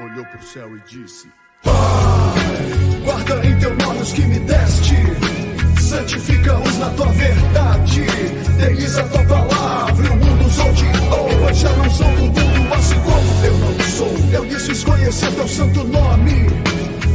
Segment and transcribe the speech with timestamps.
[0.00, 1.28] olhou pro céu e disse:
[1.62, 1.72] Pai,
[3.04, 4.96] guarda em teu nome os que me deste,
[5.80, 8.02] santifica-os na tua verdade,
[8.58, 13.44] deles a tua palavra, o mundo os odiou, já não são do mundo, assim como
[13.44, 14.14] eu não sou.
[14.32, 16.46] Eu fiz conhecer teu santo nome,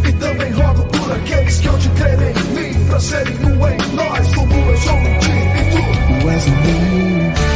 [0.07, 3.95] e também rogo por aqueles que hão de crer em mim, pra serem um em
[3.95, 6.21] nós, como eu sou em ti e tu.
[6.21, 7.48] Tu és em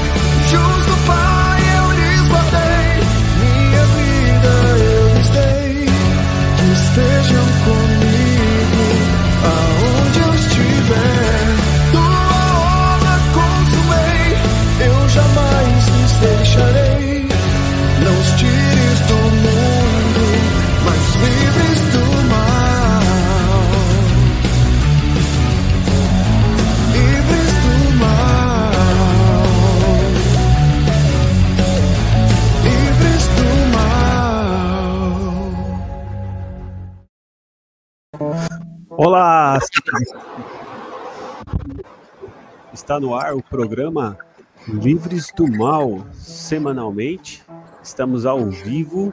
[6.93, 7.92] estejam comigo
[38.95, 39.57] Olá!
[42.71, 44.17] Está no ar o programa
[44.67, 47.43] Livres do Mal, semanalmente.
[47.81, 49.11] Estamos ao vivo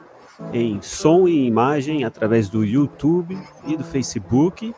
[0.53, 4.73] em som e imagem através do YouTube e do Facebook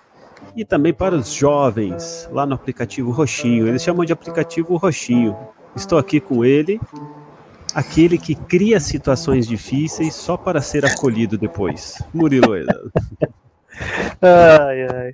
[0.55, 3.67] e também para os jovens lá no aplicativo Roxinho.
[3.67, 5.35] Eles chamam de aplicativo Roxinho.
[5.75, 6.79] Estou aqui com ele,
[7.75, 12.01] aquele que cria situações difíceis só para ser acolhido depois.
[12.13, 12.53] Murilo.
[14.21, 15.13] Ai, ai.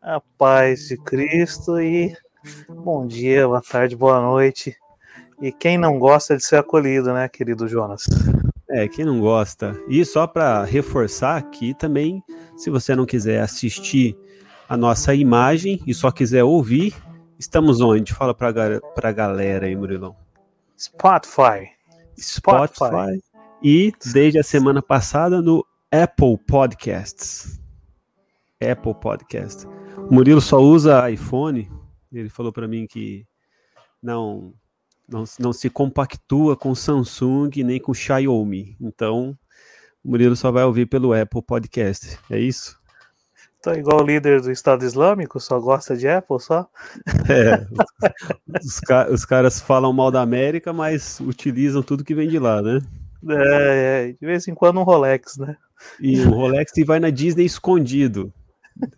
[0.00, 2.14] A paz de Cristo e
[2.68, 4.76] bom dia, boa tarde, boa noite.
[5.40, 8.04] E quem não gosta de ser acolhido, né, querido Jonas?
[8.68, 9.78] É, quem não gosta.
[9.88, 12.22] E só para reforçar aqui também,
[12.56, 14.16] se você não quiser assistir
[14.68, 16.94] a nossa imagem e só quiser ouvir,
[17.38, 18.12] estamos onde?
[18.12, 18.48] Fala para
[19.02, 20.16] a galera aí, Murilão.
[20.78, 21.70] Spotify.
[22.18, 22.74] Spotify.
[22.74, 23.22] Spotify.
[23.62, 27.63] E desde a semana passada no Apple Podcasts.
[28.70, 29.66] Apple Podcast.
[29.96, 31.70] O Murilo só usa iPhone.
[32.12, 33.26] Ele falou para mim que
[34.02, 34.52] não,
[35.08, 38.76] não não se compactua com Samsung nem com Xiaomi.
[38.80, 39.36] Então,
[40.04, 42.18] o Murilo só vai ouvir pelo Apple Podcast.
[42.30, 42.78] É isso?
[43.62, 46.68] Tô igual o líder do Estado Islâmico, só gosta de Apple, só?
[47.30, 47.66] É,
[48.60, 52.38] os, os ca- os caras falam mal da América, mas utilizam tudo que vem de
[52.38, 52.82] lá, né?
[53.26, 55.56] É, é, de vez em quando um Rolex, né?
[55.98, 58.30] E o Rolex vai na Disney escondido.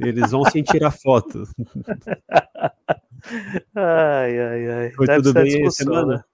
[0.00, 1.44] Eles vão sem tirar foto.
[3.74, 4.90] Ai, ai, ai.
[4.92, 6.16] Foi Deve tudo bem semana?
[6.18, 6.24] né?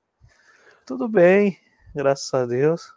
[0.85, 1.59] Tudo bem,
[1.95, 2.93] graças a Deus.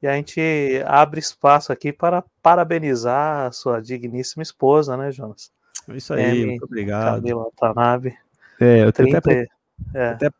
[0.00, 0.40] E a gente
[0.86, 5.50] abre espaço aqui para parabenizar a sua digníssima esposa, né, Jonas?
[5.88, 6.46] É isso aí, M.
[6.46, 7.16] muito obrigado.
[7.16, 8.16] Camila Tanabe.
[8.60, 9.18] É, eu tenho 30.
[9.18, 9.48] até,
[9.94, 10.30] É, é,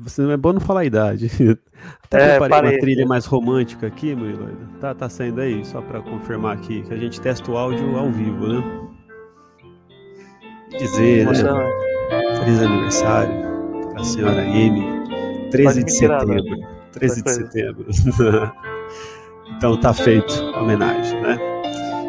[0.00, 1.30] você não é bom não falar a idade.
[2.04, 2.70] Até É, preparei parei.
[2.72, 4.48] uma trilha mais romântica aqui, Murilo.
[4.80, 8.10] Tá, tá saindo aí, só para confirmar aqui, que a gente testa o áudio ao
[8.10, 8.62] vivo, né?
[10.78, 11.32] Dizer, né?
[12.38, 13.52] Feliz aniversário
[13.96, 14.82] a senhora M.
[15.50, 16.68] 13 Pode de tirar, setembro.
[16.92, 17.86] 13 de setembro.
[19.56, 21.38] então tá feito a homenagem, né?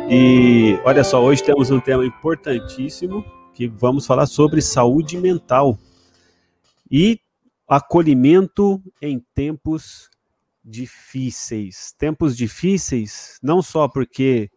[0.10, 5.78] E olha só, hoje temos um tema importantíssimo que vamos falar sobre saúde mental
[6.90, 7.20] e
[7.76, 10.10] acolhimento em tempos
[10.64, 11.94] difíceis.
[11.98, 14.52] Tempos difíceis não só porque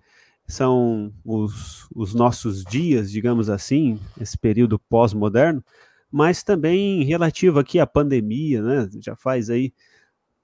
[0.47, 5.65] são os, os nossos dias, digamos assim, esse período pós-moderno,
[6.11, 8.89] mas também relativo aqui à pandemia, né?
[9.01, 9.73] Já faz aí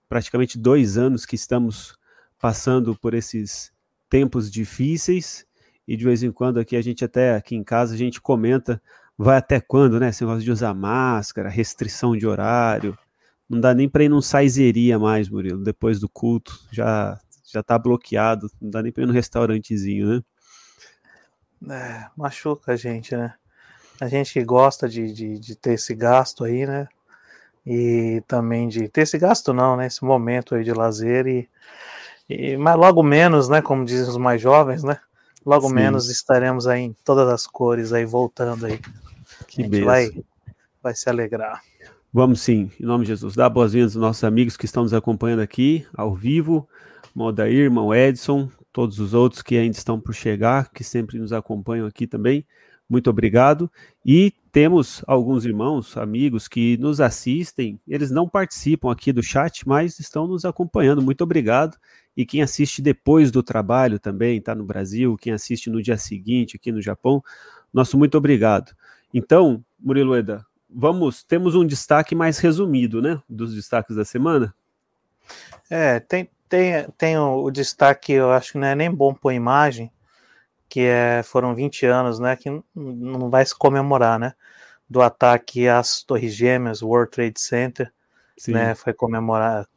[0.08, 1.96] praticamente dois anos que estamos
[2.40, 3.70] passando por esses
[4.08, 5.46] tempos difíceis
[5.86, 8.82] e de vez em quando aqui a gente até aqui em casa a gente comenta
[9.16, 10.08] vai até quando, né?
[10.08, 12.96] Esse negócio de usar máscara, restrição de horário,
[13.48, 17.18] não dá nem para ir num saizeria mais, Murilo, depois do culto, já
[17.52, 20.22] já tá bloqueado, não dá nem para ir num restaurantezinho, né?
[21.70, 23.34] É, machuca a gente, né?
[24.00, 26.88] A gente que gosta de, de, de ter esse gasto aí, né?
[27.64, 29.86] E também de ter esse gasto não, né?
[29.86, 31.48] Esse momento aí de lazer e,
[32.28, 33.60] e mas logo menos, né?
[33.60, 34.98] Como dizem os mais jovens, né?
[35.44, 35.74] Logo Sim.
[35.74, 38.78] menos estaremos aí em todas as cores aí voltando aí.
[39.46, 39.86] Que a gente benção.
[39.86, 40.10] vai,
[40.82, 41.62] vai se alegrar.
[42.12, 43.34] Vamos sim, em nome de Jesus.
[43.34, 46.68] Dá boas-vindas aos nossos amigos que estão nos acompanhando aqui, ao vivo,
[47.16, 51.86] Odair, irmão Edson, todos os outros que ainda estão por chegar, que sempre nos acompanham
[51.86, 52.46] aqui também.
[52.92, 53.72] Muito obrigado.
[54.04, 59.98] E temos alguns irmãos, amigos que nos assistem, eles não participam aqui do chat, mas
[59.98, 61.00] estão nos acompanhando.
[61.00, 61.78] Muito obrigado.
[62.14, 66.56] E quem assiste depois do trabalho também, está no Brasil, quem assiste no dia seguinte
[66.56, 67.24] aqui no Japão,
[67.72, 68.76] nosso muito obrigado.
[69.14, 74.54] Então, Murilo Eda, vamos, temos um destaque mais resumido, né, dos destaques da semana?
[75.70, 79.32] É, tem, tem, tem o, o, destaque, eu acho que não é nem bom por
[79.32, 79.90] imagem,
[80.72, 84.32] que é, foram 20 anos, né, que não vai se comemorar, né,
[84.88, 87.92] do ataque às Torres Gêmeas, World Trade Center,
[88.38, 88.52] Sim.
[88.52, 89.68] né, foi comemorado,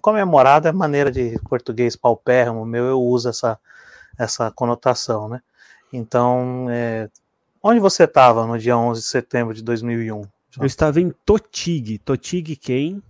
[0.00, 3.58] comemorado é maneira de português paupérrimo, meu eu uso essa,
[4.16, 5.42] essa conotação, né,
[5.92, 7.10] então, é,
[7.60, 10.22] onde você estava no dia 11 de setembro de 2001?
[10.60, 13.02] Eu estava em Totig, Totig Ken.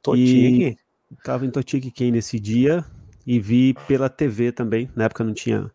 [0.00, 0.78] Totig?
[1.18, 2.84] Estava em Totig Ken nesse dia
[3.26, 4.88] e vi pela TV também.
[4.94, 5.68] Na época não tinha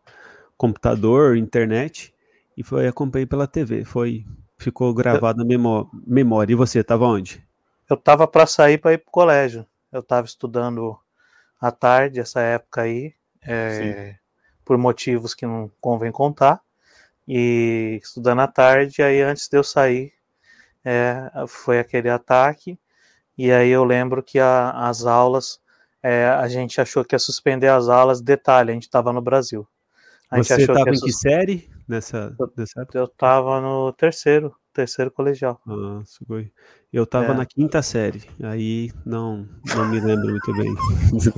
[0.62, 2.13] computador, internet
[2.56, 3.84] e foi acompanhei pela TV.
[3.84, 4.24] Foi
[4.60, 6.54] ficou gravado eu, na memória.
[6.54, 7.44] E você estava onde?
[7.90, 9.66] Eu estava para sair para ir para o colégio.
[9.92, 10.96] Eu estava estudando
[11.60, 13.16] à tarde essa época aí.
[13.42, 14.16] É,
[14.63, 16.62] por motivos que não convém contar,
[17.28, 20.13] e estudando à tarde, aí antes de eu sair,
[20.86, 22.78] é, foi aquele ataque,
[23.36, 25.60] e aí eu lembro que a, as aulas,
[26.04, 29.68] é, a gente achou que ia suspender as aulas, detalhe, a gente estava no Brasil.
[30.31, 32.98] A Você estava em que série nessa, nessa época?
[32.98, 35.60] Eu estava no terceiro, terceiro colegial.
[35.68, 36.00] Ah,
[36.94, 37.36] eu estava é.
[37.36, 39.45] na quinta série, aí não,
[39.75, 40.74] não me lembro muito bem.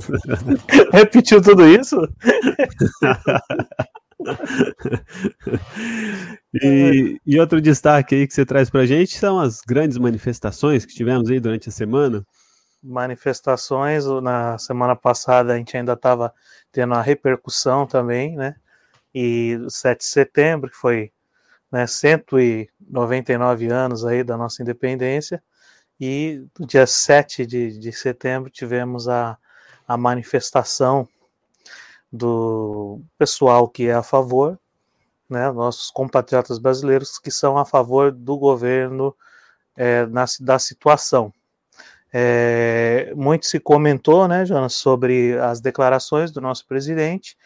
[0.94, 1.96] Repetiu tudo isso?
[6.62, 10.94] e, e, outro destaque aí que você traz para gente são as grandes manifestações que
[10.94, 12.24] tivemos aí durante a semana.
[12.80, 16.32] Manifestações, na semana passada a gente ainda estava
[16.70, 18.54] tendo a repercussão também, né?
[19.14, 21.12] E o 7 de setembro, que foi
[21.70, 25.42] né, 199 anos aí da nossa independência,
[26.00, 29.38] e no dia 7 de, de setembro tivemos a,
[29.86, 31.08] a manifestação
[32.12, 34.58] do pessoal que é a favor,
[35.28, 39.14] né, nossos compatriotas brasileiros que são a favor do governo
[39.76, 41.32] é, na, da situação.
[42.12, 47.36] É, muito se comentou, né, Jonas, sobre as declarações do nosso presidente,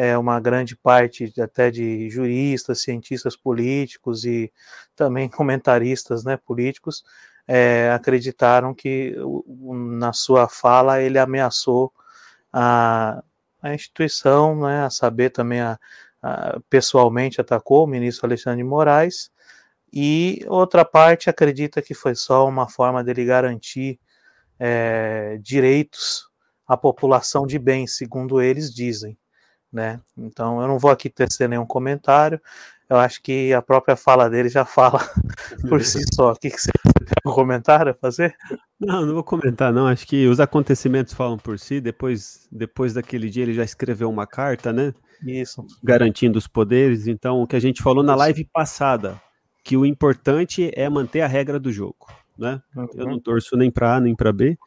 [0.00, 4.50] é, uma grande parte até de juristas, cientistas políticos e
[4.96, 7.04] também comentaristas né, políticos
[7.46, 9.14] é, acreditaram que
[9.98, 11.92] na sua fala ele ameaçou
[12.50, 13.22] a,
[13.60, 15.78] a instituição, né, a saber também a,
[16.22, 19.30] a, pessoalmente atacou o ministro Alexandre de Moraes,
[19.92, 24.00] e outra parte acredita que foi só uma forma dele garantir
[24.58, 26.26] é, direitos
[26.66, 29.18] à população de bem, segundo eles dizem
[29.72, 30.00] né?
[30.16, 32.40] Então eu não vou aqui tecer nenhum comentário.
[32.88, 34.98] Eu acho que a própria fala dele já fala
[35.68, 36.32] por si só.
[36.32, 38.34] O que, que você tem um comentário a fazer?
[38.80, 39.86] Não, não vou comentar, não.
[39.86, 41.80] Acho que os acontecimentos falam por si.
[41.80, 44.92] Depois, depois daquele dia, ele já escreveu uma carta, né?
[45.24, 45.64] Isso.
[45.84, 47.06] Garantindo os poderes.
[47.06, 49.20] Então, o que a gente falou na live passada,
[49.62, 52.60] que o importante é manter a regra do jogo, né?
[52.74, 52.88] Uhum.
[52.94, 54.58] Eu não torço nem para A nem para B.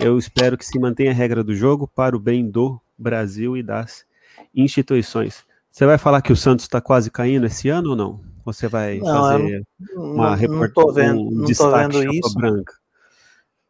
[0.00, 3.62] Eu espero que se mantenha a regra do jogo para o bem do Brasil e
[3.62, 4.07] das
[4.54, 5.44] instituições.
[5.70, 8.20] Você vai falar que o Santos está quase caindo esse ano ou não?
[8.44, 9.62] Você vai não, fazer
[9.94, 12.34] uma reportagem, um não tô vendo isso.
[12.34, 12.74] branca?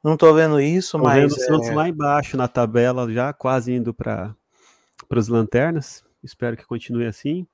[0.03, 1.21] Não estou vendo isso, tô mas.
[1.21, 1.75] Vendo o Santos é...
[1.75, 4.35] lá embaixo na tabela, já quase indo para
[5.11, 6.05] as lanternas.
[6.23, 7.47] Espero que continue assim.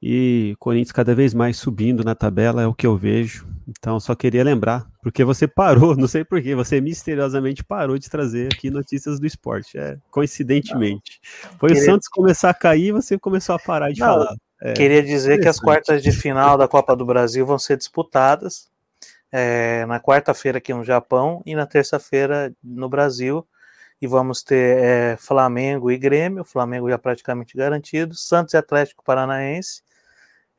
[0.00, 3.46] E Corinthians cada vez mais subindo na tabela, é o que eu vejo.
[3.66, 8.48] Então, só queria lembrar, porque você parou, não sei porquê, você misteriosamente parou de trazer
[8.52, 9.76] aqui notícias do esporte.
[9.76, 11.20] É, coincidentemente.
[11.58, 11.82] Foi queria...
[11.82, 14.36] o Santos começar a cair você começou a parar de não, falar.
[14.62, 18.68] É, queria dizer que as quartas de final da Copa do Brasil vão ser disputadas
[19.30, 23.46] é, na quarta-feira aqui no Japão e na terça-feira no Brasil.
[24.00, 29.82] E vamos ter é, Flamengo e Grêmio, Flamengo já praticamente garantido, Santos e Atlético Paranaense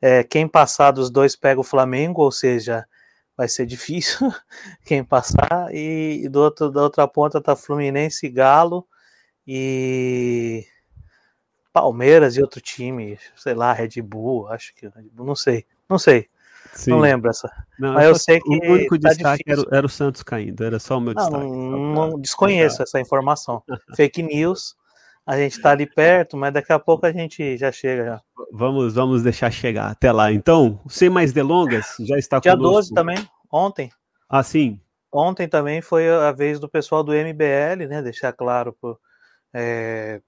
[0.00, 2.86] é, quem passar dos dois pega o Flamengo, ou seja,
[3.36, 4.32] vai ser difícil
[4.84, 5.68] quem passar.
[5.72, 8.86] E, e do outro, da outra ponta tá Fluminense, Galo
[9.46, 10.64] e
[11.72, 16.28] Palmeiras e outro time, sei lá, Red Bull, acho que não sei, não sei.
[16.72, 16.90] Sim.
[16.90, 17.50] Não lembro essa.
[17.78, 18.48] Não, Mas eu sei que.
[18.48, 21.44] O único tá destaque era, era, o Santos caindo, era só o meu destaque.
[21.44, 23.62] Não, não desconheço essa informação.
[23.96, 24.76] Fake news,
[25.30, 28.04] a gente está ali perto, mas daqui a pouco a gente já chega.
[28.04, 28.20] Já.
[28.50, 30.32] Vamos, vamos deixar chegar até lá.
[30.32, 32.92] Então, sem mais delongas, já está Dia conosco.
[32.92, 33.92] 12 também, ontem.
[34.28, 34.80] Ah, sim.
[35.12, 38.02] Ontem também foi a vez do pessoal do MBL, né?
[38.02, 38.98] Deixar claro por,
[39.54, 40.20] é,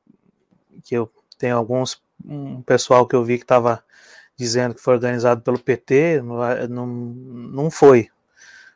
[0.85, 3.83] que eu tenho alguns um pessoal que eu vi que estava
[4.37, 6.23] dizendo que foi organizado pelo PT,
[6.69, 8.09] não, não foi.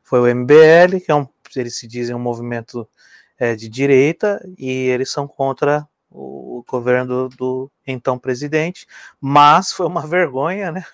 [0.02, 2.88] Foi o MBL, que é um, eles se dizem um movimento
[3.38, 8.86] é, de direita e eles são contra o governo do, do, então presidente,
[9.20, 10.84] mas foi uma vergonha, né?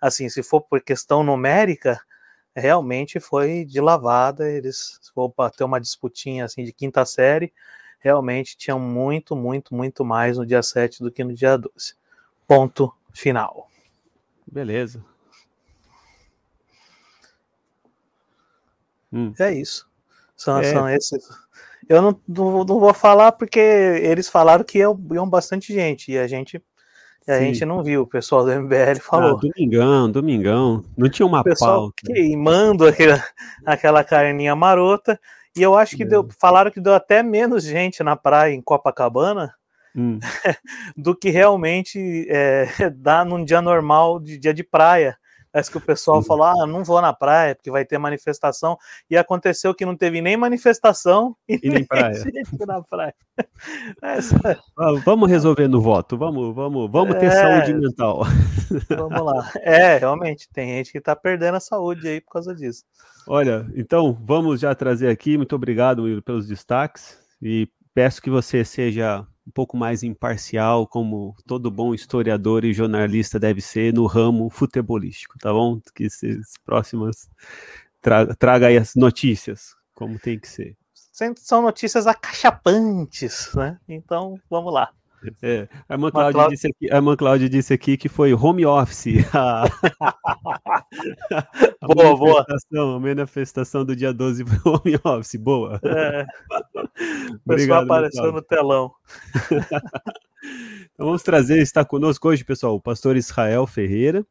[0.00, 2.00] Assim, se for por questão numérica,
[2.54, 4.50] realmente foi de lavada.
[4.50, 7.52] Eles, se for ter uma disputinha assim de quinta série,
[7.98, 11.94] realmente tinha muito, muito, muito mais no dia 7 do que no dia 12.
[12.46, 13.68] Ponto final.
[14.46, 15.04] Beleza.
[19.10, 19.32] Hum.
[19.38, 19.88] É isso.
[20.36, 20.72] São, é.
[20.72, 21.26] são esses.
[21.88, 26.18] Eu não, não, não, vou falar porque eles falaram que iam, iam bastante gente e
[26.18, 26.62] a gente
[27.26, 28.02] e a gente não viu.
[28.02, 29.36] O pessoal do MBL falou.
[29.36, 30.84] Ah, domingão, domingão.
[30.96, 31.94] Não tinha uma o pessoal pauta.
[32.06, 33.22] Queimando aquela,
[33.66, 35.20] aquela carninha marota.
[35.54, 36.06] E eu acho que é.
[36.06, 39.52] deu, falaram que deu até menos gente na praia em Copacabana
[39.94, 40.18] hum.
[40.96, 42.66] do que realmente é,
[42.96, 45.14] dá num dia normal de dia de praia.
[45.52, 48.78] Parece que o pessoal falou: ah, não vou na praia porque vai ter manifestação.
[49.10, 52.22] E aconteceu que não teve nem manifestação e, e nem praia.
[52.66, 53.14] na praia.
[54.02, 54.60] Essa...
[55.04, 57.30] Vamos resolver no voto, vamos, vamos, vamos ter é...
[57.30, 58.22] saúde mental.
[58.90, 59.50] Vamos lá.
[59.62, 62.84] É, realmente, tem gente que está perdendo a saúde aí por causa disso.
[63.26, 65.38] Olha, então vamos já trazer aqui.
[65.38, 71.34] Muito obrigado Will, pelos destaques e peço que você seja um pouco mais imparcial, como
[71.46, 75.80] todo bom historiador e jornalista deve ser no ramo futebolístico, tá bom?
[75.94, 77.30] Que esses próximas
[78.02, 80.76] traga, traga aí as notícias, como tem que ser.
[81.36, 83.78] São notícias acachapantes, né?
[83.88, 84.90] Então, vamos lá.
[85.42, 89.06] É, a irmã Cláudia, disse aqui, a irmã Cláudia disse aqui que foi home office.
[89.32, 89.66] A
[91.82, 92.46] boa, boa.
[92.48, 95.36] A manifestação do dia 12 foi home office.
[95.36, 95.80] Boa.
[95.84, 96.26] É.
[97.30, 98.92] O pessoal apareceu no telão.
[100.92, 104.26] então vamos trazer, está conosco hoje, pessoal, o pastor Israel Ferreira.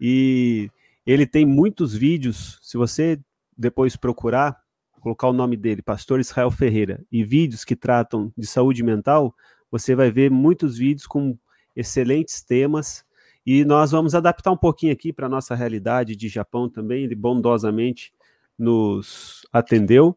[0.00, 0.70] E
[1.04, 2.58] ele tem muitos vídeos.
[2.62, 3.18] Se você
[3.56, 4.56] depois procurar,
[5.00, 9.34] colocar o nome dele, Pastor Israel Ferreira, e vídeos que tratam de saúde mental,
[9.70, 11.36] você vai ver muitos vídeos com
[11.74, 13.04] excelentes temas
[13.50, 17.04] e nós vamos adaptar um pouquinho aqui para a nossa realidade de Japão também.
[17.04, 18.12] Ele bondosamente
[18.58, 20.14] nos atendeu.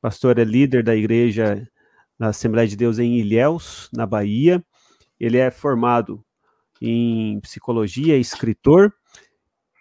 [0.00, 1.68] Pastor é líder da igreja
[2.16, 4.64] na Assembleia de Deus em Ilhéus, na Bahia.
[5.18, 6.24] Ele é formado
[6.80, 8.94] em psicologia, escritor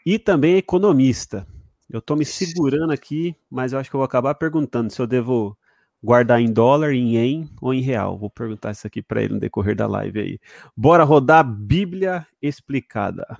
[0.03, 1.45] e também economista.
[1.87, 5.05] Eu estou me segurando aqui, mas eu acho que eu vou acabar perguntando se eu
[5.05, 5.55] devo
[6.03, 8.17] guardar em dólar, em yen ou em real?
[8.17, 10.39] Vou perguntar isso aqui para ele no decorrer da live aí.
[10.75, 13.37] Bora rodar Bíblia explicada.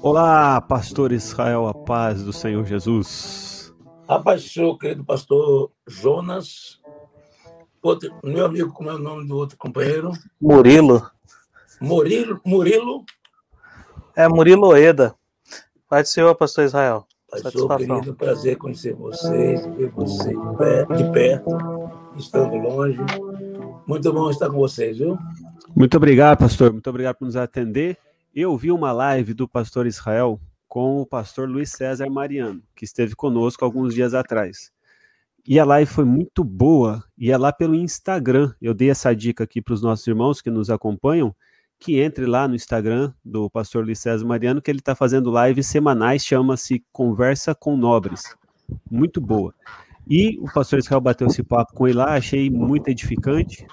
[0.00, 3.74] Olá, pastor Israel, a paz do Senhor Jesus.
[4.06, 6.80] A paz do Senhor, querido pastor Jonas.
[7.82, 10.12] Outro, meu amigo, como é o nome do outro companheiro?
[10.40, 11.10] Murilo.
[11.80, 13.04] Murilo, Murilo
[14.18, 15.14] é Murilo Oeda.
[15.88, 17.06] Pai do Senhor, pastor Israel.
[17.30, 21.50] Pastor querido, prazer conhecer vocês, ver vocês de perto, de perto,
[22.16, 22.98] estando longe.
[23.86, 25.16] Muito bom estar com vocês, viu?
[25.72, 26.72] Muito obrigado, pastor.
[26.72, 27.96] Muito obrigado por nos atender.
[28.34, 33.14] Eu vi uma live do pastor Israel com o pastor Luiz César Mariano, que esteve
[33.14, 34.72] conosco alguns dias atrás.
[35.46, 38.52] E a live foi muito boa, e é lá pelo Instagram.
[38.60, 41.32] Eu dei essa dica aqui para os nossos irmãos que nos acompanham
[41.78, 45.66] que entre lá no Instagram do pastor Luiz César Mariano, que ele está fazendo lives
[45.66, 48.36] semanais, chama-se Conversa com Nobres.
[48.90, 49.54] Muito boa.
[50.08, 53.66] E o pastor Israel bateu esse papo com ele lá, achei muito edificante.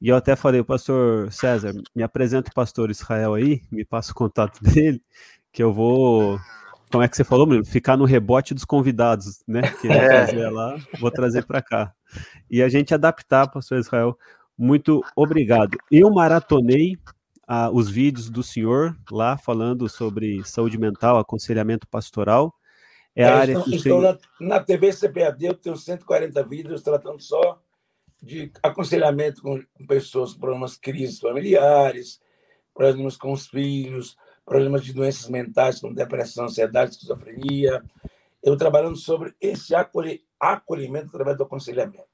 [0.00, 4.14] E eu até falei, pastor César, me apresenta o pastor Israel aí, me passa o
[4.14, 5.02] contato dele,
[5.52, 6.38] que eu vou.
[6.90, 7.64] Como é que você falou, menino?
[7.64, 9.62] Ficar no rebote dos convidados, né?
[9.80, 10.08] Que ele é.
[10.08, 11.92] trazer lá, vou trazer para cá.
[12.50, 14.16] E a gente adaptar, pastor Israel.
[14.56, 15.78] Muito obrigado.
[15.90, 16.98] Eu maratonei
[17.52, 22.54] ah, os vídeos do senhor lá falando sobre saúde mental, aconselhamento pastoral.
[23.12, 27.60] É, a área estou, estou na, na, TV CPAD, eu tenho 140 vídeos tratando só
[28.22, 32.20] de aconselhamento com, pessoas com problemas, crises familiares,
[32.72, 34.16] problemas com os filhos,
[34.46, 37.82] problemas de doenças mentais como depressão, ansiedade, esquizofrenia.
[38.40, 42.06] Eu trabalhando sobre esse acolhimento através do aconselhamento.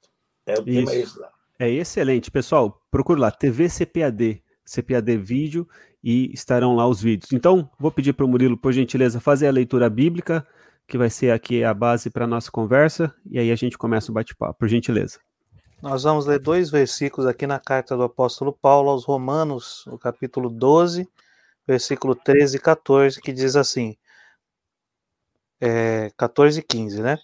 [0.46, 0.64] É o Isso.
[0.64, 1.30] tema esse lá.
[1.58, 2.80] É excelente, pessoal.
[2.90, 4.42] Procure lá, TV CPAD.
[4.66, 5.68] CPAD vídeo
[6.02, 7.32] e estarão lá os vídeos.
[7.32, 10.46] Então, vou pedir para o Murilo, por gentileza, fazer a leitura bíblica,
[10.86, 14.10] que vai ser aqui a base para a nossa conversa, e aí a gente começa
[14.10, 15.18] o bate-papo, por gentileza.
[15.82, 20.48] Nós vamos ler dois versículos aqui na carta do apóstolo Paulo aos Romanos, no capítulo
[20.48, 21.08] 12,
[21.66, 23.96] versículo 13 e 14, que diz assim:
[25.60, 27.18] é, 14 e 15, né?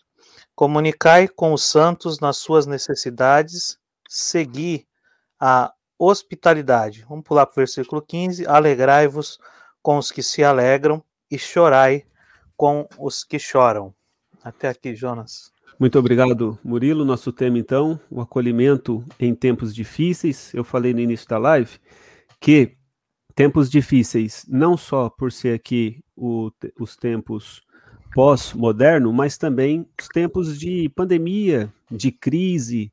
[0.54, 4.87] Comunicai com os santos nas suas necessidades, segui
[5.40, 5.72] a
[6.04, 7.04] hospitalidade.
[7.09, 8.47] Vamos pular para o versículo 15.
[8.47, 9.38] Alegrai-vos
[9.80, 12.04] com os que se alegram e chorai
[12.56, 13.94] com os que choram.
[14.42, 15.52] Até aqui, Jonas.
[15.78, 17.04] Muito obrigado, Murilo.
[17.04, 20.52] Nosso tema, então, o acolhimento em tempos difíceis.
[20.52, 21.78] Eu falei no início da live
[22.40, 22.76] que
[23.35, 27.62] tempos difíceis, não só por ser aqui o, os tempos
[28.14, 32.92] pós-moderno, mas também os tempos de pandemia, de crise.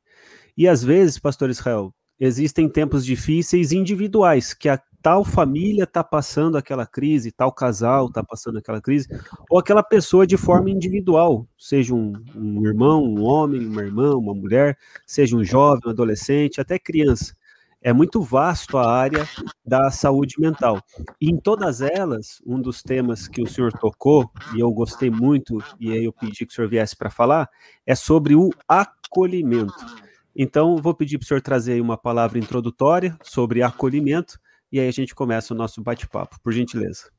[0.56, 6.58] E às vezes, pastor Israel, existem tempos difíceis individuais, que a tal família está passando
[6.58, 9.08] aquela crise, tal casal está passando aquela crise,
[9.48, 14.34] ou aquela pessoa de forma individual, seja um, um, irmão, um homem, uma irmã, uma
[14.34, 17.34] mulher, seja um jovem, um adolescente, até criança.
[17.82, 19.26] É muito vasto a área
[19.64, 20.82] da saúde mental.
[21.18, 25.64] E em todas elas, um dos temas que o senhor tocou, e eu gostei muito,
[25.80, 27.48] e aí eu pedi que o senhor viesse para falar,
[27.86, 30.09] é sobre o acolhimento.
[30.34, 34.38] Então, vou pedir para o senhor trazer aí uma palavra introdutória sobre acolhimento,
[34.70, 37.10] e aí a gente começa o nosso bate-papo, por gentileza.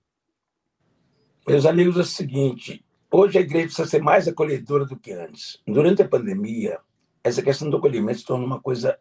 [1.48, 5.60] Meus amigos, é o seguinte: hoje a igreja precisa ser mais acolhedora do que antes.
[5.68, 6.80] Durante a pandemia,
[7.24, 8.98] essa questão do acolhimento se tornou uma coisa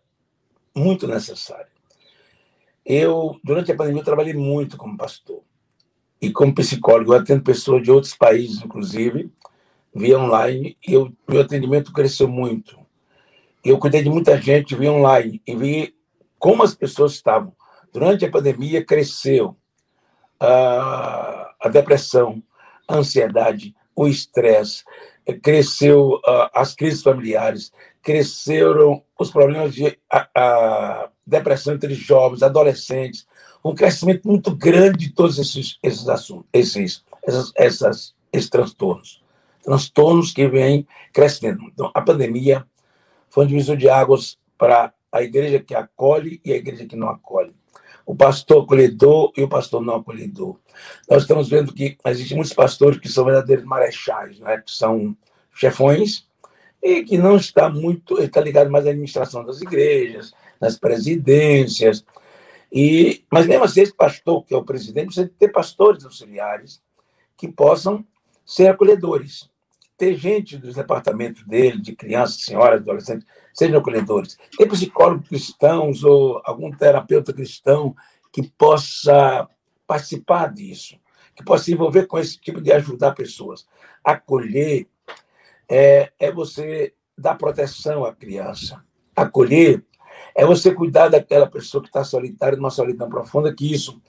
[0.75, 1.69] muito necessária.
[2.85, 5.43] Eu, durante a pandemia, trabalhei muito como pastor
[6.21, 7.13] e como psicólogo.
[7.13, 9.31] Eu atendo pessoas de outros países, inclusive,
[9.95, 12.80] via online, e eu, meu atendimento cresceu muito.
[13.65, 15.95] Eu cuidei de muita gente via online e vi
[16.39, 17.53] como as pessoas estavam.
[17.93, 19.57] Durante a pandemia, cresceu
[20.39, 22.43] a, a depressão,
[22.89, 24.83] a ansiedade, o estresse,
[25.43, 27.71] cresceu uh, as crises familiares,
[28.03, 33.27] cresceram os problemas de a, a depressão entre jovens, adolescentes,
[33.63, 39.23] um crescimento muito grande de todos esses, esses assuntos, esses, essas, essas, esses transtornos.
[39.63, 41.63] Transtornos que vêm crescendo.
[41.65, 42.67] Então, a pandemia
[43.31, 47.09] foi um divisor de águas para a igreja que acolhe e a igreja que não
[47.09, 47.55] acolhe.
[48.05, 50.59] O pastor acolhedor e o pastor não acolhedor.
[51.09, 54.59] Nós estamos vendo que existem muitos pastores que são verdadeiros marechais, né?
[54.59, 55.17] que são
[55.55, 56.27] chefões,
[56.83, 62.05] e que não está muito, está ligado mais à administração das igrejas, nas presidências.
[62.73, 66.81] E, mas mesmo assim, esse pastor, que é o presidente, precisa ter pastores auxiliares
[67.37, 68.05] que possam
[68.45, 69.51] ser acolhedores.
[70.01, 74.39] Ter gente dos departamentos dele, de crianças, senhoras, adolescentes, sejam acolhedores.
[74.57, 77.95] Ter psicólogos cristãos ou algum terapeuta cristão
[78.33, 79.47] que possa
[79.87, 80.99] participar disso,
[81.37, 83.67] que possa se envolver com esse tipo de ajudar pessoas.
[84.03, 84.87] Acolher
[85.69, 88.83] é, é você dar proteção à criança.
[89.15, 89.85] Acolher
[90.35, 94.01] é você cuidar daquela pessoa que está solitária, numa solidão profunda, que isso,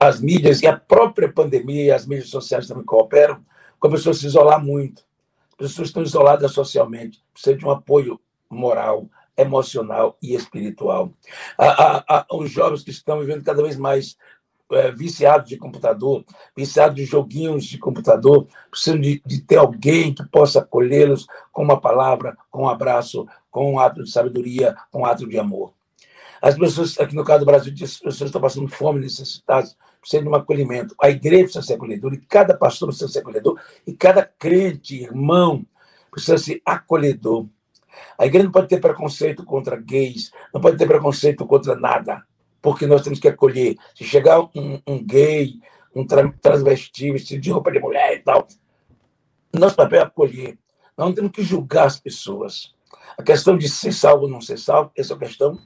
[0.00, 3.44] as mídias e a própria pandemia e as mídias sociais também cooperam,
[3.78, 5.06] com a se isolar muito.
[5.58, 11.12] As pessoas estão isoladas socialmente, precisam de um apoio moral, emocional e espiritual.
[12.32, 14.16] os jovens que estão vivendo cada vez mais
[14.70, 16.24] é, viciados de computador,
[16.56, 21.80] viciados de joguinhos de computador, precisam de, de ter alguém que possa acolhê-los com uma
[21.80, 25.72] palavra, com um abraço, com um ato de sabedoria, com um ato de amor.
[26.40, 30.30] As pessoas, aqui no caso do Brasil, as pessoas estão passando fome, necessitadas, precisam de
[30.30, 30.94] um acolhimento.
[31.00, 35.66] A igreja precisa ser acolhedora, e cada pastor precisa ser acolhedor, e cada crente, irmão,
[36.10, 37.46] precisa ser acolhedor.
[38.16, 42.24] A igreja não pode ter preconceito contra gays, não pode ter preconceito contra nada
[42.60, 43.76] porque nós temos que acolher.
[43.94, 45.54] Se chegar um, um gay,
[45.94, 48.46] um tra transvesti, vestido de roupa de mulher e tal,
[49.52, 50.58] nosso papel é acolher.
[50.96, 52.74] Nós não temos que julgar as pessoas.
[53.16, 55.58] A questão de ser salvo ou não ser salvo, essa é a questão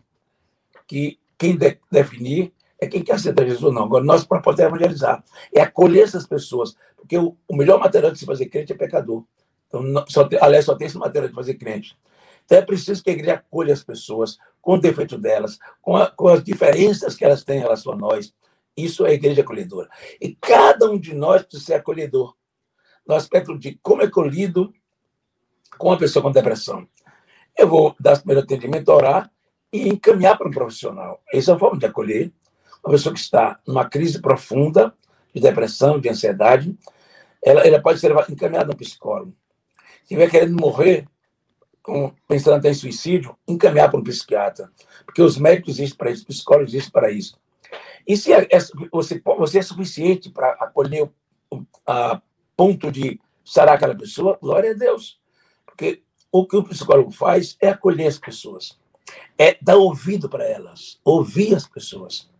[0.86, 3.84] que quem de definir é quem quer aceitar Jesus ou não.
[3.84, 5.22] Agora, nós, para poder evangelizar,
[5.54, 9.24] é acolher essas pessoas, porque o, o melhor material de se fazer crente é pecador.
[9.68, 11.96] Então, não, só tem, aliás, só tem esse material de fazer crente.
[12.44, 16.10] Então é preciso que a igreja acolha as pessoas com o defeito delas, com, a,
[16.10, 18.34] com as diferenças que elas têm em relação a nós.
[18.76, 19.88] Isso é a igreja acolhedora.
[20.20, 22.34] E cada um de nós precisa ser acolhedor.
[23.06, 24.74] No aspecto de como é acolhido
[25.78, 26.84] com uma pessoa com depressão.
[27.56, 29.30] Eu vou dar o primeiro atendimento, orar
[29.72, 31.22] e encaminhar para um profissional.
[31.32, 32.32] Essa é a forma de acolher
[32.84, 34.94] uma pessoa que está numa crise profunda
[35.34, 36.76] de depressão, de ansiedade.
[37.42, 39.34] Ela, ela pode ser encaminhada a um psicólogo.
[40.04, 41.06] Se estiver querendo morrer,
[42.28, 44.70] pensando até em suicídio, encaminhar para um psiquiatra.
[45.04, 47.36] Porque os médicos existem para isso, os psicólogos existem para isso.
[48.06, 48.58] E se é, é,
[48.90, 51.08] você, você é suficiente para acolher
[51.86, 52.20] a
[52.56, 55.20] ponto de sarar aquela pessoa, glória a Deus.
[55.64, 58.78] Porque o que o psicólogo faz é acolher as pessoas,
[59.38, 62.31] é dar ouvido para elas, ouvir as pessoas.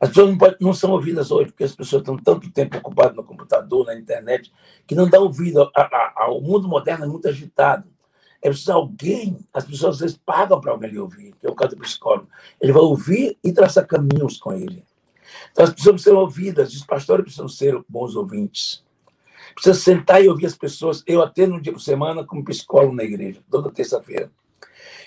[0.00, 3.24] As pessoas não, não, são ouvidas hoje, porque as pessoas estão tanto tempo ocupadas no
[3.24, 4.52] computador, na internet,
[4.86, 5.70] que não dá ouvido.
[6.14, 7.88] ao mundo moderno é muito agitado.
[8.40, 11.74] É preciso alguém, as pessoas às vezes pagam para alguém ouvir, que é o caso
[11.74, 12.28] do psicólogo.
[12.60, 14.84] Ele vai ouvir e traçar caminhos com ele.
[15.50, 18.84] Então as pessoas precisam ser ouvidas, os pastores precisam ser bons ouvintes.
[19.54, 21.02] Precisa sentar e ouvir as pessoas.
[21.04, 24.30] Eu atendo um dia por semana como psicólogo na igreja, toda terça-feira.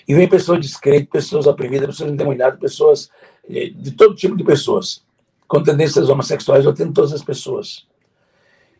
[0.06, 3.10] E vem pessoas descrentes, pessoas oprimidas, pessoas endemoniadas, pessoas
[3.48, 5.04] eh, de todo tipo de pessoas,
[5.46, 7.86] com tendências homossexuais, eu atendo todas as pessoas.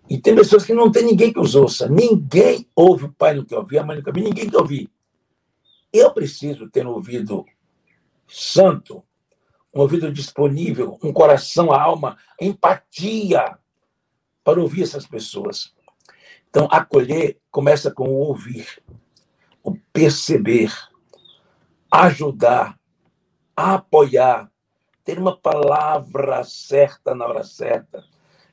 [0.08, 1.88] E tem pessoas que não tem ninguém que os ouça.
[1.88, 4.90] Ninguém ouve, o pai não quer ouvir, a mãe não quer ouvir, ninguém quer ouvir.
[5.92, 7.44] Eu preciso ter um ouvido
[8.26, 9.02] santo,
[9.74, 13.56] um ouvido disponível, um coração, a alma, empatia
[14.42, 15.72] para ouvir essas pessoas.
[16.48, 18.82] Então, acolher começa com o ouvir,
[19.62, 20.72] o perceber,
[21.92, 22.78] ajudar,
[23.54, 24.50] apoiar,
[25.04, 28.02] ter uma palavra certa na hora certa,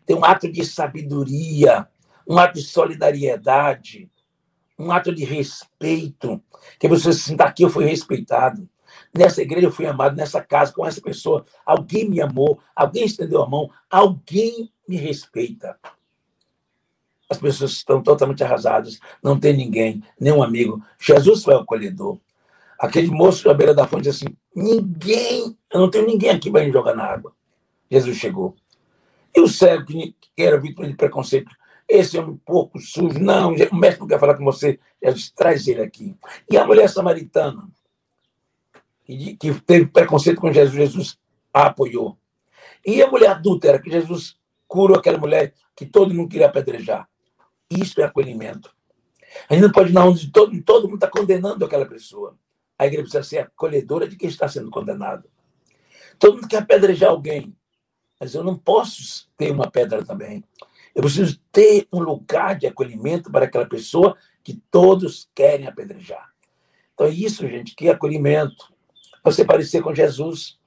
[0.06, 1.88] ter um ato de sabedoria,
[2.28, 4.12] um ato de solidariedade,
[4.78, 6.42] um ato de respeito,
[6.80, 8.68] que você se sinta aqui eu fui respeitado.
[9.18, 13.42] Nessa igreja eu fui amado, nessa casa, com essa pessoa, alguém me amou, alguém estendeu
[13.42, 15.80] a mão, alguém me respeita.
[17.30, 20.84] As pessoas estão totalmente arrasadas, não tem ninguém, nenhum amigo.
[21.00, 22.20] Jesus foi o acolhedor.
[22.80, 26.64] Aquele moço à beira da fonte disse assim: ninguém, eu não tenho ninguém aqui para
[26.64, 27.34] me jogar na água.
[27.92, 28.56] Jesus chegou.
[29.36, 31.52] E o cego que era vítima de preconceito,
[31.88, 33.20] esse é um pouco sujo.
[33.20, 34.80] Não, o mestre não quer falar com você.
[35.04, 36.16] Jesus traz ele aqui.
[36.50, 37.68] E a mulher samaritana,
[39.06, 41.20] que teve preconceito com Jesus, Jesus
[41.54, 42.18] a apoiou.
[42.86, 44.38] E a mulher adúltera, que Jesus
[44.68, 47.10] curou aquela mulher que todo mundo queria apedrejar.
[47.70, 48.74] Isso é acolhimento.
[49.50, 52.38] A gente não pode na onde todo, todo mundo está condenando aquela pessoa.
[52.80, 55.30] A igreja precisa ser acolhedora de quem está sendo condenado.
[56.18, 57.54] Todo mundo quer apedrejar alguém,
[58.18, 60.44] mas eu não posso ter uma pedra também.
[60.96, 66.30] Eu preciso ter um lugar de acolhimento para aquela pessoa que todos querem apedrejar.
[66.94, 68.74] Então é isso, gente, que é acolhimento.
[69.24, 70.58] Você parecer com Jesus.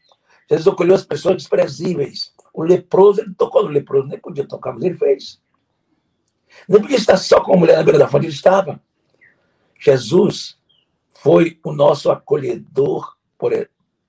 [0.48, 2.32] Jesus acolheu as pessoas desprezíveis.
[2.52, 5.40] O leproso, ele tocou no leproso, nem podia tocar, mas ele fez.
[6.68, 8.80] Não podia estar só com a mulher na beira da fonte, ele estava.
[9.80, 10.58] Jesus
[11.22, 13.52] foi o nosso acolhedor por,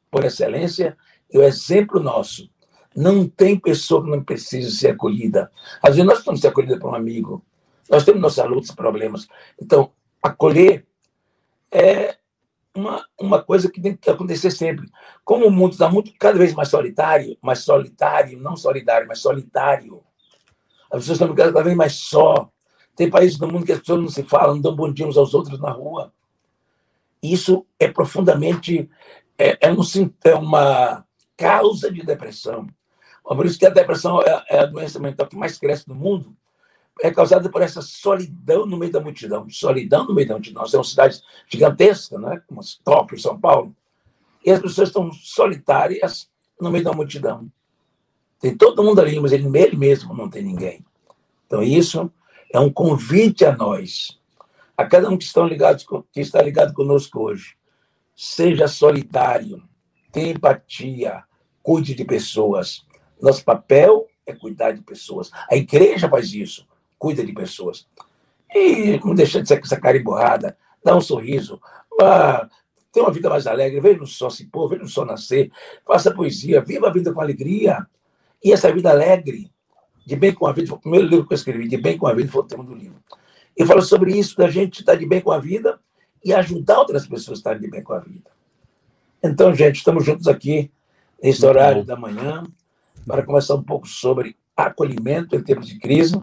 [0.10, 0.97] por excelência
[1.32, 2.49] e o exemplo nosso.
[2.95, 5.52] Não tem pessoa que não precise ser acolhida.
[5.82, 7.45] Às vezes nós estamos ser acolhidos por um amigo,
[7.88, 9.28] nós temos nossas lutas e problemas.
[9.62, 9.91] Então,
[10.23, 10.88] acolher
[11.71, 12.17] é
[12.76, 14.89] uma, uma coisa que tem que acontecer sempre.
[15.23, 20.04] Como o mundo está muito, cada vez mais solitário, mais solitário, não solidário, mas solitário.
[20.91, 22.49] As pessoas estão cada vez mais só.
[22.95, 25.17] Tem países do mundo que as pessoas não se falam, não dão bom dia uns
[25.17, 26.12] aos outros na rua.
[27.23, 28.89] Isso é profundamente
[29.38, 29.79] é, é, um,
[30.25, 31.05] é uma
[31.38, 32.67] causa de depressão.
[33.23, 36.36] Por isso que a depressão é, é a doença mental que mais cresce no mundo,
[37.01, 39.49] é causada por essa solidão no meio da multidão.
[39.49, 40.62] Solidão no meio da multidão.
[40.62, 42.41] Nós temos cidades gigantescas, né?
[42.45, 43.73] como Tóquio, São Paulo,
[44.45, 47.49] e as pessoas estão solitárias no meio da multidão.
[48.39, 50.86] Tem todo mundo ali, mas ele, ele mesmo não tem ninguém.
[51.47, 52.12] Então, isso
[52.51, 54.19] é um convite a nós
[54.84, 57.56] a cada um que, estão ligados, que está ligado conosco hoje.
[58.15, 59.63] Seja solidário,
[60.12, 61.24] tenha empatia,
[61.62, 62.86] cuide de pessoas.
[63.22, 65.32] Nosso papel é cuidar de pessoas.
[65.50, 66.67] A igreja faz isso,
[67.00, 67.88] cuida de pessoas.
[68.54, 71.60] E não deixa de ser com essa cara emburrada, dá um sorriso,
[72.00, 72.48] ah,
[72.91, 75.50] tenha uma vida mais alegre, veja o sol se pôr, veja o sol nascer,
[75.88, 77.88] faça poesia, viva a vida com alegria.
[78.43, 79.50] E essa vida alegre,
[80.06, 82.06] de bem com a vida, foi o primeiro livro que eu escrevi, de bem com
[82.06, 83.02] a vida, foi o tema do livro.
[83.58, 85.80] E fala sobre isso, da gente estar de bem com a vida
[86.24, 88.32] e ajudar outras pessoas a estarem de bem com a vida.
[89.24, 90.72] Então, gente, estamos juntos aqui
[91.22, 92.44] nesse horário da manhã
[93.06, 96.20] para conversar um pouco sobre acolhimento em tempos de crise,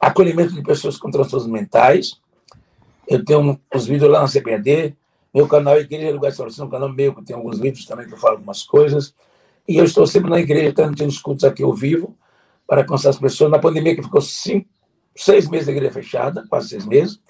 [0.00, 2.20] acolhimento de pessoas com transtornos mentais.
[3.08, 4.94] Eu tenho os vídeos lá na CPD,
[5.34, 8.14] meu canal Igreja Lugar de Salvação, um canal meu, que tem alguns vídeos também que
[8.14, 9.14] eu falo algumas coisas.
[9.68, 12.16] E eu estou sempre na igreja, transmitindo os cultos aqui ao vivo,
[12.66, 13.50] para alcançar as pessoas.
[13.50, 14.68] Na pandemia, que ficou cinco,
[15.16, 17.20] seis meses da igreja fechada, quase seis meses,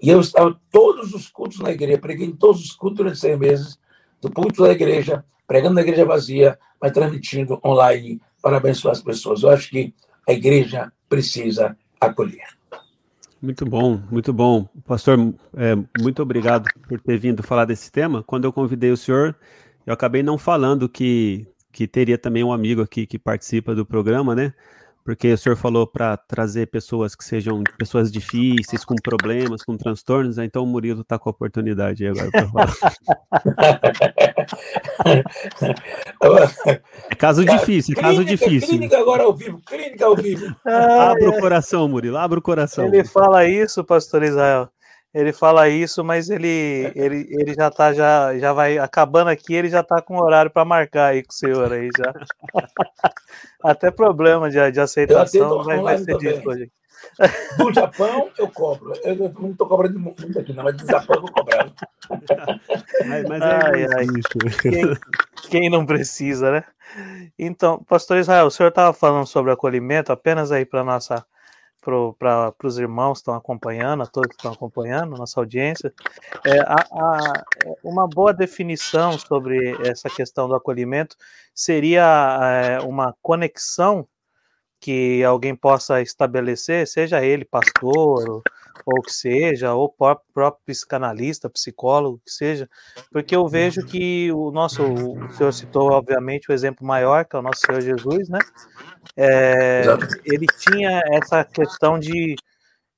[0.00, 3.38] e eu estava todos os cultos na igreja, preguei em todos os cultos durante seis
[3.38, 3.78] meses,
[4.20, 9.42] do culto da igreja, pregando na igreja vazia, mas transmitindo online para abençoar as pessoas.
[9.42, 9.94] Eu acho que
[10.28, 12.48] a igreja precisa acolher.
[13.40, 14.66] Muito bom, muito bom.
[14.86, 15.18] Pastor,
[15.54, 18.22] é, muito obrigado por ter vindo falar desse tema.
[18.22, 19.36] Quando eu convidei o senhor,
[19.86, 24.34] eu acabei não falando que, que teria também um amigo aqui que participa do programa,
[24.34, 24.54] né?
[25.04, 30.38] Porque o senhor falou para trazer pessoas que sejam pessoas difíceis, com problemas, com transtornos,
[30.38, 30.46] né?
[30.46, 32.72] então o Murilo está com a oportunidade agora para falar.
[37.10, 38.68] é caso Cara, difícil, clínica, caso difícil.
[38.68, 40.56] Clínica agora ao vivo, clínica ao vivo.
[40.64, 42.86] abra o coração, Murilo, abra o coração.
[42.86, 44.70] Ele fala isso, pastor Israel
[45.14, 49.68] ele fala isso, mas ele, ele, ele já tá, já, já vai acabando aqui, ele
[49.68, 52.12] já tá com horário para marcar aí com o senhor aí já.
[53.62, 56.70] Até problema de, de aceitação vai, vai ser disso hoje.
[57.58, 58.92] Do Japão eu cobro.
[59.04, 61.70] Eu não estou cobrando muito aqui, não, mas do Japão eu vou cobrar.
[63.06, 64.06] Mas, mas é ai, ai.
[64.60, 64.98] Quem,
[65.48, 66.64] quem não precisa, né?
[67.38, 71.24] Então, pastor Israel, o senhor estava falando sobre acolhimento, apenas aí para nossa
[71.84, 75.92] para os irmãos que estão acompanhando, a todos que estão acompanhando, nossa audiência,
[76.44, 77.44] é, a, a,
[77.82, 81.16] uma boa definição sobre essa questão do acolhimento
[81.54, 84.06] seria é, uma conexão
[84.84, 88.42] que alguém possa estabelecer, seja ele pastor,
[88.84, 92.68] ou que seja, ou próprio, próprio psicanalista, psicólogo, que seja,
[93.10, 97.38] porque eu vejo que o nosso, o senhor citou, obviamente, o exemplo maior, que é
[97.38, 98.38] o nosso Senhor Jesus, né?
[99.16, 99.84] É,
[100.22, 102.34] ele tinha essa questão de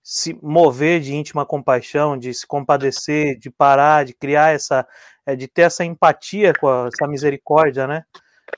[0.03, 4.85] se mover de íntima compaixão, de se compadecer, de parar, de criar essa,
[5.25, 8.03] é, de ter essa empatia com a, essa misericórdia, né?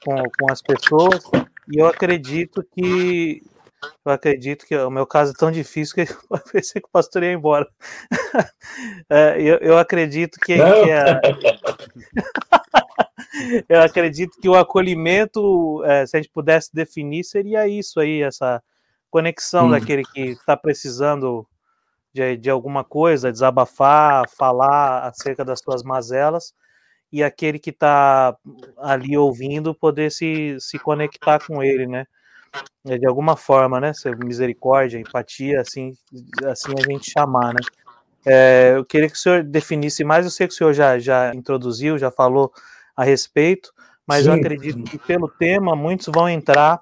[0.02, 1.22] Com, com as pessoas.
[1.70, 3.42] E eu acredito que
[4.04, 6.00] eu acredito que o meu caso é tão difícil que
[6.30, 7.66] eu pensei que o pastor ia embora.
[9.10, 11.20] É, eu, eu, acredito que, que é...
[13.68, 18.62] eu acredito que o acolhimento, é, se a gente pudesse definir, seria isso aí, essa
[19.10, 19.70] conexão hum.
[19.70, 21.44] daquele que está precisando
[22.12, 26.54] de, de alguma coisa, desabafar, falar acerca das suas mazelas,
[27.12, 28.36] e aquele que está
[28.76, 32.04] ali ouvindo poder se, se conectar com ele, né?
[32.86, 33.92] É, de alguma forma, né?
[34.24, 35.92] Misericórdia, empatia, assim,
[36.44, 37.60] assim a gente chamar, né?
[38.26, 41.34] É, eu queria que o senhor definisse mais, eu sei que o senhor já, já
[41.34, 42.52] introduziu, já falou
[42.96, 43.72] a respeito,
[44.06, 44.30] mas Sim.
[44.30, 46.80] eu acredito que pelo tema muitos vão entrar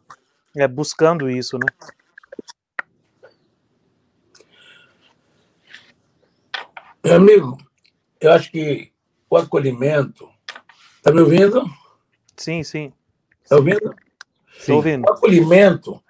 [0.56, 1.66] é, buscando isso, né?
[7.04, 7.58] Meu amigo,
[8.20, 8.92] eu acho que
[9.28, 10.28] o acolhimento.
[10.96, 11.64] Está me ouvindo?
[12.36, 12.92] Sim, sim.
[13.42, 13.94] Está ouvindo?
[14.58, 14.72] Sim.
[14.74, 16.02] O acolhimento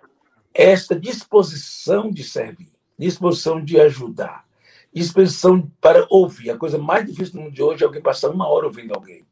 [0.54, 4.44] é esta disposição de servir, disposição de ajudar,
[4.92, 6.50] disposição para ouvir.
[6.50, 9.26] A coisa mais difícil no mundo de hoje é alguém passar uma hora ouvindo alguém.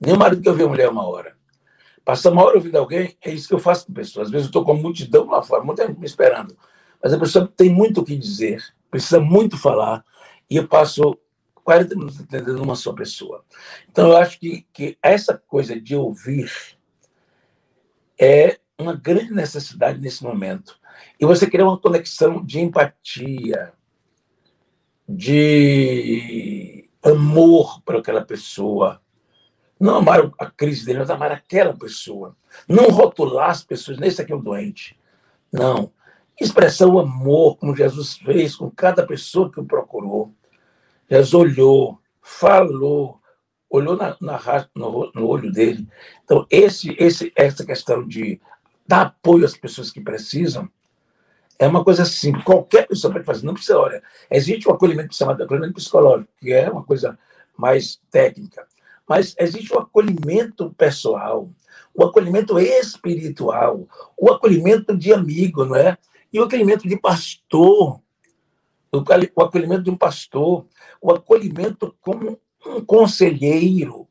[0.00, 1.36] Nem o marido que ouve a mulher uma hora.
[2.04, 4.26] Passar uma hora ouvindo alguém é isso que eu faço com pessoas.
[4.26, 6.56] Às vezes eu estou com a multidão lá fora, muita gente me esperando.
[7.02, 10.04] Mas a pessoa tem muito o que dizer, precisa muito falar,
[10.50, 11.16] e eu passo
[11.64, 13.44] 40 minutos entendendo uma só pessoa.
[13.90, 16.52] Então, eu acho que, que essa coisa de ouvir
[18.20, 20.78] é uma grande necessidade nesse momento.
[21.18, 23.72] E você cria uma conexão de empatia,
[25.08, 29.00] de amor para aquela pessoa.
[29.78, 32.36] Não amar a crise dele, mas amar aquela pessoa.
[32.68, 34.98] Não rotular as pessoas, nesse aqui é o doente.
[35.52, 35.92] Não.
[36.40, 40.32] Expressar o amor, como Jesus fez com cada pessoa que o procurou.
[41.10, 43.20] Jesus olhou, falou,
[43.68, 45.86] olhou na, na, no, no, olho dele.
[46.24, 48.40] Então, esse, esse, essa questão de
[48.86, 50.68] dar apoio às pessoas que precisam
[51.58, 55.42] é uma coisa assim, qualquer pessoa pode fazer, não precisa, olha, existe um acolhimento chamado
[55.42, 57.18] acolhimento psicológico, que é uma coisa
[57.56, 58.66] mais técnica,
[59.08, 61.48] mas existe o acolhimento pessoal,
[61.94, 63.86] o acolhimento espiritual,
[64.16, 65.96] o acolhimento de amigo, não é?
[66.32, 68.00] E o acolhimento de pastor,
[68.90, 70.66] o acolhimento de um pastor,
[71.04, 74.08] o acolhimento como um conselheiro,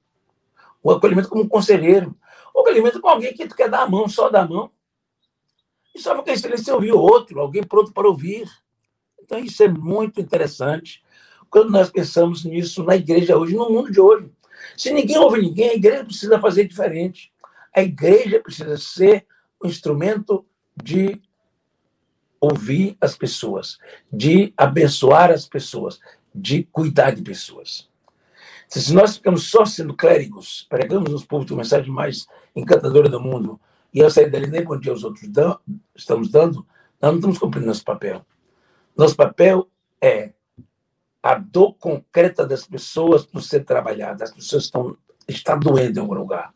[0.83, 2.15] o acolhimento como um conselheiro,
[2.53, 4.69] o acolhimento com alguém que tu quer dar a mão, só dar a mão.
[5.95, 8.47] E só fica em silêncio ouvir outro, alguém pronto para ouvir.
[9.19, 11.03] Então, isso é muito interessante
[11.49, 14.29] quando nós pensamos nisso na igreja hoje, no mundo de hoje.
[14.77, 17.33] Se ninguém ouve ninguém, a igreja precisa fazer diferente.
[17.75, 19.25] A igreja precisa ser
[19.63, 21.19] um instrumento de
[22.39, 23.79] ouvir as pessoas,
[24.11, 25.99] de abençoar as pessoas,
[26.33, 27.89] de cuidar de pessoas.
[28.67, 33.59] Se nós ficamos só sendo clérigos, pregamos nos públicos a mensagem mais encantadora do mundo,
[33.93, 35.59] e eu sair dali nem bom dia aos outros dão,
[35.95, 36.65] estamos dando,
[36.99, 38.25] nós não estamos cumprindo nosso papel.
[38.97, 39.69] Nosso papel
[40.01, 40.33] é
[41.21, 44.23] a dor concreta das pessoas por ser trabalhada.
[44.23, 46.53] As pessoas estão está doendo em algum lugar.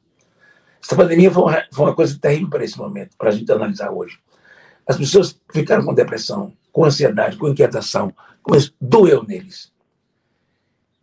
[0.83, 3.91] Essa pandemia foi uma, foi uma coisa terrível para esse momento, para a gente analisar
[3.91, 4.19] hoje.
[4.85, 8.13] As pessoas ficaram com depressão, com ansiedade, com inquietação,
[8.43, 9.73] com doeu neles.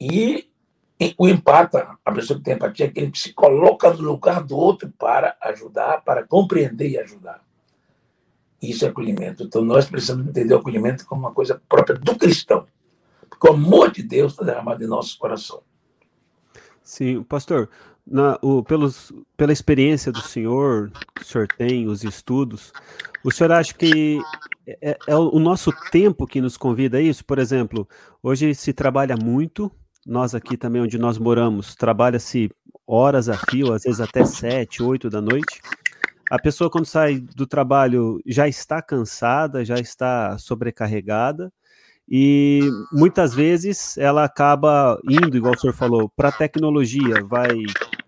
[0.00, 0.48] E
[1.18, 4.88] o empata, a pessoa que tem empatia, é que se coloca no lugar do outro
[4.96, 7.44] para ajudar, para compreender e ajudar.
[8.62, 9.42] Isso é acolhimento.
[9.42, 12.68] Então, nós precisamos entender o acolhimento como uma coisa própria do cristão.
[13.28, 15.60] Porque o amor de Deus está derramado em nosso coração.
[16.84, 17.68] Sim, pastor,
[18.06, 22.72] na, o, pelos, pela experiência do senhor, que o senhor tem, os estudos,
[23.24, 24.20] o senhor acha que
[24.66, 27.24] é, é, é o nosso tempo que nos convida a isso?
[27.24, 27.88] Por exemplo,
[28.22, 29.70] hoje se trabalha muito,
[30.06, 32.50] nós aqui também onde nós moramos, trabalha-se
[32.86, 35.60] horas a fio, às vezes até sete, oito da noite.
[36.30, 41.52] A pessoa quando sai do trabalho já está cansada, já está sobrecarregada
[42.08, 47.62] e muitas vezes ela acaba indo, igual o senhor falou, para a tecnologia, vai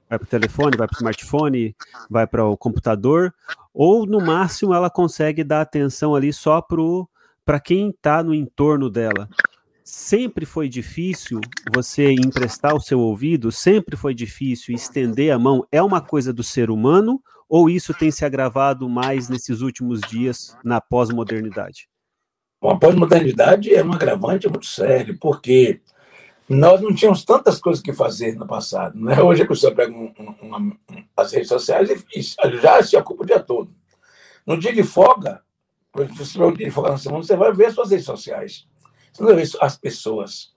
[0.09, 1.75] vai para o telefone, vai para o smartphone,
[2.09, 3.35] vai para o computador,
[3.75, 6.77] ou no máximo ela consegue dar atenção ali só para
[7.45, 9.29] para quem está no entorno dela,
[9.85, 11.41] sempre foi difícil
[11.73, 13.53] você emprestar o seu ouvido?
[13.53, 15.65] Sempre foi difícil estender a mão?
[15.71, 20.57] É uma coisa do ser humano ou isso tem se agravado mais nesses últimos dias
[20.65, 21.89] na pós-modernidade?
[22.67, 25.81] Bom, a pós-modernidade é um agravante muito sério, porque
[26.49, 28.99] nós não tínhamos tantas coisas que fazer no passado.
[28.99, 29.23] Né?
[29.23, 30.73] Hoje a pessoa pega um, um,
[31.17, 33.71] as redes sociais e, e já se ocupa o dia todo.
[34.45, 35.43] No dia de folga,
[36.17, 38.67] se tiver um dia de folga na semana, você vai ver as suas redes sociais.
[39.13, 40.53] Você não vai ver as pessoas.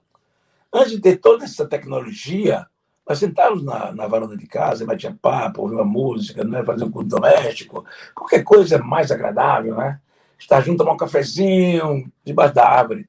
[0.74, 2.65] Antes de ter toda essa tecnologia,
[3.08, 6.63] nós sentávamos na, na varanda de casa, batia papo, ouvia música, né?
[6.63, 10.02] fazia um culto doméstico, qualquer coisa mais agradável, né?
[10.39, 13.08] Estar junto, tomar um cafezinho debaixo da árvore.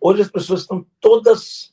[0.00, 1.72] Hoje as pessoas estão todas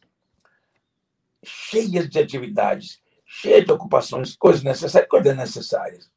[1.44, 6.12] cheias de atividades, cheias de ocupações, coisas necessárias, coisas necessárias.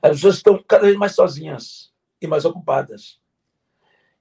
[0.00, 3.20] As pessoas estão cada vez mais sozinhas e mais ocupadas.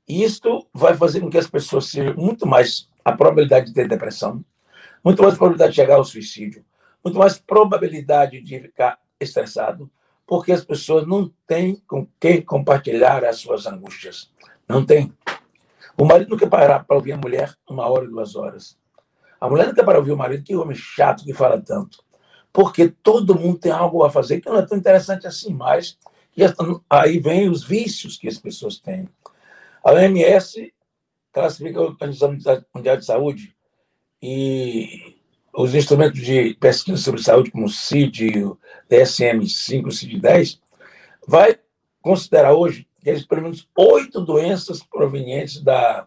[0.07, 3.87] E isto vai fazer com que as pessoas sejam muito mais a probabilidade de ter
[3.87, 4.43] depressão,
[5.03, 6.65] muito mais probabilidade de chegar ao suicídio,
[7.03, 9.89] muito mais probabilidade de ficar estressado,
[10.27, 14.29] porque as pessoas não têm com quem compartilhar as suas angústias.
[14.67, 15.11] Não tem.
[15.97, 18.77] O marido não quer parar para ouvir a mulher uma hora, duas horas.
[19.39, 22.03] A mulher não quer parar para ouvir o marido, que homem chato que fala tanto.
[22.51, 25.97] Porque todo mundo tem algo a fazer que não é tão interessante assim mais.
[26.35, 26.43] E
[26.89, 29.07] aí vem os vícios que as pessoas têm.
[29.83, 30.73] A OMS
[31.31, 32.37] classifica a Organização
[32.75, 33.55] Mundial de Saúde
[34.21, 35.16] e
[35.57, 40.59] os instrumentos de pesquisa sobre saúde, como o CID, o DSM-5, o CID-10,
[41.27, 41.57] vai
[41.99, 46.05] considerar hoje que existem pelo menos oito doenças provenientes da,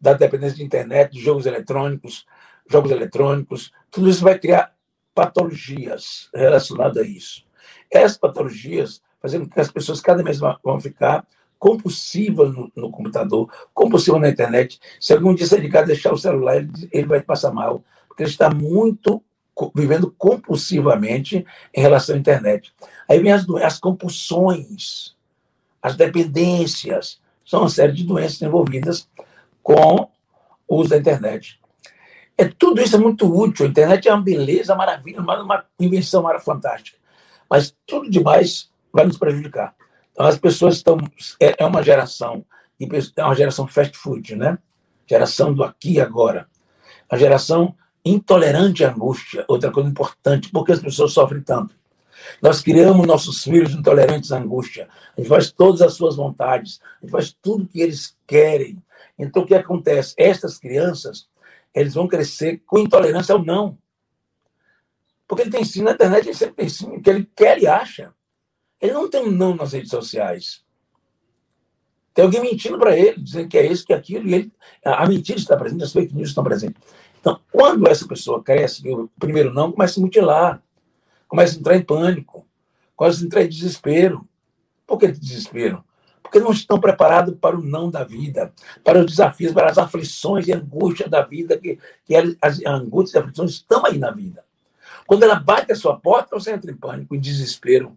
[0.00, 2.24] da dependência de internet, de jogos eletrônicos,
[2.70, 4.72] jogos eletrônicos, tudo isso vai criar
[5.12, 7.44] patologias relacionadas a isso.
[7.90, 11.26] Essas patologias fazendo com que as pessoas cada vez vão ficar
[11.58, 14.78] compulsiva no, no, computador, compulsiva na internet.
[15.00, 17.82] Se algum dia você ligar, deixar o celular, ele, ele vai passar mal,
[18.22, 19.22] ele está muito
[19.74, 22.72] vivendo compulsivamente em relação à internet.
[23.08, 25.16] Aí vem as, as compulsões,
[25.82, 29.08] as dependências, são uma série de doenças envolvidas
[29.62, 30.08] com
[30.68, 31.58] o uso da internet.
[32.36, 33.66] É, tudo isso é muito útil.
[33.66, 36.98] A internet é uma beleza, uma maravilha, uma, uma invenção fantástica.
[37.50, 39.74] Mas tudo demais vai nos prejudicar.
[40.12, 40.98] Então, as pessoas estão.
[41.40, 42.44] É, é uma geração,
[42.80, 44.58] é uma geração fast food, né?
[45.06, 46.46] Geração do aqui e agora.
[47.10, 47.74] A geração
[48.10, 51.74] intolerante à angústia, outra coisa importante, porque as pessoas sofrem tanto.
[52.42, 54.88] Nós criamos nossos filhos intolerantes à angústia.
[55.16, 58.82] A gente faz todas as suas vontades, a gente faz tudo que eles querem.
[59.18, 60.14] Então, o que acontece?
[60.16, 61.28] Estas crianças,
[61.74, 63.78] eles vão crescer com intolerância ao não.
[65.26, 67.66] Porque ele tem sim na internet, ele sempre tem sim o que ele quer e
[67.66, 68.14] acha.
[68.80, 70.62] Ele não tem um não nas redes sociais.
[72.14, 74.52] Tem alguém mentindo para ele, dizendo que é isso, que é aquilo, e ele,
[74.84, 76.82] a mentira está presente, as fake news estão presentes.
[77.28, 80.62] Então, quando essa pessoa cresce, o primeiro não começa a se mutilar,
[81.26, 82.46] começa a entrar em pânico,
[82.96, 84.26] começa a entrar em desespero.
[84.86, 85.84] Por que desespero?
[86.22, 90.48] Porque não estão preparados para o não da vida, para os desafios, para as aflições
[90.48, 94.42] e angústias da vida, que, que as angústias e aflições estão aí na vida.
[95.06, 97.96] Quando ela bate a sua porta, você entra em pânico, em desespero.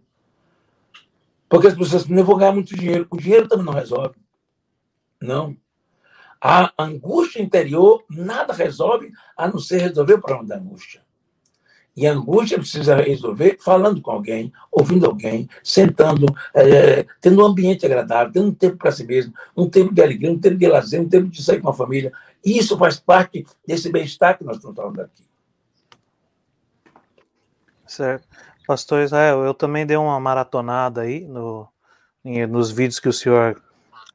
[1.48, 3.06] Porque as pessoas não vão ganhar muito dinheiro.
[3.10, 4.16] O dinheiro também não resolve.
[5.20, 5.56] Não.
[6.44, 11.00] A angústia interior nada resolve a não ser resolver o problema da angústia.
[11.96, 17.86] E a angústia precisa resolver falando com alguém, ouvindo alguém, sentando, é, tendo um ambiente
[17.86, 21.00] agradável, tendo um tempo para si mesmo, um tempo de alegria, um tempo de lazer,
[21.00, 22.12] um tempo de sair com a família.
[22.44, 25.22] Isso faz parte desse bem-estar que nós estamos falando aqui.
[27.86, 28.26] Certo.
[28.66, 31.68] Pastor Israel, eu também dei uma maratonada aí no,
[32.48, 33.62] nos vídeos que o senhor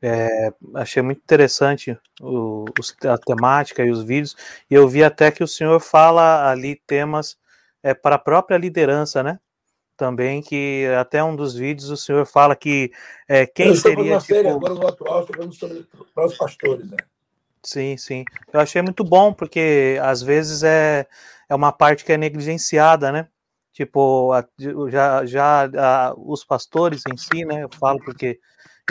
[0.01, 2.65] é, achei muito interessante o,
[3.05, 4.35] a temática e os vídeos,
[4.69, 7.37] e eu vi até que o senhor fala ali temas
[7.81, 9.39] é, para a própria liderança, né?
[9.95, 12.91] Também que até um dos vídeos o senhor fala que
[13.27, 14.19] é, quem eu seria.
[14.19, 14.33] Tipo...
[14.33, 16.97] Série, agora no atual, falando sobre para os pastores, né?
[17.63, 18.23] Sim, sim.
[18.53, 21.07] Eu achei muito bom, porque às vezes é,
[21.49, 23.27] é uma parte que é negligenciada, né?
[23.77, 24.31] tipo,
[24.89, 28.39] já, já a, os pastores em si, né, eu falo porque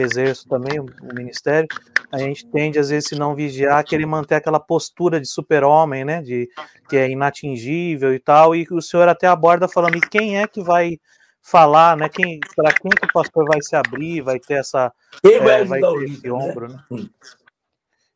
[0.02, 1.68] exerço também o, ministério,
[2.12, 6.22] a gente tende às vezes se não vigiar, querer manter aquela postura de super-homem, né,
[6.22, 6.48] de
[6.88, 10.62] que é inatingível e tal, e o senhor até aborda falando, e quem é que
[10.62, 10.98] vai
[11.42, 14.92] falar, né, quem, para quem que o pastor vai se abrir, vai ter essa,
[15.22, 16.32] quem é, vai ter esse né?
[16.32, 16.78] ombro, né?
[16.90, 17.06] né?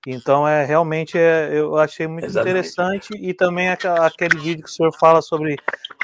[0.06, 2.50] Então, é realmente é, eu achei muito Exatamente.
[2.50, 5.56] interessante e também aquele vídeo que o senhor fala sobre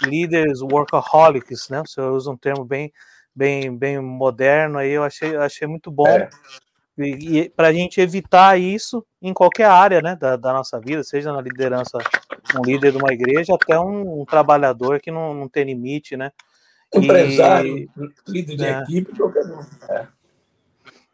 [0.02, 1.80] líderes workaholics, né?
[1.80, 2.92] O senhor usa um termo bem,
[3.36, 6.08] bem, bem moderno aí, eu achei, achei muito bom.
[6.08, 6.30] É.
[6.98, 11.04] E, e para a gente evitar isso em qualquer área né, da, da, nossa vida,
[11.04, 11.98] seja na liderança,
[12.58, 16.32] um líder de uma igreja, até um, um trabalhador que não, não tem limite, né?
[16.94, 17.90] Empresário, e,
[18.26, 18.80] líder de é.
[18.80, 19.60] equipe, qualquer um.
[19.90, 20.06] É.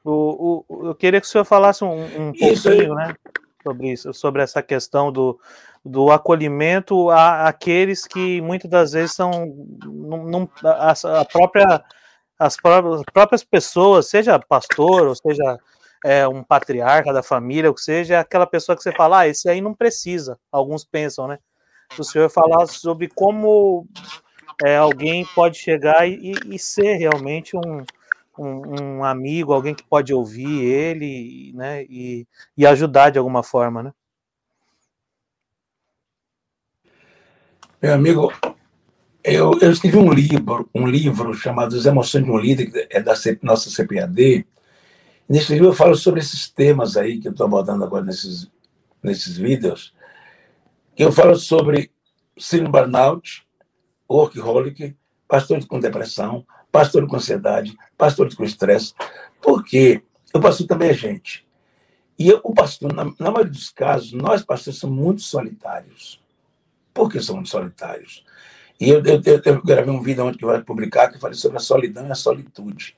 [0.05, 3.15] O, o, eu queria que o senhor falasse um, um pouquinho, né,
[3.63, 5.41] sobre isso, sobre essa questão do,
[5.85, 9.53] do acolhimento a, àqueles que muitas das vezes são
[9.85, 11.83] não, não a, a, própria
[12.43, 15.59] as próprias, as próprias pessoas, seja pastor ou seja
[16.05, 19.61] é, um patriarca da família, ou seja, aquela pessoa que você fala, ah, esse aí
[19.61, 20.39] não precisa.
[20.51, 21.39] Alguns pensam, né?
[21.97, 23.87] O senhor falar sobre como
[24.65, 27.85] é, alguém pode chegar e, e ser realmente um,
[28.37, 32.27] um, um, amigo, alguém que pode ouvir ele, né, e,
[32.57, 33.93] e ajudar de alguma forma, né?
[37.81, 38.33] Meu amigo,
[39.25, 43.01] eu, eu escrevi um livro, um livro chamado As Emoções de um Líder, que é
[43.01, 44.47] da nossa CPAD.
[45.29, 48.51] Nesse livro eu falo sobre esses temas aí que eu estou abordando agora nesses,
[49.03, 49.95] nesses vídeos.
[50.97, 51.91] Eu falo sobre
[52.37, 53.47] síndrome burnout,
[54.11, 54.97] workaholic,
[55.29, 58.93] pastor com depressão, pastor com ansiedade, pastor com estresse.
[59.41, 60.03] Porque
[60.35, 61.47] o pastor também é gente.
[62.19, 66.21] E eu, o pastor, na, na maioria dos casos, nós pastores somos muito solitários.
[66.93, 68.25] Por que somos solitários?
[68.83, 71.57] E eu, eu, eu, eu gravei um vídeo onde que vai publicar que falei sobre
[71.57, 72.97] a solidão e a solitude.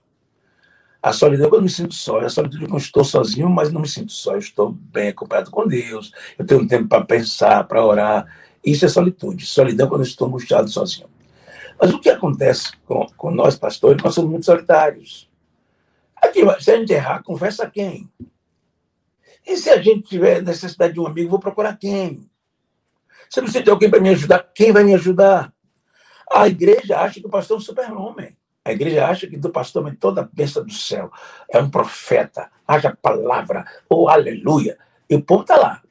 [1.02, 3.82] A solidão quando eu me sinto só, a solitude quando eu estou sozinho, mas não
[3.82, 7.84] me sinto só, eu estou bem acompanhado com Deus, eu tenho tempo para pensar, para
[7.84, 8.26] orar.
[8.64, 9.44] Isso é solitude.
[9.44, 11.06] Solidão quando eu estou angustiado sozinho.
[11.78, 14.02] Mas o que acontece com, com nós, pastores?
[14.02, 15.30] Nós somos muito solitários.
[16.16, 18.08] Aqui, se a gente errar, confessa quem?
[19.46, 22.26] E se a gente tiver necessidade de um amigo, vou procurar quem?
[23.28, 25.53] Se não tem alguém para me ajudar, quem vai me ajudar?
[26.30, 28.36] A igreja acha que o pastor é um super-homem.
[28.64, 31.10] A igreja acha que do pastor vem toda a bênção do céu.
[31.50, 32.50] É um profeta.
[32.66, 33.64] Haja palavra.
[33.88, 34.78] Oh, aleluia.
[35.08, 35.82] E o povo está lá.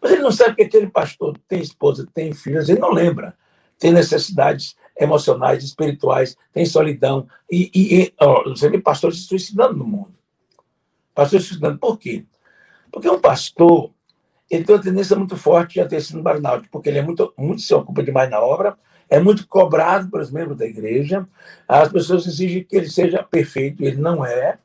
[0.00, 3.36] Mas ele não sabe que aquele pastor tem esposa, tem filhos, ele não lembra.
[3.78, 7.28] Tem necessidades emocionais, espirituais, tem solidão.
[7.50, 10.14] E, e, e ó, você vê pastores se suicidando no mundo.
[11.14, 11.78] Pastores se suicidando.
[11.78, 12.24] Por quê?
[12.90, 13.92] Porque um pastor
[14.50, 17.62] ele tem uma tendência muito forte a ter sido burnout, porque ele é muito, muito
[17.62, 18.76] se ocupa demais na obra,
[19.10, 21.28] é muito cobrado pelos membros da igreja,
[21.66, 24.58] as pessoas exigem que ele seja perfeito, ele não é.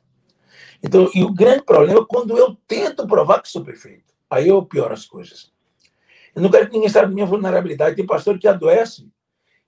[0.80, 4.14] Então, e o grande problema é quando eu tento provar que sou perfeito.
[4.30, 5.52] Aí eu pioro as coisas.
[6.32, 7.96] Eu não quero que ninguém saiba da minha vulnerabilidade.
[7.96, 9.08] Tem pastor que adoece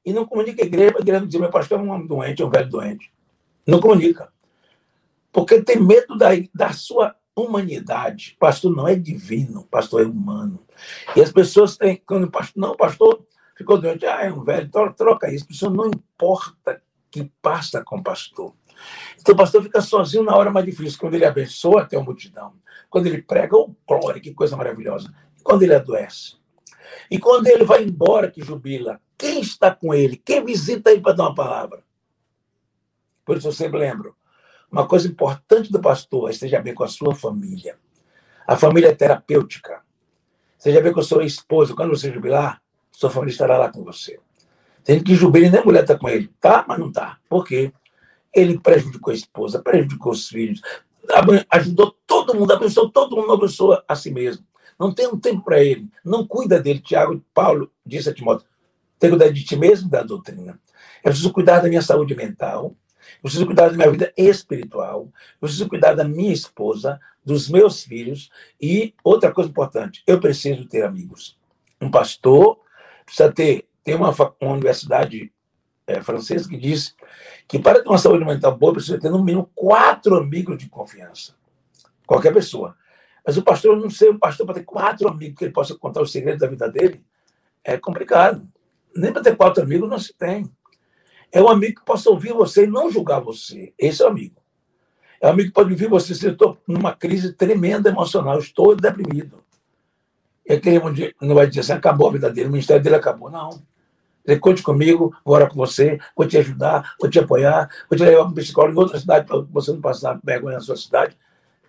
[0.04, 2.46] e não comunica a igreja, a igreja dizer, meu pastor é um homem doente, é
[2.46, 3.10] um velho doente.
[3.66, 4.32] Não comunica.
[5.32, 8.36] Porque tem medo da, da sua humanidade.
[8.38, 10.60] Pastor não é divino, pastor é humano.
[11.16, 13.26] E as pessoas têm, quando pastor, não, pastor
[13.58, 14.06] ficou doente.
[14.06, 15.44] Ah, é um velho, troca isso.
[15.50, 16.80] Isso não importa
[17.10, 18.54] que passa com o pastor.
[19.20, 22.54] Então o pastor fica sozinho na hora mais difícil, quando ele abençoa até a multidão.
[22.88, 25.12] Quando ele prega, oh, glória, que coisa maravilhosa.
[25.36, 26.36] E quando ele adoece.
[27.10, 30.16] E quando ele vai embora, que jubila, quem está com ele?
[30.16, 31.82] Quem visita ele para dar uma palavra?
[33.24, 34.16] Por isso eu sempre lembro,
[34.70, 37.78] uma coisa importante do pastor é esteja bem com a sua família.
[38.46, 39.82] A família é terapêutica.
[40.56, 41.74] Seja bem com a sua esposa.
[41.74, 42.62] Quando você jubilar,
[42.98, 44.18] sua família estará lá com você.
[44.82, 46.28] Tem que jubilar e nem a mulher está com ele.
[46.40, 47.16] Tá, mas não tá.
[47.28, 47.72] Por quê?
[48.34, 50.60] Ele prejudicou a esposa, prejudicou os filhos,
[51.48, 54.44] ajudou todo mundo, abençoou todo mundo, abençoa a si mesmo.
[54.76, 55.88] Não tem um tempo para ele.
[56.04, 56.80] Não cuida dele.
[56.80, 58.48] Tiago Paulo disse a Timóteo:
[58.98, 60.58] tem que cuidar de ti mesmo e da doutrina.
[61.04, 62.74] Eu preciso cuidar da minha saúde mental.
[62.98, 65.02] Eu preciso cuidar da minha vida espiritual.
[65.02, 68.28] Eu preciso cuidar da minha esposa, dos meus filhos.
[68.60, 71.38] E outra coisa importante: eu preciso ter amigos.
[71.80, 72.58] Um pastor
[73.08, 73.66] precisa ter.
[73.82, 75.32] Tem uma, uma universidade
[75.86, 76.94] é, francesa que diz
[77.48, 81.34] que para ter uma saúde mental boa, precisa ter no mínimo quatro amigos de confiança.
[82.06, 82.76] Qualquer pessoa.
[83.26, 86.02] Mas o pastor, não sei, o pastor para ter quatro amigos que ele possa contar
[86.02, 87.02] os segredos da vida dele,
[87.64, 88.46] é complicado.
[88.94, 90.50] Nem para ter quatro amigos não se tem.
[91.32, 93.72] É um amigo que possa ouvir você e não julgar você.
[93.78, 94.40] Esse é o amigo.
[95.20, 98.76] É um amigo que pode ouvir você se eu estou numa crise tremenda emocional, estou
[98.76, 99.42] deprimido.
[100.48, 100.80] E aquele
[101.20, 103.30] não vai dizer assim, acabou a vida dele, o ministério dele acabou.
[103.30, 103.60] Não.
[104.26, 108.04] Ele conte comigo, vou orar com você, vou te ajudar, vou te apoiar, vou te
[108.04, 111.16] levar para um psicólogo em outra cidade para você não passar vergonha na sua cidade.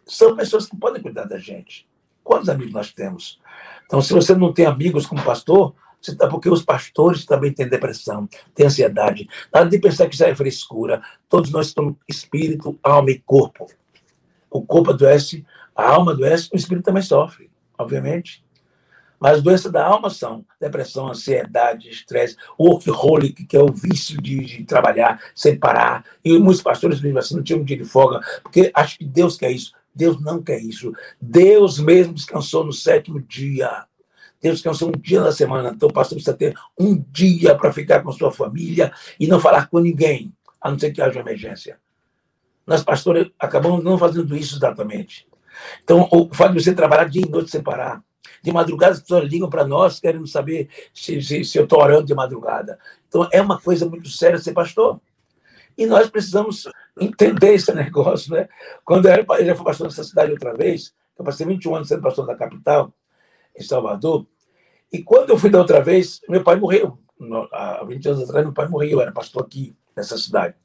[0.05, 1.87] São pessoas que podem cuidar da gente.
[2.23, 3.39] Quantos amigos nós temos?
[3.85, 5.73] Então, se você não tem amigos como pastor,
[6.17, 9.27] tá, porque os pastores também têm depressão, têm ansiedade.
[9.53, 11.01] Nada de pensar que isso é frescura.
[11.27, 13.67] Todos nós somos espírito, alma e corpo.
[14.49, 18.43] O corpo adoece, a alma adoece, o espírito também sofre, obviamente.
[19.19, 24.45] Mas as doenças da alma são depressão, ansiedade, estresse, workaholic, que é o vício de,
[24.45, 26.05] de, trabalhar sem parar.
[26.23, 29.37] E muitos pastores mesmo assim não tinham um dia de folga, porque acho que Deus
[29.37, 29.73] quer isso.
[29.93, 30.93] Deus não quer isso.
[31.19, 33.85] Deus mesmo descansou no sétimo dia.
[34.41, 35.71] Deus descansou um dia na semana.
[35.75, 39.67] Então, o pastor precisa ter um dia para ficar com sua família e não falar
[39.67, 41.77] com ninguém, a não ser que haja emergência.
[42.65, 45.27] Nós, pastores, acabamos não fazendo isso exatamente.
[45.83, 48.01] Então, o fato de você trabalhar dia e noite sem parar,
[48.41, 52.05] de madrugada as pessoas ligam para nós querendo saber se, se, se eu estou orando
[52.05, 52.79] de madrugada.
[53.07, 54.99] Então, é uma coisa muito séria ser pastor.
[55.77, 56.67] E nós precisamos
[56.99, 58.47] entender esse negócio, né?
[58.83, 61.87] Quando eu, era, eu já fui pastor nessa cidade outra vez, eu passei 21 anos
[61.87, 62.93] sendo pastor da capital,
[63.57, 64.25] em Salvador,
[64.91, 66.97] e quando eu fui da outra vez, meu pai morreu.
[67.51, 70.55] Há 20 anos atrás, meu pai morreu, eu era pastor aqui, nessa cidade.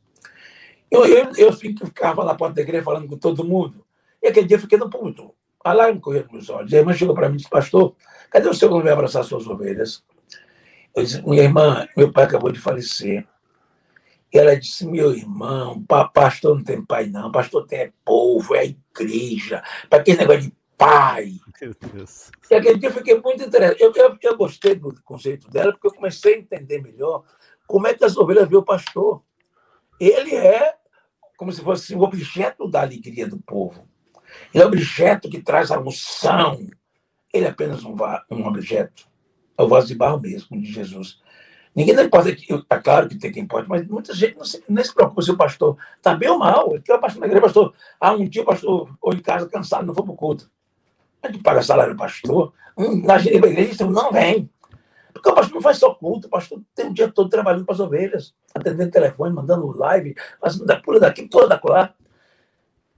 [0.91, 3.85] Eu, eu, eu ficava na porta da igreja falando com todo mundo.
[4.23, 5.35] E aquele dia eu fiquei no púlpito.
[5.65, 6.73] A lágrima correu nos meus olhos.
[6.73, 7.97] E a irmã chegou para mim e disse, pastor,
[8.31, 10.05] cadê o senhor que não vai abraçar suas ovelhas?
[10.95, 13.27] Eu disse, minha irmã, meu pai acabou de falecer.
[14.33, 18.67] E ela disse, meu irmão, pastor não tem pai não, pastor tem é povo, é
[18.67, 19.63] igreja.
[19.89, 21.35] Para que negócio de pai?
[21.63, 22.31] Meu Deus.
[22.51, 23.77] E aquele dia eu fiquei muito interessado.
[23.81, 27.25] Eu, eu, eu gostei do conceito dela, porque eu comecei a entender melhor
[27.67, 29.23] como é que as ovelhas vê o pastor.
[29.99, 30.75] Ele é
[31.37, 33.89] como se fosse o objeto da alegria do povo.
[34.53, 36.67] Ele é objeto que traz a unção.
[37.33, 37.95] Ele é apenas um,
[38.31, 39.07] um objeto.
[39.57, 41.21] É o vaso de barro mesmo, de Jesus.
[41.75, 44.85] Ninguém não importa, é claro que tem quem pode, mas muita gente não se, nem
[44.85, 46.71] se preocupa se o pastor está bem ou mal.
[46.71, 47.75] Ele quer o pastor na igreja, pastor.
[48.01, 50.49] Ah, um dia o pastor ou em casa cansado, não foi para o culto.
[51.21, 52.53] A gente paga salário do pastor.
[52.79, 54.49] Um, na igreja não vem.
[55.13, 57.75] Porque o pastor não faz só culto, o pastor tem o dia todo trabalhando para
[57.75, 61.95] as ovelhas, atendendo telefone, mandando live, fazendo da pula daqui, pula da lá.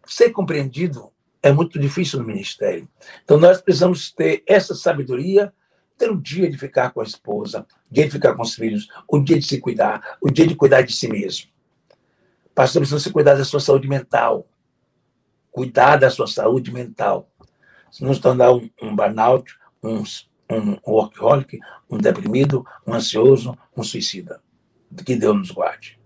[0.06, 1.12] Ser compreendido
[1.46, 2.88] é muito difícil no ministério.
[3.24, 5.52] Então nós precisamos ter essa sabedoria,
[5.96, 8.88] ter o dia de ficar com a esposa, o dia de ficar com os filhos,
[9.08, 11.48] o dia de se cuidar, o dia de cuidar de si mesmo.
[12.54, 14.46] Pastor precisa se cuidar da sua saúde mental.
[15.50, 17.30] Cuidar da sua saúde mental.
[17.90, 20.02] Se não se tornar um, um burnout, um
[20.50, 21.58] um workaholic,
[21.90, 24.40] um deprimido, um ansioso, um suicida.
[25.04, 25.98] Que Deus nos guarde,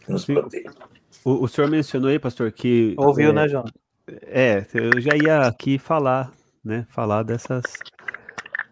[0.00, 0.70] que nos proteja.
[1.24, 2.94] O, o senhor mencionou aí, pastor, que.
[2.98, 3.64] Ouviu, é, né, João?
[4.22, 6.32] É, eu já ia aqui falar,
[6.64, 6.86] né?
[6.90, 7.62] Falar dessas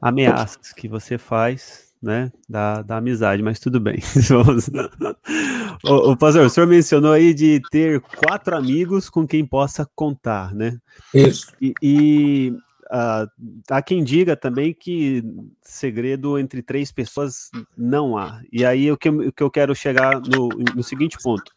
[0.00, 2.30] ameaças que você faz, né?
[2.48, 3.98] Da, da amizade, mas tudo bem.
[5.84, 10.54] o, o pastor, o senhor mencionou aí de ter quatro amigos com quem possa contar,
[10.54, 10.78] né?
[11.14, 11.52] Isso.
[11.60, 12.52] E, e
[12.92, 13.24] Uh,
[13.70, 15.24] há quem diga também que
[15.62, 18.42] segredo entre três pessoas não há.
[18.52, 21.50] E aí o que, o que eu quero chegar no, no seguinte ponto.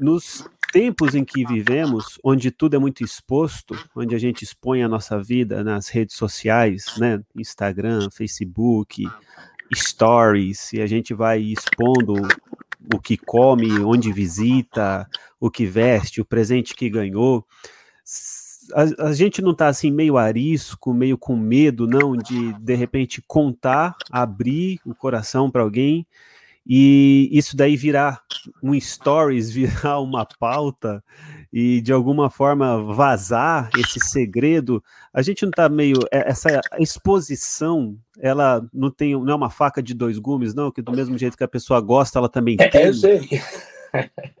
[0.00, 4.88] Nos tempos em que vivemos, onde tudo é muito exposto, onde a gente expõe a
[4.88, 9.04] nossa vida nas redes sociais, né, Instagram, Facebook,
[9.74, 12.14] stories, e a gente vai expondo
[12.94, 15.08] o que come, onde visita,
[15.40, 17.44] o que veste, o presente que ganhou.
[18.74, 23.22] A, a gente não está assim meio arisco, meio com medo, não, de de repente
[23.26, 26.06] contar, abrir o coração para alguém
[26.68, 28.22] e isso daí virar
[28.62, 31.02] um stories, virar uma pauta
[31.50, 37.96] e de alguma forma vazar esse segredo, a gente não está meio é, essa exposição,
[38.20, 41.38] ela não tem não é uma faca de dois gumes, não, que do mesmo jeito
[41.38, 42.84] que a pessoa gosta, ela também é, tem.
[42.84, 43.20] Eu sei.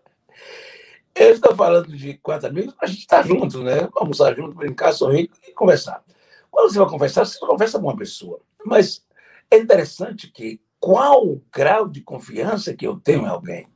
[1.14, 3.88] Eu estou falando de quatro amigos, a gente está junto, né?
[3.96, 6.00] Almoçar junto, brincar, sorrir e conversar.
[6.48, 8.40] Quando você vai conversar, você conversa com uma pessoa.
[8.64, 9.04] Mas
[9.50, 13.66] é interessante que qual o grau de confiança que eu tenho em alguém?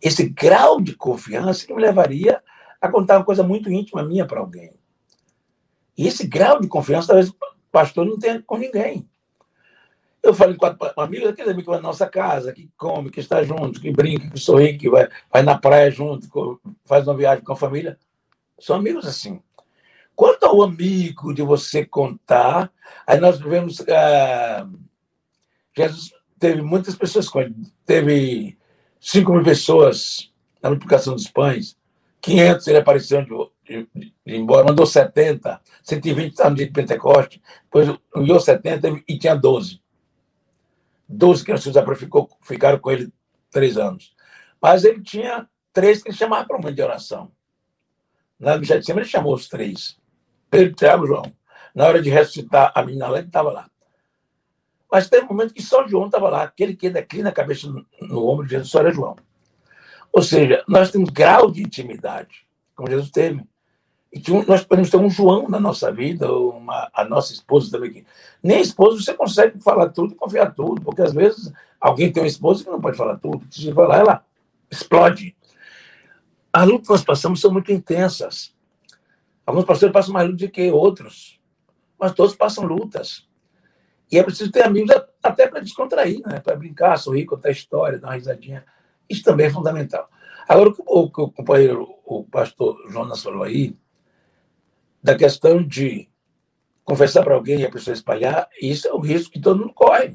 [0.00, 2.42] Esse grau de confiança que me levaria
[2.80, 4.72] a contar uma coisa muito íntima minha para alguém.
[5.96, 7.36] E esse grau de confiança, talvez o
[7.70, 9.08] pastor não tenha com ninguém.
[10.22, 13.42] Eu em quatro amigos, aquele amigo que vai na nossa casa, que come, que está
[13.42, 17.52] junto, que brinca, que sorri, que vai, vai na praia junto, faz uma viagem com
[17.52, 17.98] a família.
[18.58, 19.42] São amigos assim.
[20.16, 22.72] Quanto ao amigo de você contar,
[23.06, 23.80] aí nós vivemos.
[23.88, 24.66] Ah,
[25.76, 27.54] Jesus teve muitas pessoas com ele.
[27.84, 28.56] Teve
[29.00, 31.76] 5 mil pessoas na multiplicação dos pães,
[32.22, 37.42] 500 ele apareceu de, de, de embora, mandou 70, 120 estavam no dia de Pentecoste,
[37.64, 39.82] depois enviou 70 e tinha 12.
[41.06, 43.12] 12 crianças ficou, ficaram com ele
[43.50, 44.14] três anos.
[44.60, 47.30] Mas ele tinha três que ele chamava para uma de oração.
[48.38, 49.98] Na missa de cima, ele chamou os três.
[50.50, 51.30] Pedro, Tiago João.
[51.74, 53.70] Na hora de ressuscitar a menina lá, ele estava lá.
[54.90, 56.42] Mas teve um momento que só João estava lá.
[56.42, 59.16] Aquele que declina a cabeça no, no ombro de Jesus só era João.
[60.12, 63.44] Ou seja, nós temos grau de intimidade, como Jesus teve.
[64.12, 68.06] E que nós podemos ter um João na nossa vida, uma, a nossa esposa também.
[68.40, 72.22] Nem a esposa você consegue falar tudo e confiar tudo, porque às vezes alguém tem
[72.22, 73.44] uma esposa que não pode falar tudo.
[73.50, 74.24] Se lá, ela
[74.70, 75.36] explode.
[76.52, 78.54] As lutas que nós passamos são muito intensas.
[79.44, 81.40] Alguns pastores passam mais lutas do que outros,
[81.98, 83.26] mas todos passam lutas.
[84.14, 86.38] E é preciso ter amigos até para descontrair, né?
[86.38, 88.64] para brincar, sorrir, contar história, dar uma risadinha.
[89.10, 90.08] Isso também é fundamental.
[90.48, 93.76] Agora, o que o companheiro, o pastor Jonas falou aí,
[95.02, 96.08] da questão de
[96.84, 100.10] confessar para alguém e a pessoa espalhar, isso é o risco que todo mundo corre.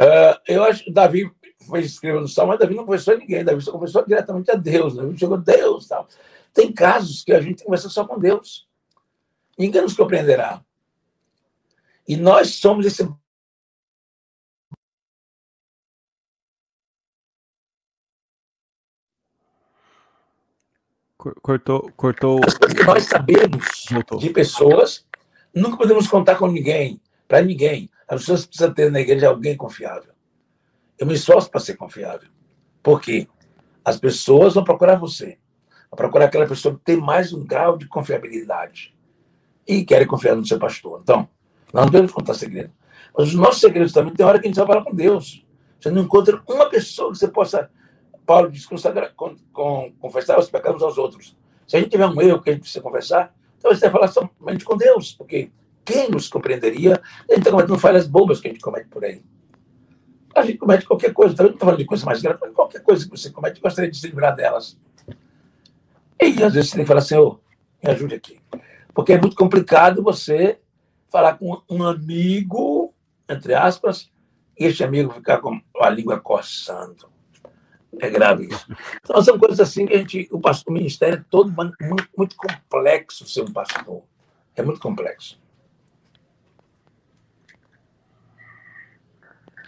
[0.00, 1.28] Uh, eu acho que Davi
[1.66, 4.54] foi escrever no Salmo, mas Davi não confessou a ninguém, Davi só confessou diretamente a
[4.54, 5.88] Deus, Davi chegou a Deus.
[5.88, 6.06] Tal.
[6.54, 8.68] Tem casos que a gente conversa só com Deus.
[9.58, 10.62] Ninguém nos compreenderá.
[12.06, 13.02] E nós somos esse
[21.40, 22.40] Cortou, cortou.
[22.84, 24.18] Nós sabemos Voltou.
[24.18, 25.06] de pessoas,
[25.54, 27.88] nunca podemos contar com ninguém, para ninguém.
[28.08, 30.12] As pessoas precisam ter na igreja alguém confiável.
[30.98, 32.28] Eu me esforço para ser confiável.
[32.82, 33.28] Por quê?
[33.84, 35.38] As pessoas vão procurar você.
[35.88, 38.92] Vão procurar aquela pessoa que tem mais um grau de confiabilidade.
[39.66, 41.00] E querem confiar no seu pastor.
[41.02, 41.28] Então,
[41.72, 42.72] nós não podemos contar segredo.
[43.16, 45.44] Mas os nossos segredos também tem hora que a gente vai falar com Deus.
[45.80, 47.70] Você não encontra uma pessoa que você possa
[48.26, 51.36] Paulo diz consagrar, com, com, confessar os pecados aos outros.
[51.66, 54.64] Se a gente tiver um erro que a gente precisa confessar, então você falar somente
[54.64, 55.50] com Deus, porque
[55.84, 57.00] quem nos compreenderia?
[57.28, 59.22] A gente está cometendo falhas bobas que a gente comete por aí.
[60.34, 62.82] A gente comete qualquer coisa, também não estou falando de coisa mais grave, mas qualquer
[62.82, 64.78] coisa que você comete, gostaria de se livrar delas.
[66.20, 67.38] E às vezes você tem que falar oh,
[67.82, 68.40] me ajude aqui.
[68.94, 70.58] Porque é muito complicado você
[71.12, 72.92] falar com um amigo,
[73.28, 74.10] entre aspas,
[74.58, 77.12] e este amigo ficar com a língua coçando.
[78.00, 78.66] É grave isso.
[79.02, 80.28] Então, são coisas assim que a gente.
[80.32, 81.76] O, pastor, o ministério é todo muito,
[82.16, 84.02] muito complexo ser um pastor.
[84.56, 85.38] É muito complexo.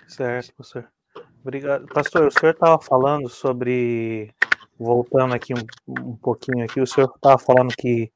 [0.09, 0.89] Certo, pastor.
[1.43, 1.87] Obrigado.
[1.87, 4.35] Pastor, o senhor estava falando sobre.
[4.77, 8.11] Voltando aqui um, um pouquinho aqui, o senhor estava falando que,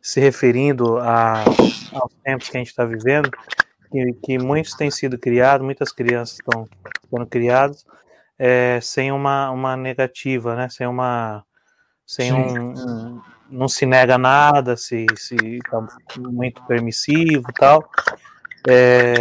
[0.00, 1.44] se referindo a,
[1.92, 3.30] aos tempos que a gente está vivendo,
[3.90, 6.68] que, que muitos têm sido criados, muitas crianças estão
[7.10, 7.84] sendo criadas
[8.38, 10.68] é, sem uma, uma negativa, né?
[10.68, 11.44] Sem uma.
[12.06, 15.36] Sem um, um, Não se nega nada, se, se
[15.70, 15.86] tá
[16.18, 17.90] muito permissivo tal.
[18.66, 19.14] É,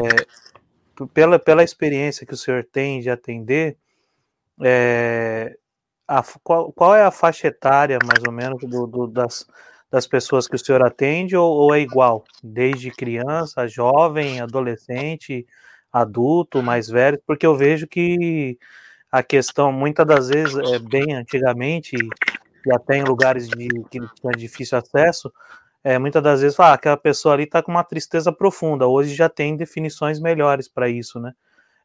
[1.14, 3.78] pela, pela experiência que o senhor tem de atender,
[4.64, 5.58] é,
[6.08, 9.46] a, qual, qual é a faixa etária, mais ou menos, do, do, das,
[9.92, 12.24] das pessoas que o senhor atende, ou, ou, é igual?
[12.44, 15.46] Desde criança, jovem, adolescente,
[15.92, 17.22] adulto, mais velho?
[17.26, 18.58] Porque eu vejo que
[19.12, 21.96] a questão, muitas das vezes, é, bem antigamente,
[22.66, 25.32] e até em lugares de, que tinha difícil acesso,
[25.84, 28.88] é, muitas das vezes, ah, aquela pessoa ali está com uma tristeza profunda.
[28.88, 31.34] Hoje já tem definições melhores para isso, né?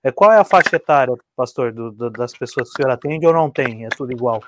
[0.03, 3.24] É, qual é a faixa etária, pastor, do, do, das pessoas que o senhor atende
[3.24, 3.86] ou não tem?
[3.86, 4.42] É tudo igual?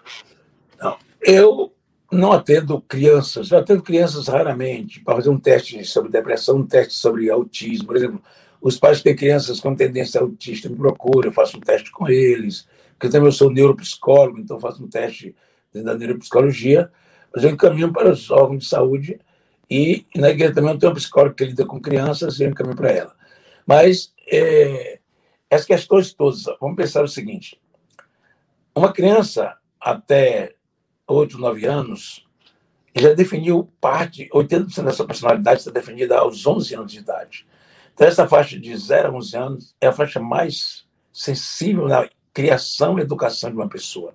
[0.80, 1.72] Não, eu
[2.14, 6.94] não atendo crianças, eu atendo crianças raramente para fazer um teste sobre depressão, um teste
[6.94, 8.22] sobre autismo, por exemplo.
[8.60, 12.08] Os pais que têm crianças com tendência autista me procuram, eu faço um teste com
[12.08, 15.34] eles, porque também eu sou neuropsicólogo, então faço um teste
[15.74, 16.90] da neuropsicologia,
[17.34, 19.20] mas eu encaminho para os órgãos de saúde
[19.68, 22.76] e, na igreja também eu tenho um psicólogo que lida com crianças e eu encaminho
[22.76, 23.14] para ela.
[23.66, 25.00] Mas é,
[25.50, 27.60] essas questões todas, vamos pensar o seguinte:
[28.74, 30.54] uma criança até
[31.06, 32.24] 8, 9 anos
[32.96, 37.46] já definiu parte, 80% da sua personalidade está definida aos 11 anos de idade.
[37.92, 42.98] Então, essa faixa de 0 a 11 anos é a faixa mais sensível na criação
[42.98, 44.14] e educação de uma pessoa.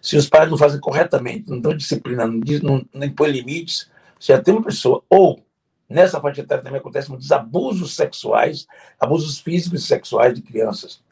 [0.00, 4.32] Se os pais não fazem corretamente, não dão disciplina, não, não, não impõem limites, você
[4.32, 5.44] já tem uma pessoa, ou
[5.88, 8.66] nessa faixa etária também acontecem muitos abusos sexuais,
[8.98, 11.02] abusos físicos e sexuais de crianças.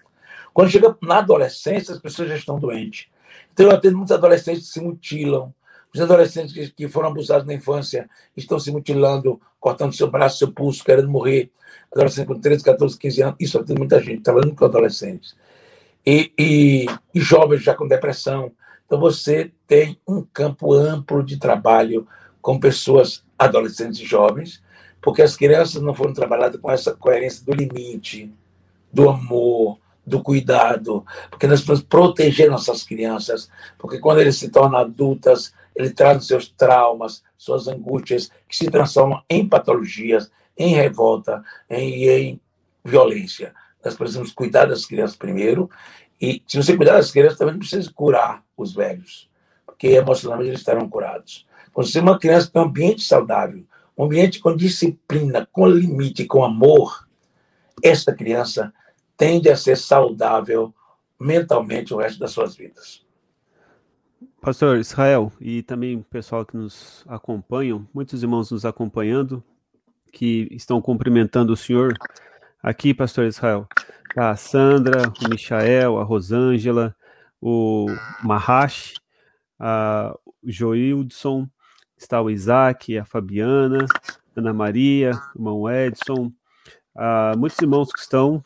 [0.52, 3.06] Quando chega na adolescência, as pessoas já estão doentes.
[3.52, 5.54] Então, eu atendo muitos adolescentes que se mutilam,
[5.94, 10.50] os adolescentes que, que foram abusados na infância estão se mutilando, cortando seu braço, seu
[10.50, 11.50] pulso, querendo morrer.
[11.92, 15.36] Adolescentes com 13, 14, 15 anos, isso tem muita gente, trabalhando com adolescentes.
[16.04, 18.50] E, e, e jovens já com depressão.
[18.86, 22.06] Então, você tem um campo amplo de trabalho
[22.40, 24.62] com pessoas adolescentes e jovens,
[25.00, 28.32] porque as crianças não foram trabalhadas com essa coerência do limite,
[28.92, 33.48] do amor, do cuidado, porque nós precisamos proteger nossas crianças,
[33.78, 39.22] porque quando eles se tornam adultas, ele traz seus traumas, suas angústias, que se transformam
[39.28, 42.40] em patologias, em revolta em, em
[42.84, 43.54] violência.
[43.84, 45.70] Nós precisamos cuidar das crianças primeiro,
[46.20, 49.28] e se você cuidar das crianças, também precisa curar os velhos,
[49.66, 51.46] porque emocionalmente eles estarão curados.
[51.72, 53.64] Quando você é uma criança tem um ambiente saudável,
[53.96, 57.08] um ambiente com disciplina, com limite, com amor,
[57.82, 58.72] esta criança
[59.16, 60.74] tende a ser saudável
[61.18, 63.04] mentalmente o resto das suas vidas.
[64.40, 69.42] Pastor Israel e também o pessoal que nos acompanham, muitos irmãos nos acompanhando,
[70.12, 71.96] que estão cumprimentando o senhor
[72.62, 73.68] aqui, Pastor Israel.
[74.16, 76.94] A Sandra, o Michael, a Rosângela,
[77.40, 77.86] o
[78.22, 78.94] Mahash,
[79.58, 81.48] a Joildson,
[81.96, 83.86] está o Isaac, a Fabiana,
[84.36, 86.32] Ana Maria, o irmão Edson,
[86.94, 88.44] Uh, muitos irmãos que estão,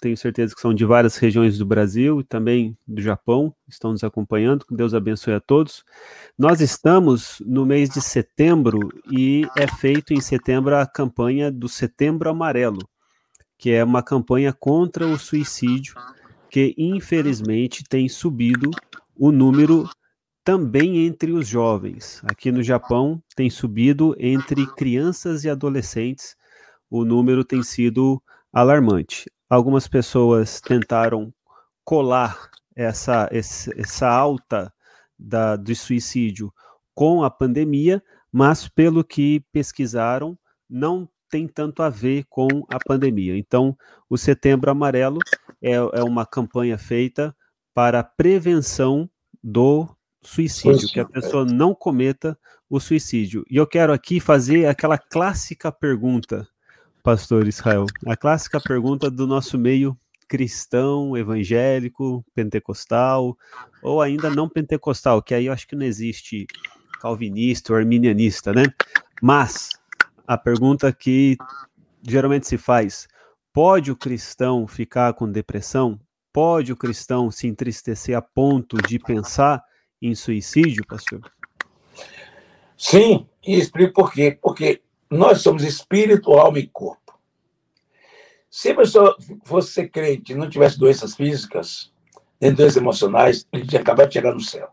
[0.00, 4.04] tenho certeza que são de várias regiões do Brasil e também do Japão, estão nos
[4.04, 4.64] acompanhando.
[4.64, 5.84] Que Deus abençoe a todos.
[6.38, 8.78] Nós estamos no mês de setembro
[9.10, 12.80] e é feito em setembro a campanha do Setembro Amarelo,
[13.58, 15.94] que é uma campanha contra o suicídio,
[16.50, 18.70] que infelizmente tem subido
[19.14, 19.88] o número
[20.44, 22.22] também entre os jovens.
[22.24, 26.36] Aqui no Japão tem subido entre crianças e adolescentes
[26.90, 28.22] o número tem sido
[28.56, 29.30] alarmante.
[29.50, 31.30] Algumas pessoas tentaram
[31.84, 34.72] colar essa, essa alta
[35.18, 36.50] da, do suicídio
[36.94, 38.02] com a pandemia,
[38.32, 40.38] mas pelo que pesquisaram,
[40.68, 43.36] não tem tanto a ver com a pandemia.
[43.36, 43.76] Então,
[44.08, 45.18] o Setembro Amarelo
[45.60, 47.36] é, é uma campanha feita
[47.74, 49.08] para prevenção
[49.44, 49.86] do
[50.22, 52.38] suicídio, que a pessoa não cometa
[52.70, 53.44] o suicídio.
[53.50, 56.48] E eu quero aqui fazer aquela clássica pergunta
[57.06, 57.86] pastor Israel?
[58.04, 59.96] A clássica pergunta do nosso meio
[60.26, 63.38] cristão, evangélico, pentecostal,
[63.80, 66.48] ou ainda não pentecostal, que aí eu acho que não existe
[67.00, 68.64] calvinista ou arminianista, né?
[69.22, 69.68] Mas
[70.26, 71.36] a pergunta que
[72.02, 73.06] geralmente se faz:
[73.52, 76.00] pode o cristão ficar com depressão?
[76.32, 79.62] Pode o cristão se entristecer a ponto de pensar
[80.02, 81.20] em suicídio, pastor?
[82.76, 84.36] Sim, e explico por quê.
[84.42, 87.18] Porque nós somos espírito, alma e corpo.
[88.50, 91.92] Se a pessoa fosse crente e não tivesse doenças físicas,
[92.40, 94.70] nem doenças emocionais, ele tinha acabado de chegar no céu.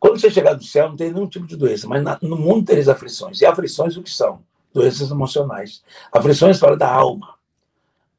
[0.00, 2.88] Quando você chegar no céu, não tem nenhum tipo de doença, mas no mundo tereis
[2.88, 3.40] aflições.
[3.40, 4.42] E aflições o que são?
[4.72, 5.82] Doenças emocionais.
[6.12, 7.34] Aflições fala da alma.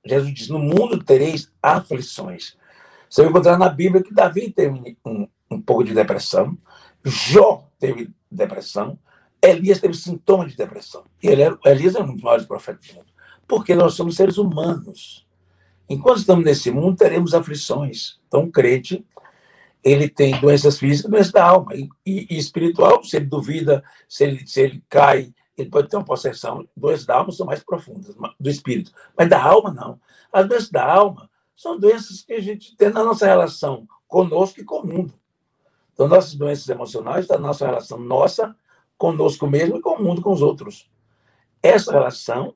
[0.05, 2.57] Jesus diz: No mundo tereis aflições.
[3.09, 6.57] Você vai encontrar na Bíblia que Davi teve um, um pouco de depressão,
[7.03, 8.99] Jó teve depressão,
[9.41, 11.03] Elias teve sintomas de depressão.
[11.21, 13.07] E ele era, Elias é um dos maiores profetas do mundo.
[13.47, 15.25] Porque nós somos seres humanos.
[15.89, 18.19] Enquanto estamos nesse mundo, teremos aflições.
[18.27, 19.03] Então, o crente,
[19.83, 21.73] ele tem doenças físicas, doenças da alma.
[21.73, 25.97] E, e, e, espiritual, se ele duvida, se ele, se ele cai, ele pode ter
[25.97, 26.67] uma possessão.
[26.75, 28.91] Doenças da alma são mais profundas, do espírito.
[29.17, 29.99] Mas da alma, não.
[30.31, 34.63] As doenças da alma são doenças que a gente tem na nossa relação conosco e
[34.63, 35.13] com o mundo.
[35.93, 38.55] Então, nossas doenças emocionais, da nossa relação nossa
[38.99, 40.87] conosco mesmo e com o mundo, com os outros.
[41.63, 42.53] Essa relação,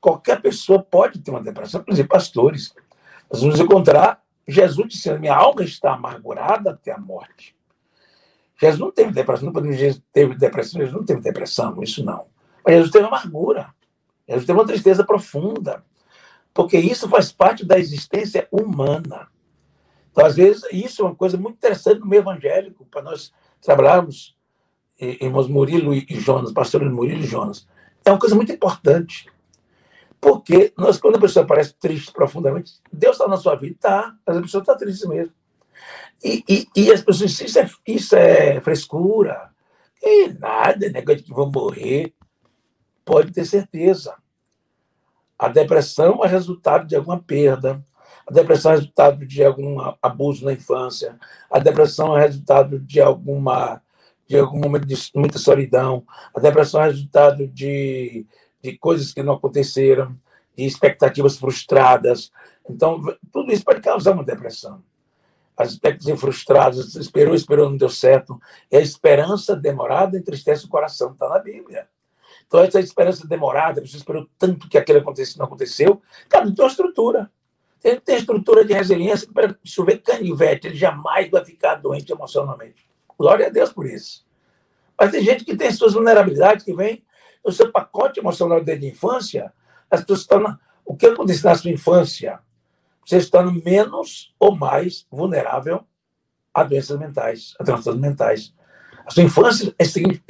[0.00, 2.72] qualquer pessoa pode ter uma depressão, exemplo, pastores.
[3.32, 7.56] Nós vamos encontrar Jesus dizendo: minha alma está amargurada até a morte.
[8.60, 12.26] Jesus não teve depressão, não podemos dizer teve depressão, Jesus não teve depressão, isso não.
[12.64, 13.74] Mas Jesus teve amargura.
[14.28, 15.82] Jesus teve uma tristeza profunda.
[16.52, 19.28] Porque isso faz parte da existência humana.
[20.10, 24.36] Então, às vezes, isso é uma coisa muito interessante no meio evangélico, para nós trabalharmos
[25.00, 27.66] irmãos Murilo e Jonas, pastores Murilo e Jonas,
[28.04, 29.26] é uma coisa muito importante.
[30.20, 34.36] Porque nós, quando a pessoa parece triste profundamente, Deus está na sua vida, tá, mas
[34.36, 35.32] a pessoa está triste mesmo.
[36.22, 39.50] E, e, e, as pessoas dizem, isso é, isso é frescura.
[40.02, 42.12] E nada, negócio de que vão morrer.
[43.04, 44.14] Pode ter certeza.
[45.38, 47.82] A depressão é resultado de alguma perda.
[48.28, 51.18] A depressão é resultado de algum abuso na infância.
[51.50, 53.82] A depressão é resultado de alguma
[54.30, 56.06] de algum momento de muita solidão.
[56.32, 58.24] A depressão é resultado de,
[58.62, 60.16] de coisas que não aconteceram,
[60.56, 62.30] de expectativas frustradas.
[62.68, 63.00] Então,
[63.32, 64.84] tudo isso pode causar uma depressão.
[65.56, 68.40] As expectativas frustradas, esperou, esperou, não deu certo.
[68.70, 71.88] E a esperança demorada entristece o coração, está na Bíblia.
[72.46, 76.64] Então, essa esperança demorada, você esperou tanto que aquilo acontecesse não aconteceu, cada um tem
[76.64, 77.28] uma estrutura.
[77.80, 82.89] Tem, tem estrutura de resiliência para chover canivete, ele jamais vai ficar doente emocionalmente.
[83.20, 84.24] Glória a Deus por isso.
[84.98, 87.04] Mas tem gente que tem suas vulnerabilidades, que vem
[87.44, 89.52] no seu pacote emocional desde a infância,
[89.90, 92.40] as pessoas estão o que acontece na sua infância?
[93.04, 95.84] Você torna menos ou mais vulnerável
[96.54, 98.54] a doenças mentais, a transtornos mentais.
[99.04, 99.74] A sua infância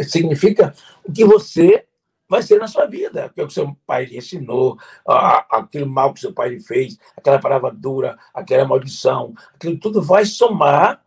[0.02, 0.74] significa
[1.04, 1.86] o que você
[2.28, 4.76] vai ser na sua vida, o que o seu pai lhe ensinou,
[5.48, 10.02] aquele mal que o seu pai lhe fez, aquela palavra dura, aquela maldição, aquilo tudo
[10.02, 11.04] vai somar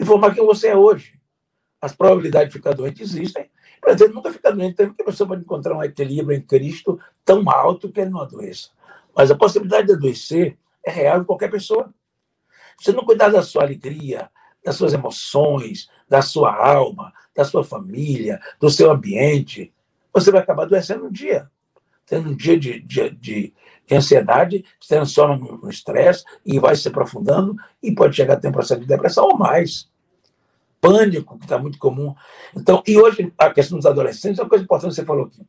[0.00, 1.20] e formar quem você é hoje
[1.80, 3.50] as probabilidades de ficar doente existem.
[3.80, 7.48] Para dizer, nunca ficar doente, porque a pessoa pode encontrar um equilíbrio em Cristo tão
[7.48, 8.68] alto que ele não adoeça.
[9.16, 11.92] Mas a possibilidade de adoecer é real em qualquer pessoa.
[12.78, 14.30] Se você não cuidar da sua alegria,
[14.62, 19.72] das suas emoções, da sua alma, da sua família, do seu ambiente,
[20.12, 21.50] você vai acabar adoecendo um dia.
[22.04, 23.54] Tendo um dia de, de, de,
[23.90, 28.48] de ansiedade, se transforma no estresse e vai se aprofundando e pode chegar a ter
[28.48, 29.90] um processo de depressão ou mais.
[30.80, 32.14] Pânico, que está muito comum.
[32.56, 35.44] Então, e hoje, a questão dos adolescentes é uma coisa importante que você falou aqui.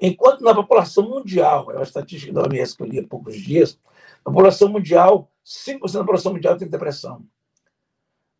[0.00, 3.78] Enquanto na população mundial, é uma estatística da OMS que eu li há poucos dias,
[4.24, 7.24] a população mundial, 5% da população mundial tem depressão.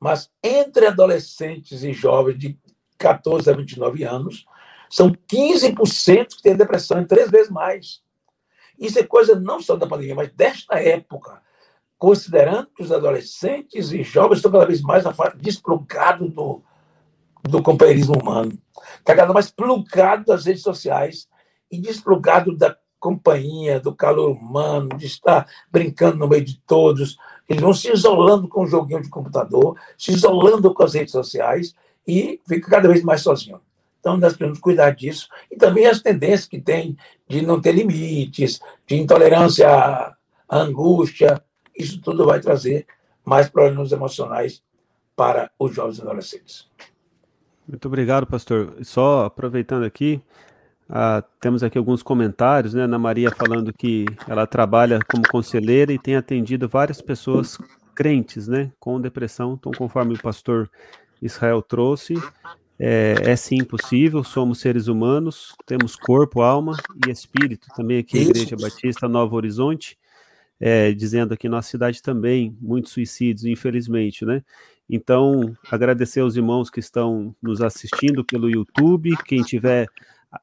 [0.01, 2.59] Mas entre adolescentes e jovens de
[2.97, 4.45] 14 a 29 anos,
[4.89, 8.02] são 15% que têm depressão, em três vezes mais.
[8.79, 11.41] Isso é coisa não só da pandemia, mas desta época,
[11.99, 15.05] considerando que os adolescentes e jovens estão cada vez mais
[15.37, 16.63] desplugados do,
[17.43, 18.53] do companheirismo humano,
[18.99, 21.29] está cada vez mais plugado das redes sociais
[21.71, 27.17] e desplugado da companhia, do calor humano, de estar brincando no meio de todos.
[27.49, 31.75] Eles vão se isolando com o joguinho de computador, se isolando com as redes sociais
[32.07, 33.61] e fica cada vez mais sozinho.
[34.03, 35.29] Então, nós precisamos cuidar disso.
[35.49, 36.97] E também as tendências que tem
[37.29, 40.17] de não ter limites, de intolerância à
[40.51, 41.41] angústia.
[41.79, 42.85] Isso tudo vai trazer
[43.25, 44.61] mais problemas emocionais
[45.15, 46.69] para os jovens e adolescentes.
[47.69, 48.75] Muito obrigado, pastor.
[48.83, 50.21] Só aproveitando aqui,
[50.91, 52.83] ah, temos aqui alguns comentários, né?
[52.83, 57.57] Ana Maria falando que ela trabalha como conselheira e tem atendido várias pessoas
[57.95, 58.73] crentes, né?
[58.81, 59.55] Com depressão.
[59.55, 60.69] Então, conforme o pastor
[61.23, 62.15] Israel trouxe,
[62.85, 66.77] é, é sim possível, somos seres humanos, temos corpo, alma
[67.07, 67.69] e espírito.
[67.77, 69.97] Também aqui a Igreja Batista Novo Horizonte,
[70.59, 74.43] é, dizendo aqui nossa cidade também, muitos suicídios, infelizmente, né?
[74.91, 79.87] Então, agradecer aos irmãos que estão nos assistindo pelo YouTube, quem tiver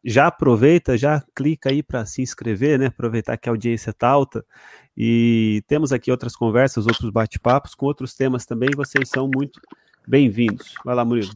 [0.01, 2.85] já aproveita, já clica aí para se inscrever, né?
[2.85, 4.45] Aproveitar que a audiência está alta.
[4.95, 8.69] E temos aqui outras conversas, outros bate-papos com outros temas também.
[8.77, 9.59] Vocês são muito
[10.07, 10.73] bem-vindos.
[10.85, 11.33] Vai lá, Murilo.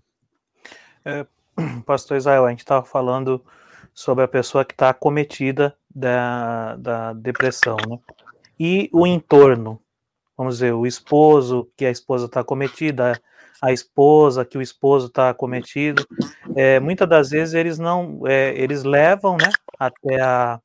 [1.06, 1.26] É,
[1.86, 3.44] Pastor Israel, a gente estava falando
[3.94, 8.00] sobre a pessoa que está acometida da, da depressão, né?
[8.60, 9.80] E o entorno,
[10.38, 13.20] vamos dizer, o esposo, que a esposa está acometida,
[13.62, 16.06] a esposa, que o esposo está acometido.
[16.56, 19.50] É, muitas das vezes eles não, é, eles levam, né,
[19.80, 20.60] até a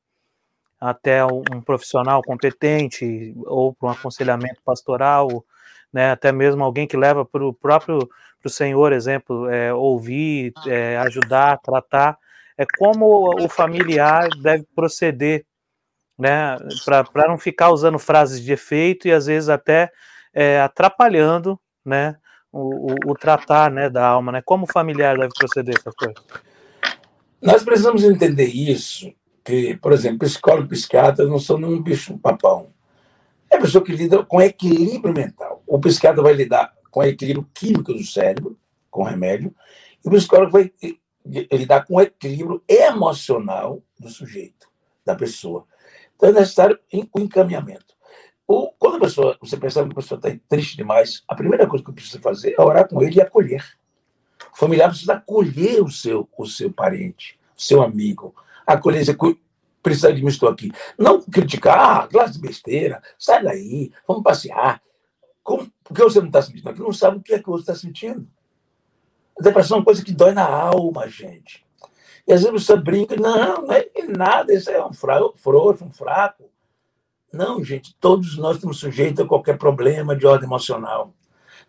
[0.81, 5.43] até um profissional competente ou para um aconselhamento pastoral,
[5.91, 8.09] né, até mesmo alguém que leva para o próprio
[8.47, 12.17] o Senhor, exemplo, é, ouvir, é, ajudar, tratar,
[12.57, 15.45] é como o familiar deve proceder,
[16.17, 19.89] né, para não ficar usando frases de efeito e às vezes até
[20.33, 22.17] é, atrapalhando, né,
[22.51, 26.13] o, o, o, tratar, né, da alma, né, como o familiar deve proceder, pastor?
[27.41, 29.13] Nós precisamos entender isso,
[29.43, 32.67] que, por exemplo, psicólogo e psiquiatra não são nenhum bicho papão.
[33.49, 35.63] É a pessoa que lida com equilíbrio mental.
[35.65, 38.57] O psiquiatra vai lidar com o equilíbrio químico do cérebro,
[38.89, 39.53] com remédio,
[40.03, 40.71] e o psicólogo vai
[41.25, 44.67] lidar com o equilíbrio emocional do sujeito,
[45.05, 45.65] da pessoa.
[46.15, 46.79] Então é necessário
[47.13, 47.95] o encaminhamento.
[48.47, 51.85] O, quando a pessoa, você percebe que a pessoa está triste demais, a primeira coisa
[51.85, 53.63] que precisa fazer é orar com ele e acolher.
[54.51, 58.33] O familiar precisa acolher o seu, o seu parente, o seu amigo.
[58.65, 59.17] Acolher, dizer,
[59.83, 60.71] precisa de mim, estou aqui.
[60.97, 64.81] Não criticar, ah, classe de besteira, sai daí, vamos passear.
[65.49, 67.73] Como, porque você não está sentindo aquilo, não sabe o que é que você está
[67.73, 68.27] sentindo.
[69.39, 71.65] A depressão é uma coisa que dói na alma, gente.
[72.27, 76.51] E às vezes você brinca, não, não é nada, isso é um frouxo, um fraco.
[77.33, 81.15] Não, gente, todos nós estamos sujeitos a qualquer problema de ordem emocional.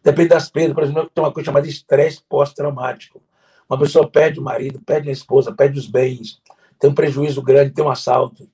[0.05, 3.23] Depende das perdas, por exemplo, tem uma coisa chamada estresse pós-traumático.
[3.67, 6.39] Uma pessoa perde o marido, perde a esposa, perde os bens,
[6.79, 8.47] tem um prejuízo grande, tem um assalto.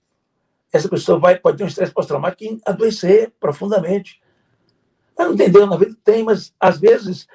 [0.72, 4.24] Essa pessoa vai, pode ter um estresse pós-traumático e adoecer profundamente.
[5.16, 7.26] Mas não entendeu, na vida tem, mas às vezes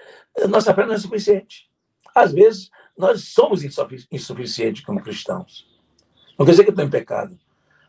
[0.49, 1.69] nossa fé não é suficiente.
[2.13, 5.67] Às vezes nós somos insuficientes como cristãos.
[6.37, 7.37] Não quer dizer que eu estou em pecado,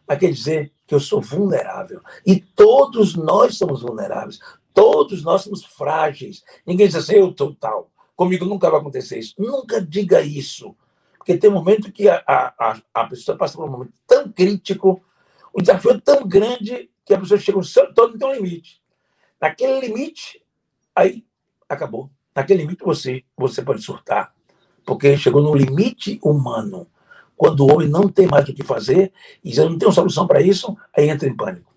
[0.07, 2.01] mas quer dizer que eu sou vulnerável.
[2.26, 4.38] E todos nós somos vulneráveis.
[4.74, 6.43] Todos nós somos frágeis.
[6.66, 7.90] Ninguém diz assim, eu estou tal.
[8.16, 9.34] Comigo nunca vai acontecer isso.
[9.38, 10.74] Nunca diga isso.
[11.16, 15.03] Porque tem um momento que a, a, a pessoa passa por um momento tão crítico,
[15.53, 18.82] o desafio é tão grande que a pessoa chega no seu todo tem um limite.
[19.43, 20.40] Naquele limite,
[20.95, 21.24] aí
[21.68, 22.09] acabou.
[22.32, 24.32] Naquele limite você, você pode surtar,
[24.86, 26.86] porque chegou no limite humano.
[27.36, 29.12] Quando o homem não tem mais o que fazer
[29.43, 31.74] e já não tem uma solução para isso, aí entra em pânico.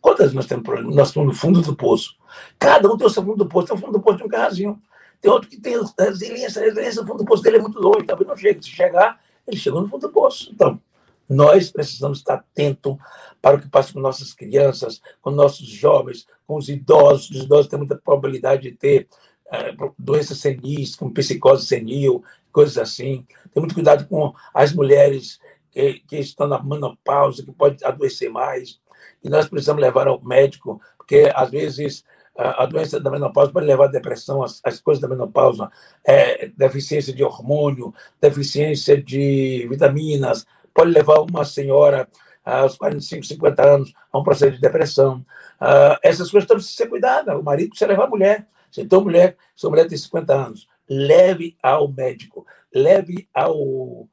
[0.00, 0.94] Quantas nós temos problemas?
[0.94, 2.16] Nós estamos no fundo do poço.
[2.56, 3.66] Cada um tem o seu fundo do poço.
[3.66, 4.80] Tem o fundo do poço de um carrazinho.
[5.20, 6.62] Tem outro que tem resiliência.
[6.62, 8.06] Resiliência, o fundo do poço dele é muito longe.
[8.06, 8.64] Talvez não chegue.
[8.64, 10.50] Se chegar, ele chegou no fundo do poço.
[10.52, 10.80] Então,
[11.28, 12.96] nós precisamos estar atentos
[13.42, 17.30] para o que passa com nossas crianças, com nossos jovens, com os idosos.
[17.30, 19.08] Os idosos têm muita probabilidade de ter
[19.50, 22.22] é, doenças senis, como psicose senil,
[22.52, 23.26] coisas assim.
[23.52, 25.38] Tem muito cuidado com as mulheres
[25.70, 28.80] que, que estão na menopausa, que pode adoecer mais.
[29.22, 32.04] E nós precisamos levar ao médico, porque às vezes
[32.38, 35.68] a doença da menopausa pode levar a depressão, as, as coisas da menopausa,
[36.04, 40.46] é, deficiência de hormônio, deficiência de vitaminas,
[40.78, 42.08] pode levar uma senhora
[42.44, 45.26] aos 45, 50 anos a um processo de depressão.
[45.60, 47.36] Uh, essas coisas precisam ser cuidadas.
[47.36, 48.46] O marido precisa levar a mulher.
[48.70, 54.08] Se então mulher, sua mulher tem 50 anos, leve ao médico, leve ao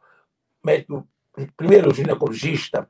[0.64, 1.08] médico,
[1.56, 2.90] primeiro ginecologista,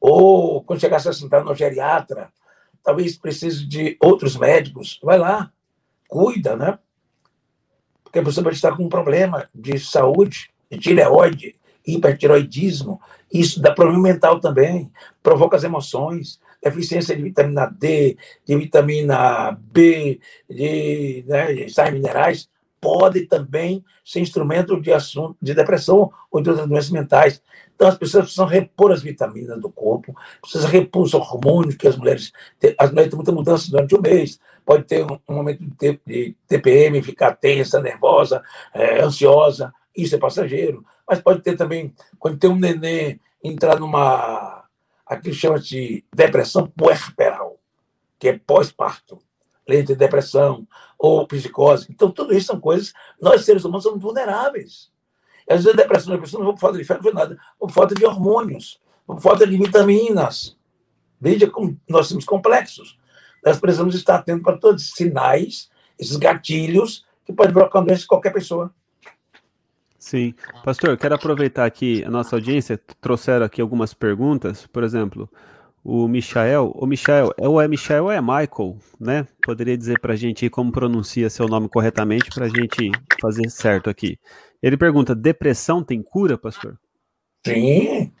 [0.00, 2.30] ou quando chegar a 60 anos, geriatra,
[2.80, 5.00] talvez precise de outros médicos.
[5.02, 5.50] Vai lá,
[6.06, 6.78] cuida, né?
[8.04, 11.56] Porque pessoa pode estar com um problema de saúde, de tireoide,
[11.86, 13.00] hipertiroidismo.
[13.32, 14.90] Isso dá problema mental também,
[15.22, 22.48] provoca as emoções, deficiência de vitamina D, de vitamina B, de, né, sais minerais,
[22.80, 27.42] pode também ser instrumento de assunto de depressão ou de outras doenças mentais.
[27.74, 31.96] Então, as pessoas precisam repor as vitaminas do corpo, precisam repor os hormônios que as
[31.96, 32.74] mulheres têm.
[32.78, 34.38] As mulheres têm muita mudança durante o mês.
[34.64, 39.72] Pode ter um, um momento de, de, TPM, ficar tensa, nervosa, é, ansiosa.
[39.94, 40.84] Isso é passageiro.
[41.08, 44.64] Mas pode ter também, quando tem um neném entrar numa.
[45.06, 47.58] aquilo chama de depressão puerperal,
[48.18, 49.18] que é pós-parto.
[49.68, 50.66] Leite de depressão
[50.98, 51.88] ou psicose.
[51.90, 52.92] Então, tudo isso são coisas.
[53.20, 54.92] Nós, seres humanos, somos vulneráveis.
[55.48, 57.70] Às vezes a depressão da pessoa não por falta de fé, não foi nada, por
[57.70, 60.56] falta de hormônios, por falta de vitaminas.
[61.20, 62.98] Veja como nós somos complexos.
[63.44, 68.08] Nós precisamos estar atentos para todos esses sinais, esses gatilhos que podem provocar doença em
[68.08, 68.74] qualquer pessoa.
[70.06, 70.36] Sim.
[70.64, 75.28] Pastor, quero aproveitar aqui a nossa audiência, trouxeram aqui algumas perguntas, por exemplo,
[75.82, 79.26] o Michael, o Michael, é ou é Michael ou é Michael, né?
[79.44, 83.90] Poderia dizer para a gente como pronuncia seu nome corretamente para a gente fazer certo
[83.90, 84.16] aqui.
[84.62, 86.78] Ele pergunta: depressão tem cura, pastor?
[87.44, 88.12] Sim.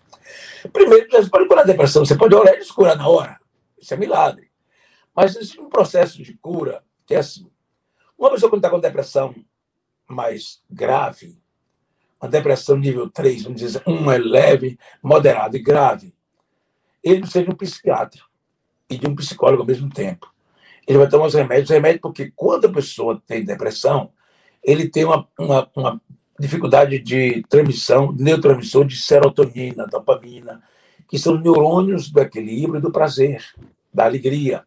[0.72, 3.38] Primeiro, você pode curar a depressão, você pode orar e curar na hora.
[3.80, 4.50] Isso é milagre.
[5.14, 7.48] Mas existe um processo de cura que é assim:
[8.18, 9.32] uma pessoa quando está com depressão
[10.08, 11.45] mais grave,
[12.20, 16.14] uma depressão nível 3, vamos dizer, um é leve, moderado e grave,
[17.02, 18.22] ele precisa de um psiquiatra
[18.90, 20.32] e de um psicólogo ao mesmo tempo.
[20.86, 24.10] Ele vai tomar os remédios, remédios porque quando a pessoa tem depressão,
[24.62, 26.00] ele tem uma, uma, uma
[26.38, 30.62] dificuldade de transmissão, neurotransmissor de serotonina, dopamina,
[31.08, 33.44] que são neurônios do equilíbrio do prazer,
[33.92, 34.64] da alegria.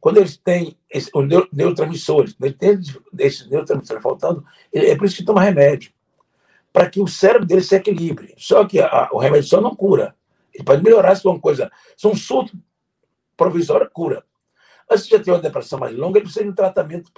[0.00, 2.78] Quando eles têm esse, os neurotransmissores, ele tem
[3.18, 5.92] esses neurotransmissores faltando, ele, é por isso que toma remédio,
[6.74, 8.34] para que o cérebro dele se equilibre.
[8.36, 10.16] Só que a, o remédio só não cura.
[10.52, 12.58] Ele pode melhorar se for uma coisa, se um surto
[13.36, 14.24] provisório, cura.
[14.90, 17.12] Mas se já tem uma depressão mais longa, ele precisa de um tratamento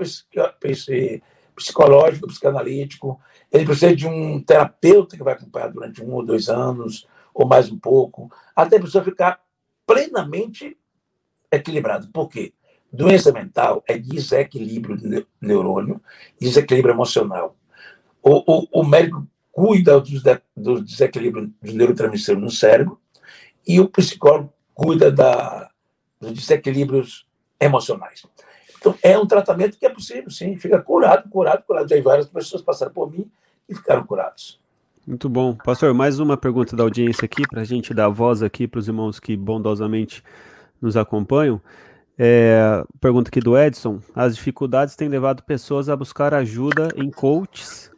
[1.54, 3.18] psicológico, psicanalítico,
[3.50, 7.72] ele precisa de um terapeuta que vai acompanhar durante um ou dois anos, ou mais
[7.72, 9.40] um pouco, até a pessoa ficar
[9.86, 10.76] plenamente
[11.50, 12.08] equilibrado.
[12.12, 12.52] Por quê?
[12.92, 16.00] Doença mental é desequilíbrio de neurônio,
[16.38, 17.56] desequilíbrio emocional.
[18.22, 19.26] O, o, o médico
[19.56, 23.00] cuida do, do desequilíbrio de neurotransmissor no cérebro
[23.66, 25.70] e o psicólogo cuida da,
[26.20, 27.26] dos desequilíbrios
[27.58, 28.22] emocionais.
[28.78, 30.58] Então, é um tratamento que é possível, sim.
[30.58, 31.88] Fica curado, curado, curado.
[31.88, 33.26] Já várias pessoas passaram por mim
[33.66, 34.60] e ficaram curados.
[35.06, 35.54] Muito bom.
[35.54, 38.88] Pastor, mais uma pergunta da audiência aqui, para a gente dar voz aqui para os
[38.88, 40.22] irmãos que bondosamente
[40.82, 41.62] nos acompanham.
[42.18, 47.90] É, pergunta aqui do Edson: As dificuldades têm levado pessoas a buscar ajuda em coaches,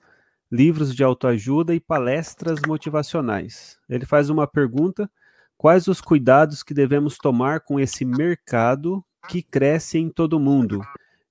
[0.50, 3.78] livros de autoajuda e palestras motivacionais.
[3.88, 5.10] Ele faz uma pergunta:
[5.58, 10.80] Quais os cuidados que devemos tomar com esse mercado que cresce em todo mundo?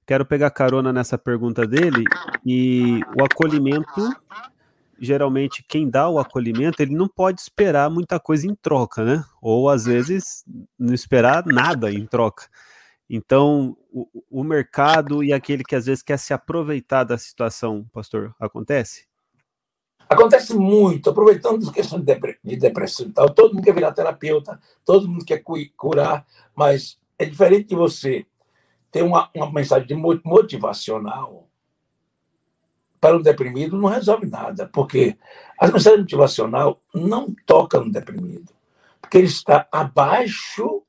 [0.06, 2.04] Quero pegar carona nessa pergunta dele
[2.46, 4.10] e o acolhimento,
[5.00, 9.24] geralmente quem dá o acolhimento, ele não pode esperar muita coisa em troca, né?
[9.42, 10.44] Ou às vezes
[10.78, 12.48] não esperar nada em troca.
[13.10, 18.36] Então, o, o mercado e aquele que às vezes quer se aproveitar da situação, pastor,
[18.40, 19.08] acontece?
[20.10, 25.08] Acontece muito, aproveitando a questão de depressão e tal, todo mundo quer virar terapeuta, todo
[25.08, 25.44] mundo quer
[25.76, 28.26] curar, mas é diferente de você
[28.92, 31.48] ter uma, uma mensagem motivacional
[33.00, 35.18] para um deprimido não resolve nada, porque
[35.60, 38.54] a mensagem motivacional não toca no deprimido,
[39.02, 40.84] porque ele está abaixo,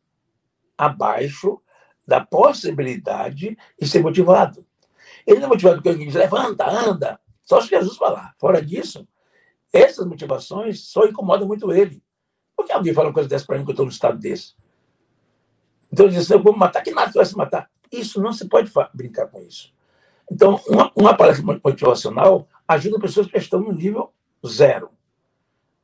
[0.76, 1.60] abaixo
[2.08, 4.64] da possibilidade de ser motivado.
[5.26, 8.34] Ele não é motivado porque alguém diz, levanta, anda, só se Jesus falar.
[8.38, 9.06] Fora disso,
[9.70, 12.02] essas motivações só incomodam muito ele.
[12.56, 14.54] Por que alguém fala uma coisa dessa para mim que eu estou no estado desse?
[15.92, 17.70] Então ele diz assim, eu vou me matar, que nada vai se matar.
[17.92, 19.70] Isso não se pode brincar com isso.
[20.32, 24.12] Então, uma, uma palestra motivacional ajuda pessoas que estão no nível
[24.46, 24.90] zero.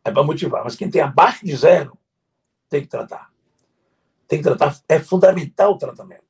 [0.03, 0.65] É para motivar.
[0.65, 1.99] Mas quem tem abaixo de zero,
[2.71, 3.34] tem que tratar.
[4.29, 4.79] Tem que tratar.
[4.89, 6.23] É fundamental o tratamento.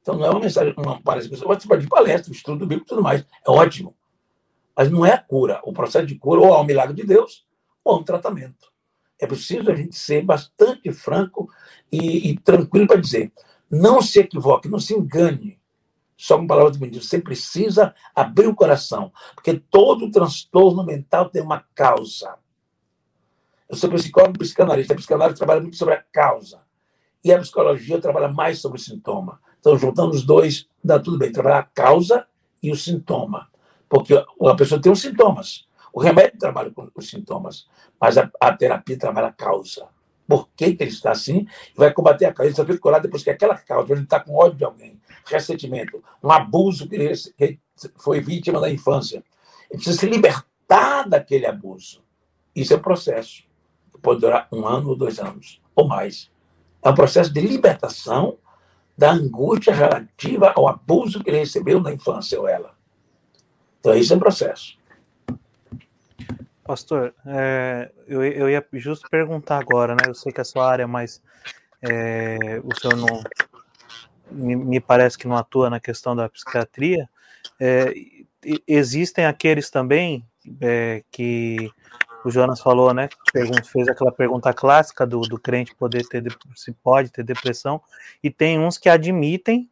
[0.00, 1.36] Então, não é uma mensagem, uma palestra.
[1.36, 3.24] Você participar de palestra, estudo bíblico e tudo mais.
[3.46, 3.94] É ótimo.
[4.76, 5.60] Mas não é a cura.
[5.64, 7.46] O processo de cura ou é um milagre de Deus
[7.84, 8.72] ou é um tratamento.
[9.20, 11.48] É preciso a gente ser bastante franco
[11.90, 13.32] e, e tranquilo para dizer:
[13.70, 15.60] não se equivoque, não se engane.
[16.16, 17.08] Só com palavras de bendição.
[17.08, 22.36] Você precisa abrir o coração, porque todo transtorno mental tem uma causa.
[23.68, 24.92] Eu sou psicólogo psicanalista.
[24.92, 26.60] A psicanálise trabalha muito sobre a causa.
[27.24, 29.40] E a psicologia trabalha mais sobre o sintoma.
[29.60, 31.30] Então, juntando os dois, dá tudo bem.
[31.30, 32.26] Trabalhar a causa
[32.62, 33.48] e o sintoma.
[33.88, 35.66] Porque a pessoa tem os sintomas.
[35.92, 37.66] O remédio trabalha com os sintomas,
[38.00, 39.86] mas a, a terapia trabalha a causa.
[40.26, 41.46] Por que, que ele está assim?
[41.76, 42.48] Vai combater a causa.
[42.48, 46.02] Ele só fica curado depois que aquela causa, ele está com ódio de alguém, ressentimento,
[46.22, 47.58] um abuso que ele, que
[47.98, 49.22] foi vítima da infância.
[49.70, 52.02] Ele precisa se libertar daquele abuso.
[52.54, 53.44] Isso é um processo
[54.02, 56.30] pode durar um ano ou dois anos, ou mais.
[56.82, 58.38] É um processo de libertação
[58.96, 62.74] da angústia relativa ao abuso que ele recebeu na infância ou ela.
[63.80, 64.76] Então, isso é um processo.
[66.64, 70.02] Pastor, é, eu, eu ia justo perguntar agora, né?
[70.06, 71.20] Eu sei que é a sua área, mas
[71.82, 73.22] é, o senhor não.
[74.30, 77.08] Me, parece que não atua na questão da psiquiatria.
[77.58, 77.92] É,
[78.66, 80.24] existem aqueles também
[80.60, 81.70] é, que
[82.24, 83.08] o Jonas falou, né?
[83.64, 87.80] Fez aquela pergunta clássica do, do crente poder ter se pode ter depressão,
[88.22, 89.68] e tem uns que admitem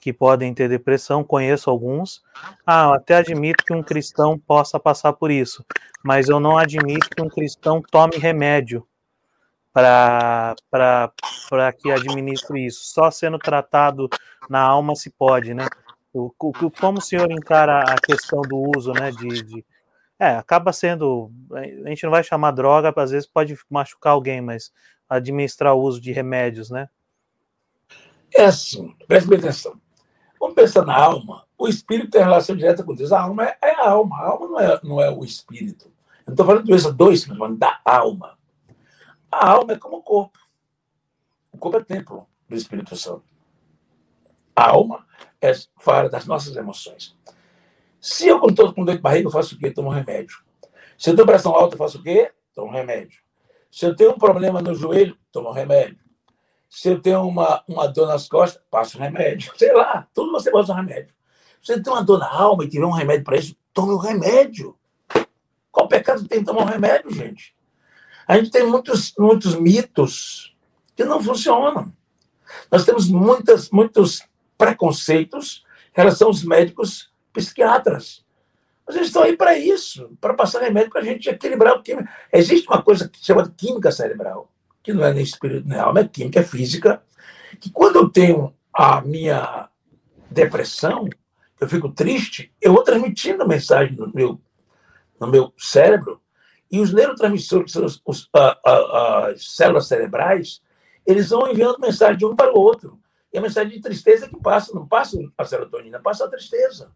[0.00, 2.22] que podem ter depressão, conheço alguns.
[2.64, 5.64] Ah, até admito que um cristão possa passar por isso,
[6.04, 8.86] mas eu não admito que um cristão tome remédio
[9.72, 10.54] para
[11.78, 12.80] que administre isso.
[12.84, 14.08] Só sendo tratado
[14.48, 15.66] na alma se pode, né?
[16.12, 19.64] O, o, como o senhor encara a questão do uso, né, de, de
[20.18, 21.30] é, acaba sendo.
[21.52, 24.72] A gente não vai chamar droga, às vezes pode machucar alguém, mas
[25.08, 26.88] administrar o uso de remédios, né?
[28.34, 29.80] É assim, preste atenção.
[30.38, 31.46] Vamos pensar na alma.
[31.56, 33.12] O espírito tem relação direta com Deus.
[33.12, 34.16] A alma é, é a alma.
[34.18, 35.86] A alma não é, não é o espírito.
[35.86, 38.38] Eu não estou falando de doença do espírito, falando da alma.
[39.30, 40.38] A alma é como o corpo.
[41.52, 43.24] O corpo é templo do Espírito Santo.
[44.54, 45.06] A alma
[45.40, 47.16] é fora das nossas emoções.
[48.08, 49.70] Se eu estou com dor de barriga, eu faço o quê?
[49.70, 50.38] Tomo um remédio.
[50.96, 52.32] Se eu tenho pressão alta, eu faço o quê?
[52.54, 53.20] Tomo um remédio.
[53.70, 55.98] Se eu tenho um problema no joelho, tomo um remédio.
[56.70, 59.52] Se eu tenho uma, uma dor nas costas, passo remédio.
[59.58, 61.14] Sei lá, tudo você usar um remédio.
[61.60, 63.98] Se você tem uma dor na alma e tiver um remédio para isso, tome um
[63.98, 64.74] remédio.
[65.70, 67.54] Qual pecado tem tomar um remédio, gente?
[68.26, 70.56] A gente tem muitos, muitos mitos
[70.96, 71.92] que não funcionam.
[72.72, 74.22] Nós temos muitas, muitos
[74.56, 75.62] preconceitos
[75.94, 77.12] em relação aos médicos
[77.44, 78.24] psiquiatras.
[78.86, 82.08] Mas eles estão aí para isso, para passar remédio para a gente equilibrar o químico.
[82.32, 84.50] Existe uma coisa que se chama de química cerebral
[84.88, 87.02] que não é nem espírito nem alma, é química, é física,
[87.60, 89.68] que quando eu tenho a minha
[90.30, 91.06] depressão,
[91.60, 94.40] eu fico triste, eu vou transmitindo mensagem no meu,
[95.20, 96.22] no meu cérebro,
[96.72, 100.62] e os neurotransmissores, que são os, a, a, as células cerebrais,
[101.06, 102.98] eles vão enviando mensagem de um para o outro.
[103.30, 106.90] E a mensagem de tristeza que passa, não passa a serotonina, passa a tristeza.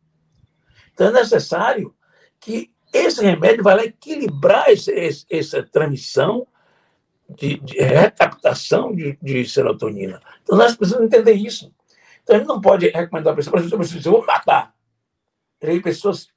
[0.93, 1.94] Então é necessário
[2.40, 6.47] que esse remédio vá lá equilibrar esse, esse, essa transmissão
[7.28, 10.20] de, de recaptação de, de, serotonina.
[10.43, 11.73] Então, nós precisamos entender isso.
[12.23, 14.74] Então, a gente não pode recomendar a pessoa, para pessoa, eu vou matar.
[15.60, 16.28] Eu, pessoas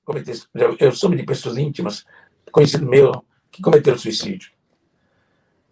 [0.79, 2.05] eu soube de pessoas íntimas,
[2.51, 4.51] conhecido meu, que cometeram suicídio.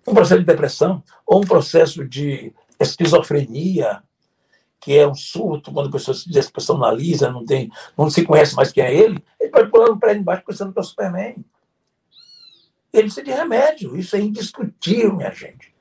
[0.05, 4.03] Um processo de depressão ou um processo de esquizofrenia,
[4.84, 8.72] que é um surto, quando a pessoa se despersonaliza, não, tem, não se conhece mais
[8.72, 11.45] quem é ele, ele pode pular no prédio embaixo pensando que é o Superman
[12.93, 13.97] ele precisa de remédio.
[13.97, 15.73] Isso é indiscutível, minha gente.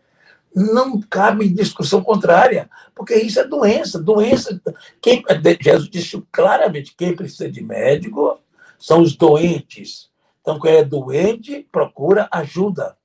[0.55, 3.99] Não cabe discussão contrária, porque isso é doença.
[3.99, 4.61] Doença.
[5.01, 5.23] Quem,
[5.61, 8.39] Jesus disse claramente: quem precisa de médico
[8.79, 10.11] são os doentes.
[10.41, 12.97] Então, quem é doente, procura ajuda.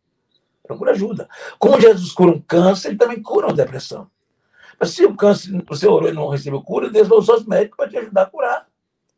[0.64, 1.30] Procura ajuda.
[1.60, 4.10] Como Jesus cura um câncer, ele também cura uma depressão.
[4.80, 7.78] Mas se o câncer, você orou e não recebeu cura, Deus vai usar os médicos
[7.78, 8.68] para te ajudar a curar.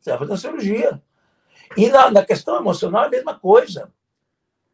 [0.00, 1.02] Você vai fazer uma cirurgia.
[1.76, 3.92] E na, na questão emocional é a mesma coisa.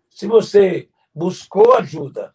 [0.09, 2.33] Se você buscou ajuda,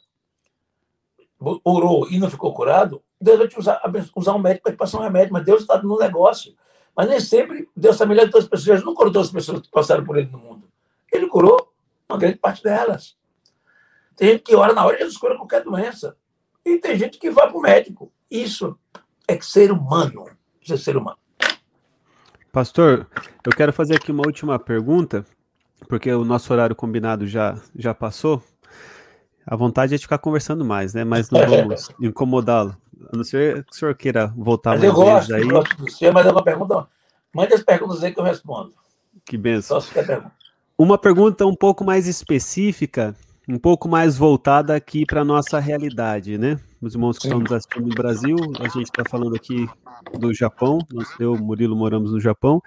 [1.64, 3.82] orou e não ficou curado, Deus vai te usar,
[4.16, 6.56] usar um médico para te passar um remédio, mas Deus está no negócio.
[6.96, 8.78] Mas nem sempre Deus está melhor que todas as pessoas.
[8.78, 10.68] Ele não curou todas as pessoas que passaram por ele no mundo.
[11.12, 11.72] Ele curou
[12.10, 13.16] uma grande parte delas.
[14.16, 16.18] Tem gente que ora na hora e Jesus cura qualquer doença.
[16.66, 18.12] E tem gente que vai para o médico.
[18.32, 18.78] Isso
[19.28, 20.26] é ser humano.
[20.62, 21.18] Isso é ser humano.
[22.52, 23.08] Pastor,
[23.46, 25.26] eu quero fazer aqui uma última pergunta,
[25.90, 28.42] porque o nosso horário combinado já, já passou.
[29.46, 31.04] A vontade é de ficar conversando mais, né?
[31.04, 32.78] Mas não vamos incomodá-lo.
[33.12, 35.42] A não ser que o senhor queira voltar mas mais eu gosto, aí.
[35.42, 36.88] Eu gosto do senhor, mas alguma pergunta?
[37.34, 38.74] Mande as perguntas aí que eu respondo.
[39.26, 39.80] Que benção.
[39.80, 40.34] Só se quer pergunta.
[40.78, 43.16] Uma pergunta um pouco mais específica,
[43.48, 46.60] um pouco mais voltada aqui para a nossa realidade, né?
[46.82, 47.30] Os irmãos que Sim.
[47.30, 49.68] estão nos assistindo no Brasil, a gente está falando aqui
[50.18, 50.80] do Japão,
[51.20, 52.62] eu, Murilo, moramos no Japão.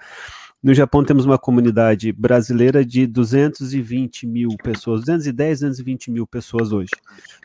[0.61, 6.89] No Japão temos uma comunidade brasileira de 220 mil pessoas, 210, 220 mil pessoas hoje,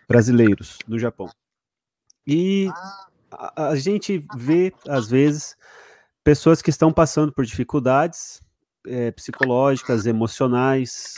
[0.09, 1.29] brasileiros no Japão.
[2.27, 2.71] E
[3.31, 5.57] a, a gente vê, às vezes,
[6.25, 8.41] pessoas que estão passando por dificuldades
[8.87, 11.17] é, psicológicas, emocionais,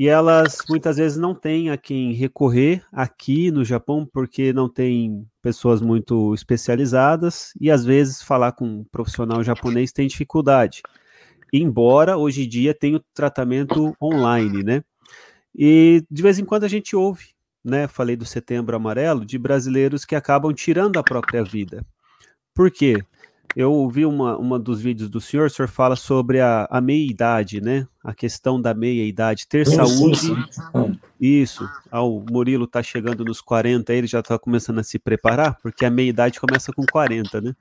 [0.00, 5.28] e elas muitas vezes não têm a quem recorrer aqui no Japão, porque não tem
[5.42, 10.80] pessoas muito especializadas, e às vezes falar com um profissional japonês tem dificuldade.
[11.52, 14.82] Embora hoje em dia tenha o tratamento online, né?
[15.54, 17.86] E de vez em quando a gente ouve, né?
[17.86, 21.84] Falei do setembro amarelo, de brasileiros que acabam tirando a própria vida.
[22.54, 22.96] Por quê?
[23.54, 27.60] Eu ouvi uma, uma dos vídeos do senhor, o senhor fala sobre a, a meia-idade,
[27.60, 27.86] né?
[28.02, 30.18] A questão da meia-idade, ter sim, saúde.
[30.18, 31.00] Sim, sim.
[31.20, 31.68] Isso.
[31.90, 35.84] Ah, o Murilo tá chegando nos 40, ele já tá começando a se preparar, porque
[35.84, 37.54] a meia-idade começa com 40, né?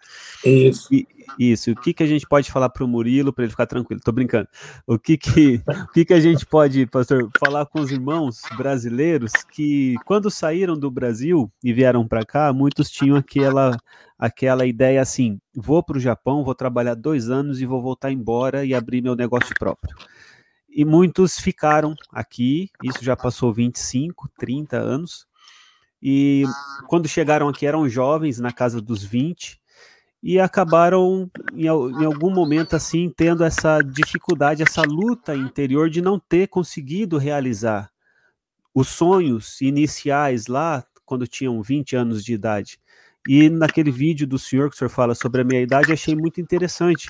[0.45, 0.87] Isso.
[0.93, 1.05] E,
[1.37, 1.71] isso.
[1.71, 4.01] O que, que a gente pode falar para o Murilo para ele ficar tranquilo?
[4.01, 4.47] Tô brincando.
[4.87, 9.33] O que que, o que que a gente pode, pastor, falar com os irmãos brasileiros
[9.51, 13.77] que, quando saíram do Brasil e vieram para cá, muitos tinham aquela
[14.17, 18.65] aquela ideia assim: vou para o Japão, vou trabalhar dois anos e vou voltar embora
[18.65, 19.95] e abrir meu negócio próprio.
[20.71, 25.27] E muitos ficaram aqui, isso já passou 25, 30 anos,
[26.01, 26.43] e
[26.87, 29.59] quando chegaram aqui eram jovens, na casa dos 20,
[30.21, 36.19] e acabaram, em, em algum momento, assim, tendo essa dificuldade, essa luta interior de não
[36.19, 37.89] ter conseguido realizar
[38.73, 42.79] os sonhos iniciais lá, quando tinham 20 anos de idade.
[43.27, 46.39] E naquele vídeo do senhor que o senhor fala sobre a minha idade, achei muito
[46.39, 47.09] interessante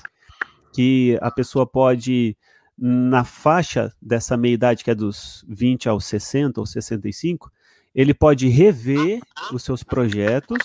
[0.72, 2.36] que a pessoa pode,
[2.82, 7.52] na faixa dessa meia idade, que é dos 20 aos 60 ou 65,
[7.94, 9.20] ele pode rever
[9.52, 10.58] os seus projetos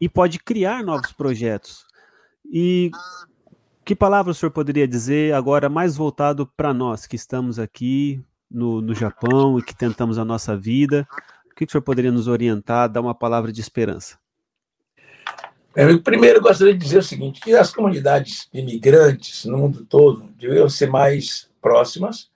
[0.00, 1.84] e pode criar novos projetos.
[2.50, 2.90] E
[3.84, 8.80] que palavra o senhor poderia dizer agora mais voltado para nós que estamos aqui no,
[8.80, 11.06] no Japão e que tentamos a nossa vida?
[11.50, 14.21] O que o senhor poderia nos orientar, dar uma palavra de esperança?
[15.72, 20.68] Primeiro, eu gostaria de dizer o seguinte: que as comunidades imigrantes no mundo todo deveriam
[20.68, 22.30] ser mais próximas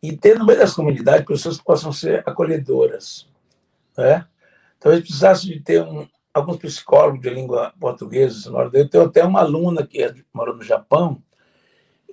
[0.00, 3.26] e ter no meio das comunidades pessoas que possam ser acolhedoras.
[3.96, 4.24] Né?
[4.78, 8.50] Talvez precisasse de ter um, alguns psicólogos de língua portuguesa.
[8.72, 11.20] Eu tenho até uma aluna que é, mora no Japão,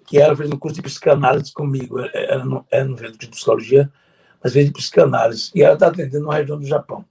[0.05, 1.99] que ela fez um curso de psicanálise comigo.
[1.99, 3.91] Ela não, ela não de psicologia,
[4.43, 5.51] mas veio de psicanálise.
[5.53, 7.05] E ela está atendendo na região do Japão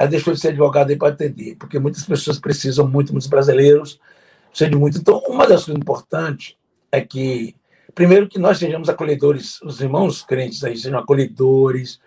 [0.00, 4.00] ela deixou de ser advogada para atender, porque muitas pessoas precisam muito, muitos brasileiros
[4.48, 4.96] precisam de muito.
[4.96, 6.56] Então, uma das coisas importantes
[6.90, 7.54] é que,
[7.94, 12.00] primeiro, que nós sejamos acolhedores, os irmãos crentes aí sejam acolhedores,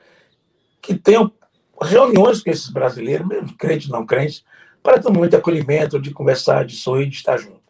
[0.82, 1.32] que tenham
[1.80, 4.44] reuniões com esses brasileiros, mesmo crentes não crentes,
[4.82, 7.62] para ter um momento acolhimento, de conversar, de sorrir, de estar junto.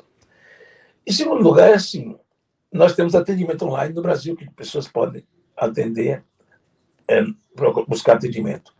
[1.06, 2.16] Em segundo lugar, é assim,
[2.72, 5.26] nós temos atendimento online no Brasil, que pessoas podem
[5.58, 6.24] atender,
[7.10, 7.26] é,
[7.90, 8.74] buscar atendimento.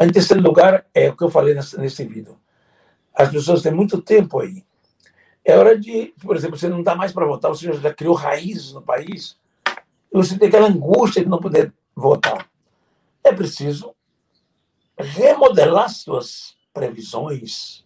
[0.00, 2.40] Em terceiro lugar, é o que eu falei nesse, nesse vídeo.
[3.14, 4.64] As pessoas têm muito tempo aí.
[5.44, 8.72] É hora de, por exemplo, você não dá mais para votar, você já criou raízes
[8.72, 9.38] no país,
[10.10, 12.48] você tem aquela angústia de não poder votar.
[13.22, 13.94] É preciso
[14.96, 17.84] remodelar suas previsões,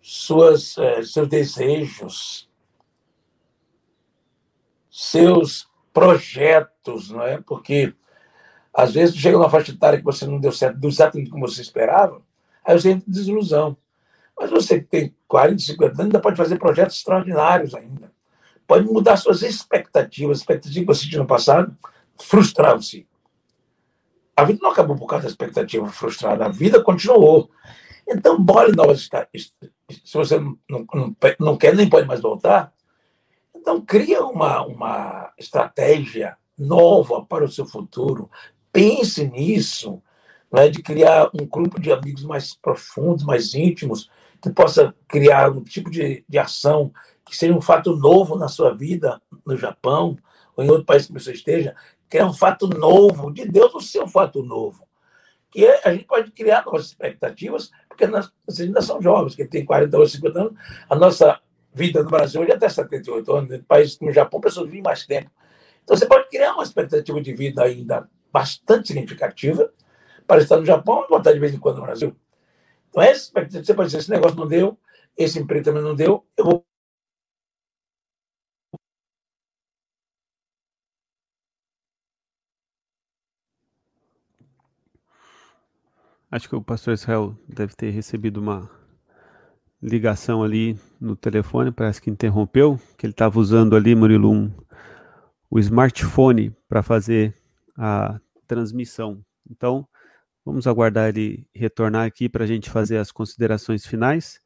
[0.00, 2.48] suas, eh, seus desejos,
[4.90, 7.40] seus projetos, não é?
[7.40, 7.94] Porque
[8.72, 12.22] às vezes, chega numa faixa etária que você não deu certo, exatamente como você esperava,
[12.64, 13.76] aí você entra em desilusão.
[14.38, 18.10] Mas você que tem 40, 50 anos, ainda pode fazer projetos extraordinários ainda.
[18.66, 21.76] Pode mudar suas expectativas, expectativas que você tinha no passado,
[22.18, 23.06] frustraram-se.
[24.36, 27.50] A vida não acabou por causa da expectativa frustrada, a vida continuou.
[28.08, 29.08] Então, bora novas.
[30.04, 32.72] Se você não, não, não quer nem pode mais voltar,
[33.54, 38.30] então cria uma, uma estratégia nova para o seu futuro,
[38.72, 40.02] pense nisso,
[40.52, 44.10] né, de criar um grupo de amigos mais profundos, mais íntimos,
[44.42, 46.92] que possa criar um tipo de, de ação
[47.24, 50.18] que seja um fato novo na sua vida, no Japão,
[50.56, 51.76] ou em outro país que você esteja,
[52.08, 54.84] criar um fato novo, de Deus o seu fato novo.
[55.50, 59.44] Que é, a gente pode criar novas expectativas, porque nós, vocês ainda são jovens, que
[59.44, 60.54] tem 40 ou 50 anos,
[60.88, 61.40] a nossa
[61.72, 63.52] vida no Brasil hoje até 78 anos.
[63.52, 65.30] Em países como o Japão, pessoas vivem mais tempo.
[65.84, 69.72] Então, você pode criar uma expectativa de vida ainda bastante significativa
[70.26, 72.16] para estar no Japão e voltar de vez em quando no Brasil.
[72.88, 74.78] Então, expectativa, você pode dizer, esse negócio não deu,
[75.16, 76.64] esse emprego também não deu, eu vou
[86.30, 88.70] Acho que o pastor Israel deve ter recebido uma
[89.82, 94.52] ligação ali no telefone, parece que interrompeu, que ele estava usando ali, Murilo, um,
[95.50, 97.34] o smartphone para fazer
[97.80, 99.24] a transmissão.
[99.50, 99.88] Então,
[100.44, 104.38] vamos aguardar ele retornar aqui para a gente fazer as considerações finais.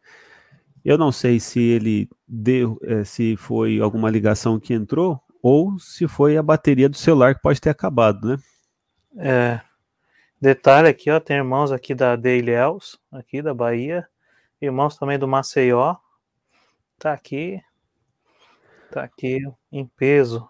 [0.84, 6.06] Eu não sei se ele deu, é, se foi alguma ligação que entrou ou se
[6.09, 8.36] foi a bateria do celular que pode ter acabado, né?
[9.18, 9.60] É.
[10.40, 14.06] Detalhe aqui, ó, tem irmãos aqui da Daily Els, aqui da Bahia,
[14.60, 15.96] irmãos também do Maceió,
[16.98, 17.60] tá aqui,
[18.92, 19.40] tá aqui
[19.72, 20.48] em peso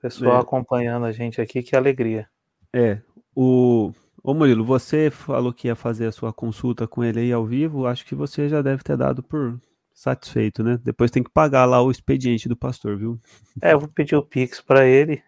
[0.00, 0.40] Pessoal é.
[0.40, 2.28] acompanhando a gente aqui, que alegria.
[2.72, 3.00] É.
[3.34, 3.92] O,
[4.22, 7.86] Ô Murilo, você falou que ia fazer a sua consulta com ele aí ao vivo,
[7.86, 9.58] acho que você já deve ter dado por
[9.94, 10.78] satisfeito, né?
[10.82, 13.18] Depois tem que pagar lá o expediente do pastor, viu?
[13.62, 15.22] É, eu vou pedir o Pix para ele.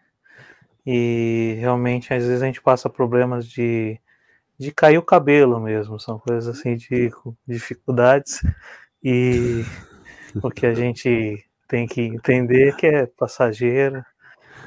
[0.85, 3.99] E realmente, às vezes a gente passa problemas de,
[4.59, 7.11] de cair o cabelo mesmo, são coisas assim de
[7.47, 8.41] dificuldades.
[9.03, 9.65] E
[10.43, 14.05] o que a gente tem que entender que é passageiro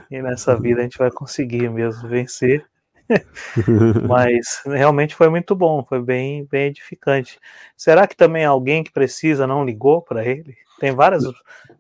[0.10, 2.66] e nessa vida a gente vai conseguir mesmo vencer.
[4.08, 7.40] Mas realmente foi muito bom, foi bem, bem edificante.
[7.76, 10.56] Será que também alguém que precisa não ligou para ele?
[10.80, 11.24] Tem várias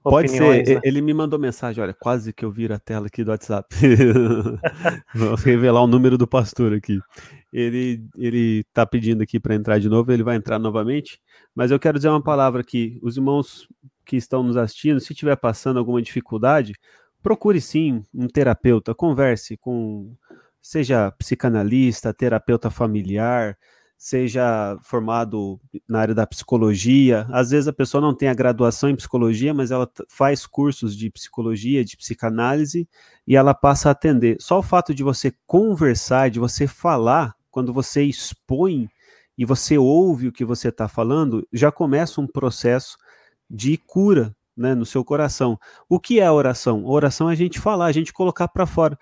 [0.02, 0.68] Pode opiniões.
[0.68, 0.81] ser, né?
[0.84, 3.76] ele me mandou mensagem, olha, quase que eu viro a tela aqui do WhatsApp.
[5.14, 6.99] Vou revelar o número do pastor aqui.
[7.52, 11.19] Ele ele tá pedindo aqui para entrar de novo, ele vai entrar novamente,
[11.53, 12.97] mas eu quero dizer uma palavra aqui.
[13.02, 13.68] Os irmãos
[14.06, 16.73] que estão nos assistindo, se estiver passando alguma dificuldade,
[17.22, 20.15] procure sim um terapeuta, converse com,
[20.66, 23.56] seja psicanalista, terapeuta familiar,
[23.96, 27.28] seja formado na área da psicologia.
[27.30, 31.12] Às vezes a pessoa não tem a graduação em psicologia, mas ela faz cursos de
[31.12, 32.90] psicologia, de psicanálise
[33.28, 34.38] e ela passa a atender.
[34.40, 38.90] Só o fato de você conversar, de você falar, quando você expõe
[39.38, 42.98] e você ouve o que você está falando, já começa um processo
[43.48, 45.60] de cura né, no seu coração.
[45.88, 46.88] O que é a oração?
[46.88, 48.98] A oração é a gente falar, a gente colocar para fora.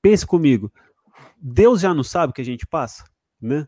[0.00, 0.72] Pense comigo.
[1.42, 3.04] Deus já não sabe o que a gente passa,
[3.40, 3.66] né?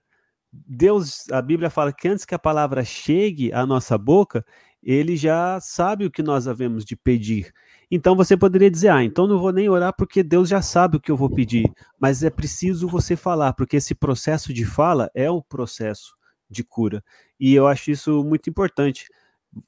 [0.53, 4.45] Deus, a Bíblia fala que antes que a palavra chegue à nossa boca,
[4.83, 7.53] ele já sabe o que nós havemos de pedir.
[7.91, 11.01] Então você poderia dizer: "Ah, então não vou nem orar porque Deus já sabe o
[11.01, 11.71] que eu vou pedir".
[11.99, 16.15] Mas é preciso você falar, porque esse processo de fala é o processo
[16.51, 17.03] de cura.
[17.41, 19.07] E eu acho isso muito importante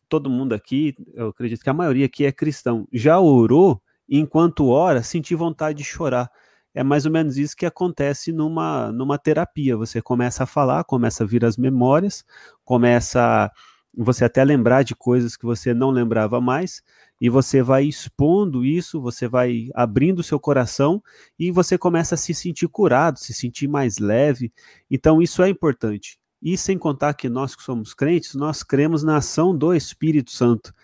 [0.08, 5.02] todo mundo aqui, eu acredito que a maioria aqui é cristão, já orou enquanto ora
[5.02, 6.30] sentir vontade de chorar.
[6.76, 9.78] É mais ou menos isso que acontece numa, numa terapia.
[9.78, 12.22] Você começa a falar, começa a vir as memórias,
[12.66, 13.50] começa
[13.96, 16.82] você até lembrar de coisas que você não lembrava mais,
[17.18, 21.02] e você vai expondo isso, você vai abrindo seu coração
[21.38, 24.52] e você começa a se sentir curado, se sentir mais leve.
[24.90, 26.18] Então, isso é importante.
[26.42, 30.74] E sem contar que nós que somos crentes, nós cremos na ação do Espírito Santo.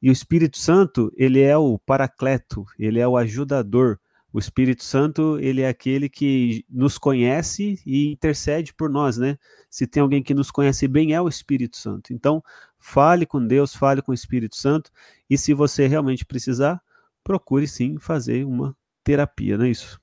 [0.00, 3.98] E o Espírito Santo, ele é o paracleto, ele é o ajudador
[4.32, 9.36] O Espírito Santo, ele é aquele que nos conhece e intercede por nós, né?
[9.68, 12.14] Se tem alguém que nos conhece bem, é o Espírito Santo.
[12.14, 12.42] Então,
[12.78, 14.90] fale com Deus, fale com o Espírito Santo,
[15.28, 16.80] e se você realmente precisar,
[17.22, 20.00] procure sim fazer uma terapia, não é isso?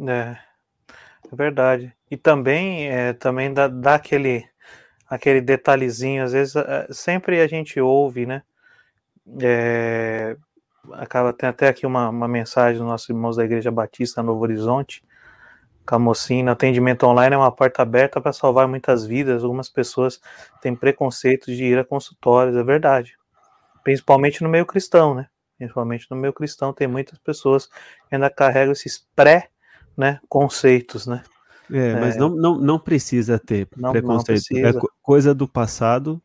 [0.00, 0.36] É,
[1.30, 1.92] é verdade.
[2.10, 4.44] E também, é, também dá, dá aquele,
[5.08, 8.42] aquele detalhezinho, às vezes, é, sempre a gente ouve, né?
[9.40, 10.36] É,
[10.92, 15.02] acaba tem até aqui uma, uma mensagem dos nossos irmãos da Igreja Batista Novo Horizonte,
[15.84, 19.42] Camocina, atendimento online é uma porta aberta para salvar muitas vidas.
[19.42, 20.20] Algumas pessoas
[20.60, 23.16] têm preconceito de ir a consultórios, é verdade.
[23.82, 25.26] Principalmente no meio cristão, né?
[25.58, 29.48] Principalmente no meio cristão tem muitas pessoas que ainda carregam esses pré,
[29.96, 31.22] né, conceitos, né?
[31.70, 34.38] É, mas é, não, não, não precisa ter não, preconceito.
[34.52, 34.68] Não precisa.
[34.68, 36.22] É coisa do passado.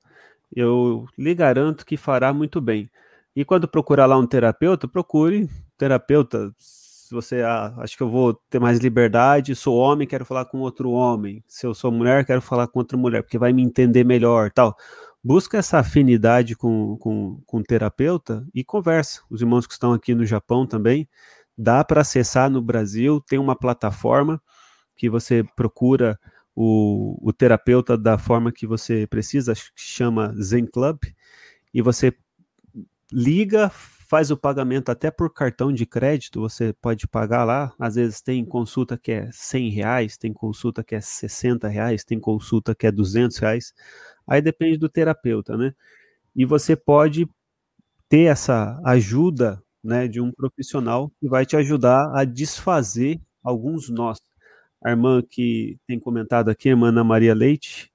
[0.56, 2.90] Eu lhe garanto que fará muito bem.
[3.38, 5.48] E quando procurar lá um terapeuta, procure
[5.78, 6.52] terapeuta.
[6.58, 10.58] Se você ah, acha que eu vou ter mais liberdade, sou homem, quero falar com
[10.58, 11.44] outro homem.
[11.48, 14.76] Se eu sou mulher, quero falar com outra mulher, porque vai me entender melhor, tal.
[15.24, 19.22] Busca essa afinidade com, com, com terapeuta e conversa.
[19.30, 21.08] Os irmãos que estão aqui no Japão também,
[21.56, 24.42] dá para acessar no Brasil, tem uma plataforma
[24.96, 26.20] que você procura
[26.56, 30.98] o, o terapeuta da forma que você precisa, que chama Zen Club,
[31.72, 32.12] e você
[33.12, 33.70] liga,
[34.08, 37.74] faz o pagamento até por cartão de crédito, você pode pagar lá.
[37.78, 42.20] Às vezes tem consulta que é 100 reais, tem consulta que é 60 reais, tem
[42.20, 43.74] consulta que é 200 reais.
[44.26, 45.74] Aí depende do terapeuta, né?
[46.36, 47.28] E você pode
[48.10, 54.18] ter essa ajuda né, de um profissional que vai te ajudar a desfazer alguns nós.
[54.84, 57.92] A irmã que tem comentado aqui, a irmã Ana Maria Leite,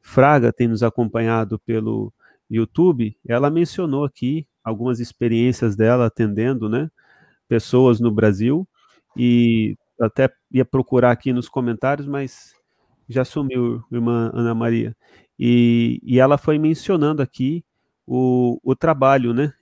[0.00, 2.12] Fraga tem nos acompanhado pelo
[2.48, 6.90] YouTube, ela mencionou aqui algumas experiências dela atendendo, né,
[7.48, 8.66] pessoas no Brasil
[9.16, 12.52] e até ia procurar aqui nos comentários, mas
[13.08, 14.94] já sumiu, irmã Ana Maria.
[15.38, 17.64] E, e ela foi mencionando aqui
[18.04, 19.52] o, o trabalho, né?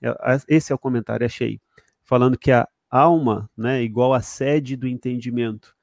[0.48, 1.60] Esse é o comentário, achei.
[2.02, 5.74] Falando que a alma, né, é igual a sede do entendimento.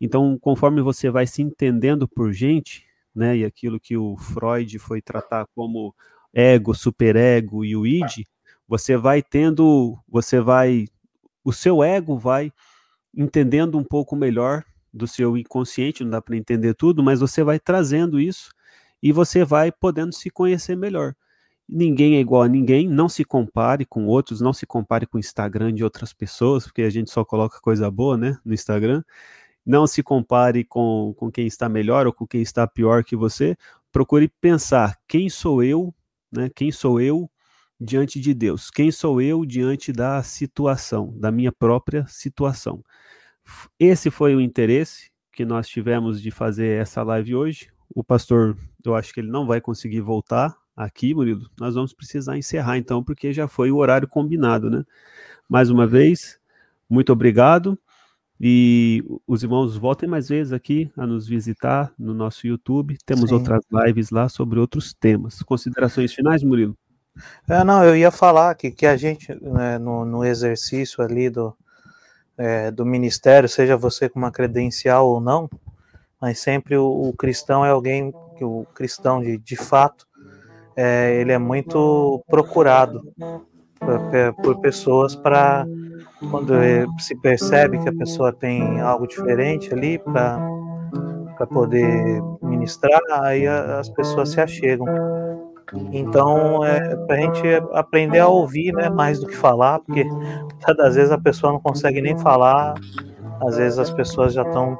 [0.00, 5.02] Então, conforme você vai se entendendo por gente, né, e aquilo que o Freud foi
[5.02, 5.94] tratar como
[6.32, 8.24] ego, superego e o id,
[8.70, 10.86] você vai tendo, você vai,
[11.42, 12.52] o seu ego vai
[13.12, 14.64] entendendo um pouco melhor
[14.94, 18.52] do seu inconsciente, não dá para entender tudo, mas você vai trazendo isso
[19.02, 21.16] e você vai podendo se conhecer melhor.
[21.68, 25.20] Ninguém é igual a ninguém, não se compare com outros, não se compare com o
[25.20, 29.02] Instagram de outras pessoas, porque a gente só coloca coisa boa, né, no Instagram.
[29.66, 33.56] Não se compare com, com quem está melhor ou com quem está pior que você.
[33.90, 35.92] Procure pensar quem sou eu,
[36.32, 36.48] né?
[36.54, 37.29] Quem sou eu
[37.80, 38.70] diante de Deus?
[38.70, 42.84] Quem sou eu diante da situação, da minha própria situação?
[43.78, 47.70] Esse foi o interesse que nós tivemos de fazer essa live hoje.
[47.94, 51.48] O pastor, eu acho que ele não vai conseguir voltar aqui, Murilo.
[51.58, 54.84] Nós vamos precisar encerrar então, porque já foi o horário combinado, né?
[55.48, 56.38] Mais uma vez,
[56.88, 57.78] muito obrigado.
[58.42, 62.96] E os irmãos voltem mais vezes aqui a nos visitar no nosso YouTube.
[63.04, 63.34] Temos Sim.
[63.34, 65.42] outras lives lá sobre outros temas.
[65.42, 66.76] Considerações finais, Murilo?
[67.48, 71.54] É, não, eu ia falar que, que a gente, né, no, no, exercício ali do,
[72.38, 75.48] é, do ministério, seja você com uma credencial ou não,
[76.20, 80.06] mas sempre o, o cristão é alguém que o cristão de, de fato,
[80.76, 83.02] é, ele é muito procurado
[83.78, 85.66] por, por pessoas para
[86.30, 86.52] quando
[86.98, 90.38] se percebe que a pessoa tem algo diferente ali para
[91.40, 94.84] para poder ministrar, aí as pessoas se achegam.
[95.92, 97.42] Então, é para a gente
[97.72, 102.00] aprender a ouvir, né, mais do que falar, porque muitas vezes a pessoa não consegue
[102.00, 102.74] nem falar,
[103.40, 104.78] às vezes as pessoas já estão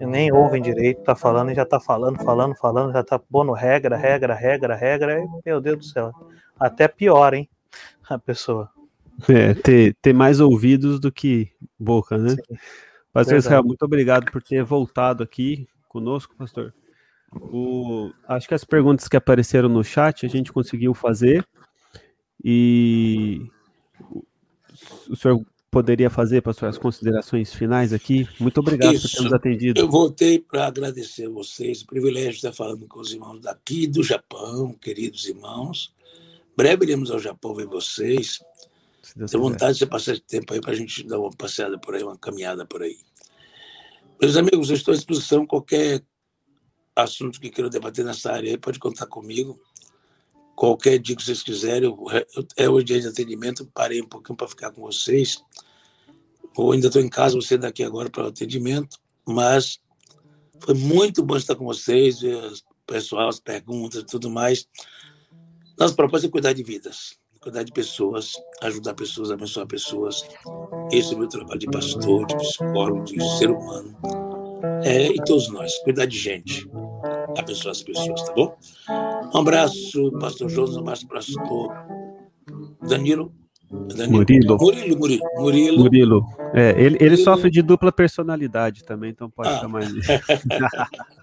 [0.00, 3.96] nem ouvem direito, tá falando e já tá falando, falando, falando, já tá pondo regra,
[3.96, 6.12] regra, regra, regra, e, meu Deus do céu,
[6.60, 7.48] até pior, hein,
[8.08, 8.68] a pessoa.
[9.28, 12.30] É, ter, ter mais ouvidos do que boca, né?
[12.30, 12.56] Sim,
[13.12, 16.74] pastor Israel, muito obrigado por ter voltado aqui conosco, pastor.
[17.34, 21.46] O, acho que as perguntas que apareceram no chat a gente conseguiu fazer
[22.44, 23.40] e
[25.08, 28.28] o senhor poderia fazer, pastor, as considerações finais aqui?
[28.38, 29.08] Muito obrigado Isso.
[29.08, 29.80] por ter nos atendido.
[29.80, 33.86] Eu voltei para agradecer a vocês, o privilégio de estar falando com os irmãos daqui
[33.86, 35.94] do Japão, queridos irmãos.
[36.54, 38.38] Breve iremos ao Japão ver vocês.
[39.14, 42.02] Tenho vontade de passar esse tempo aí para a gente dar uma passeada por aí,
[42.02, 42.98] uma caminhada por aí.
[44.20, 45.46] Meus amigos, eu estou à disposição.
[45.46, 46.02] Qualquer
[46.94, 49.60] assunto que queiram debater nessa área aí, pode contar comigo.
[50.54, 52.06] Qualquer dia que vocês quiserem, eu,
[52.56, 55.42] é o dia de atendimento, parei um pouquinho para ficar com vocês.
[56.56, 59.80] ou ainda estou em casa, você daqui agora para o atendimento, mas
[60.60, 62.52] foi muito bom estar com vocês, o
[62.86, 64.68] pessoal, as perguntas e tudo mais.
[65.78, 70.22] Nossa proposta é cuidar de vidas, cuidar de pessoas, ajudar pessoas, abençoar pessoas.
[70.92, 74.31] Esse é o meu trabalho de pastor, de psicólogo, de ser humano.
[74.84, 76.68] É, e todos nós, cuidar de gente,
[77.36, 78.56] abençoar as pessoas, tá bom?
[79.34, 81.72] Um abraço, pastor Jonas, um abraço, pastor
[82.88, 83.32] Danilo.
[83.96, 84.18] Danilo.
[84.18, 84.56] Murilo.
[84.58, 85.22] Murilo, Murilo.
[85.36, 85.78] Murilo.
[85.78, 86.26] Murilo.
[86.54, 87.16] É, ele, ele Murilo.
[87.24, 89.58] sofre de dupla personalidade também, então pode ah.
[89.58, 90.00] chamar ele.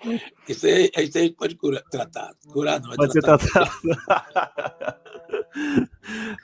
[0.48, 2.32] isso, aí, isso aí pode curar, tratar.
[2.48, 3.38] Curar não, é pode tratar.
[3.38, 4.98] ser tratado.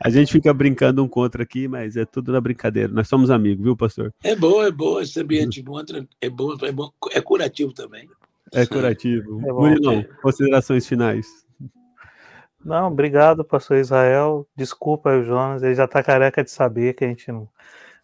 [0.03, 2.93] A gente fica brincando um contra aqui, mas é tudo na brincadeira.
[2.93, 4.13] Nós somos amigos, viu, pastor?
[4.23, 5.01] É bom, é bom.
[5.01, 5.81] Esse ambiente bom,
[6.21, 8.09] é bom, é bom, é curativo também.
[8.53, 9.41] É curativo.
[9.47, 10.03] É Murilão, é.
[10.21, 11.27] considerações finais.
[12.65, 14.47] Não, obrigado, pastor Israel.
[14.57, 17.49] Desculpa o Jonas, ele já está careca de saber que a gente não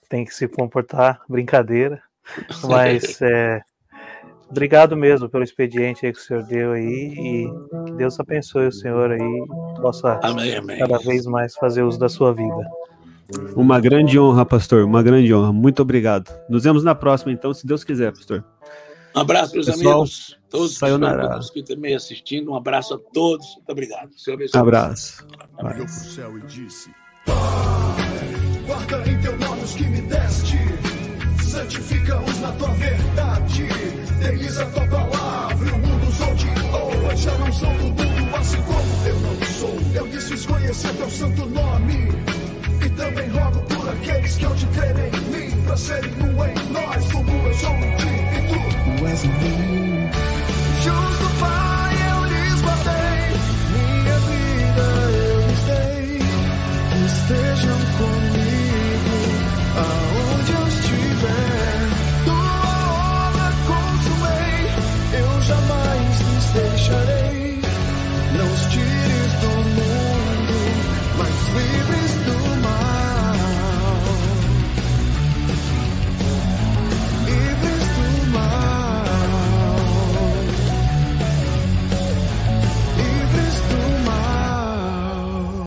[0.08, 2.02] tem que se comportar, brincadeira.
[2.68, 3.62] Mas é,
[4.50, 8.72] obrigado mesmo pelo expediente aí que o senhor deu aí e que Deus abençoe o
[8.72, 9.46] senhor aí,
[9.80, 10.78] possa amém, amém.
[10.78, 12.70] cada vez mais fazer uso da sua vida.
[13.54, 15.52] Uma grande honra, pastor, uma grande honra.
[15.52, 16.32] Muito obrigado.
[16.48, 18.44] Nos vemos na próxima, então, se Deus quiser, pastor.
[19.14, 20.38] Um abraço, meus Pessoal, amigos.
[20.48, 21.38] Todos sayonara.
[21.52, 22.52] que também assistindo.
[22.52, 23.46] Um abraço a todos.
[23.56, 24.10] Muito obrigado.
[24.16, 24.60] Senhor abençoe.
[24.60, 25.26] Abraço.
[25.58, 26.90] Olhou para o céu e disse:
[27.26, 27.36] Pai,
[28.66, 30.58] guarda em teu nome os que me deste.
[31.42, 33.79] Santifica-os na tua verdade
[34.20, 35.74] eterniza tua é palavra.
[35.74, 39.78] O mundo só te oa, já não são do mundo, assim como eu não sou.
[39.94, 42.08] Eu disse conhecer teu santo nome.
[42.84, 46.72] E também rogo por aqueles que ao te crerem em mim, pra serem um em
[46.72, 48.06] nós, como eu sou em ti
[48.36, 48.98] e tu.
[48.98, 49.69] Tu és em mim.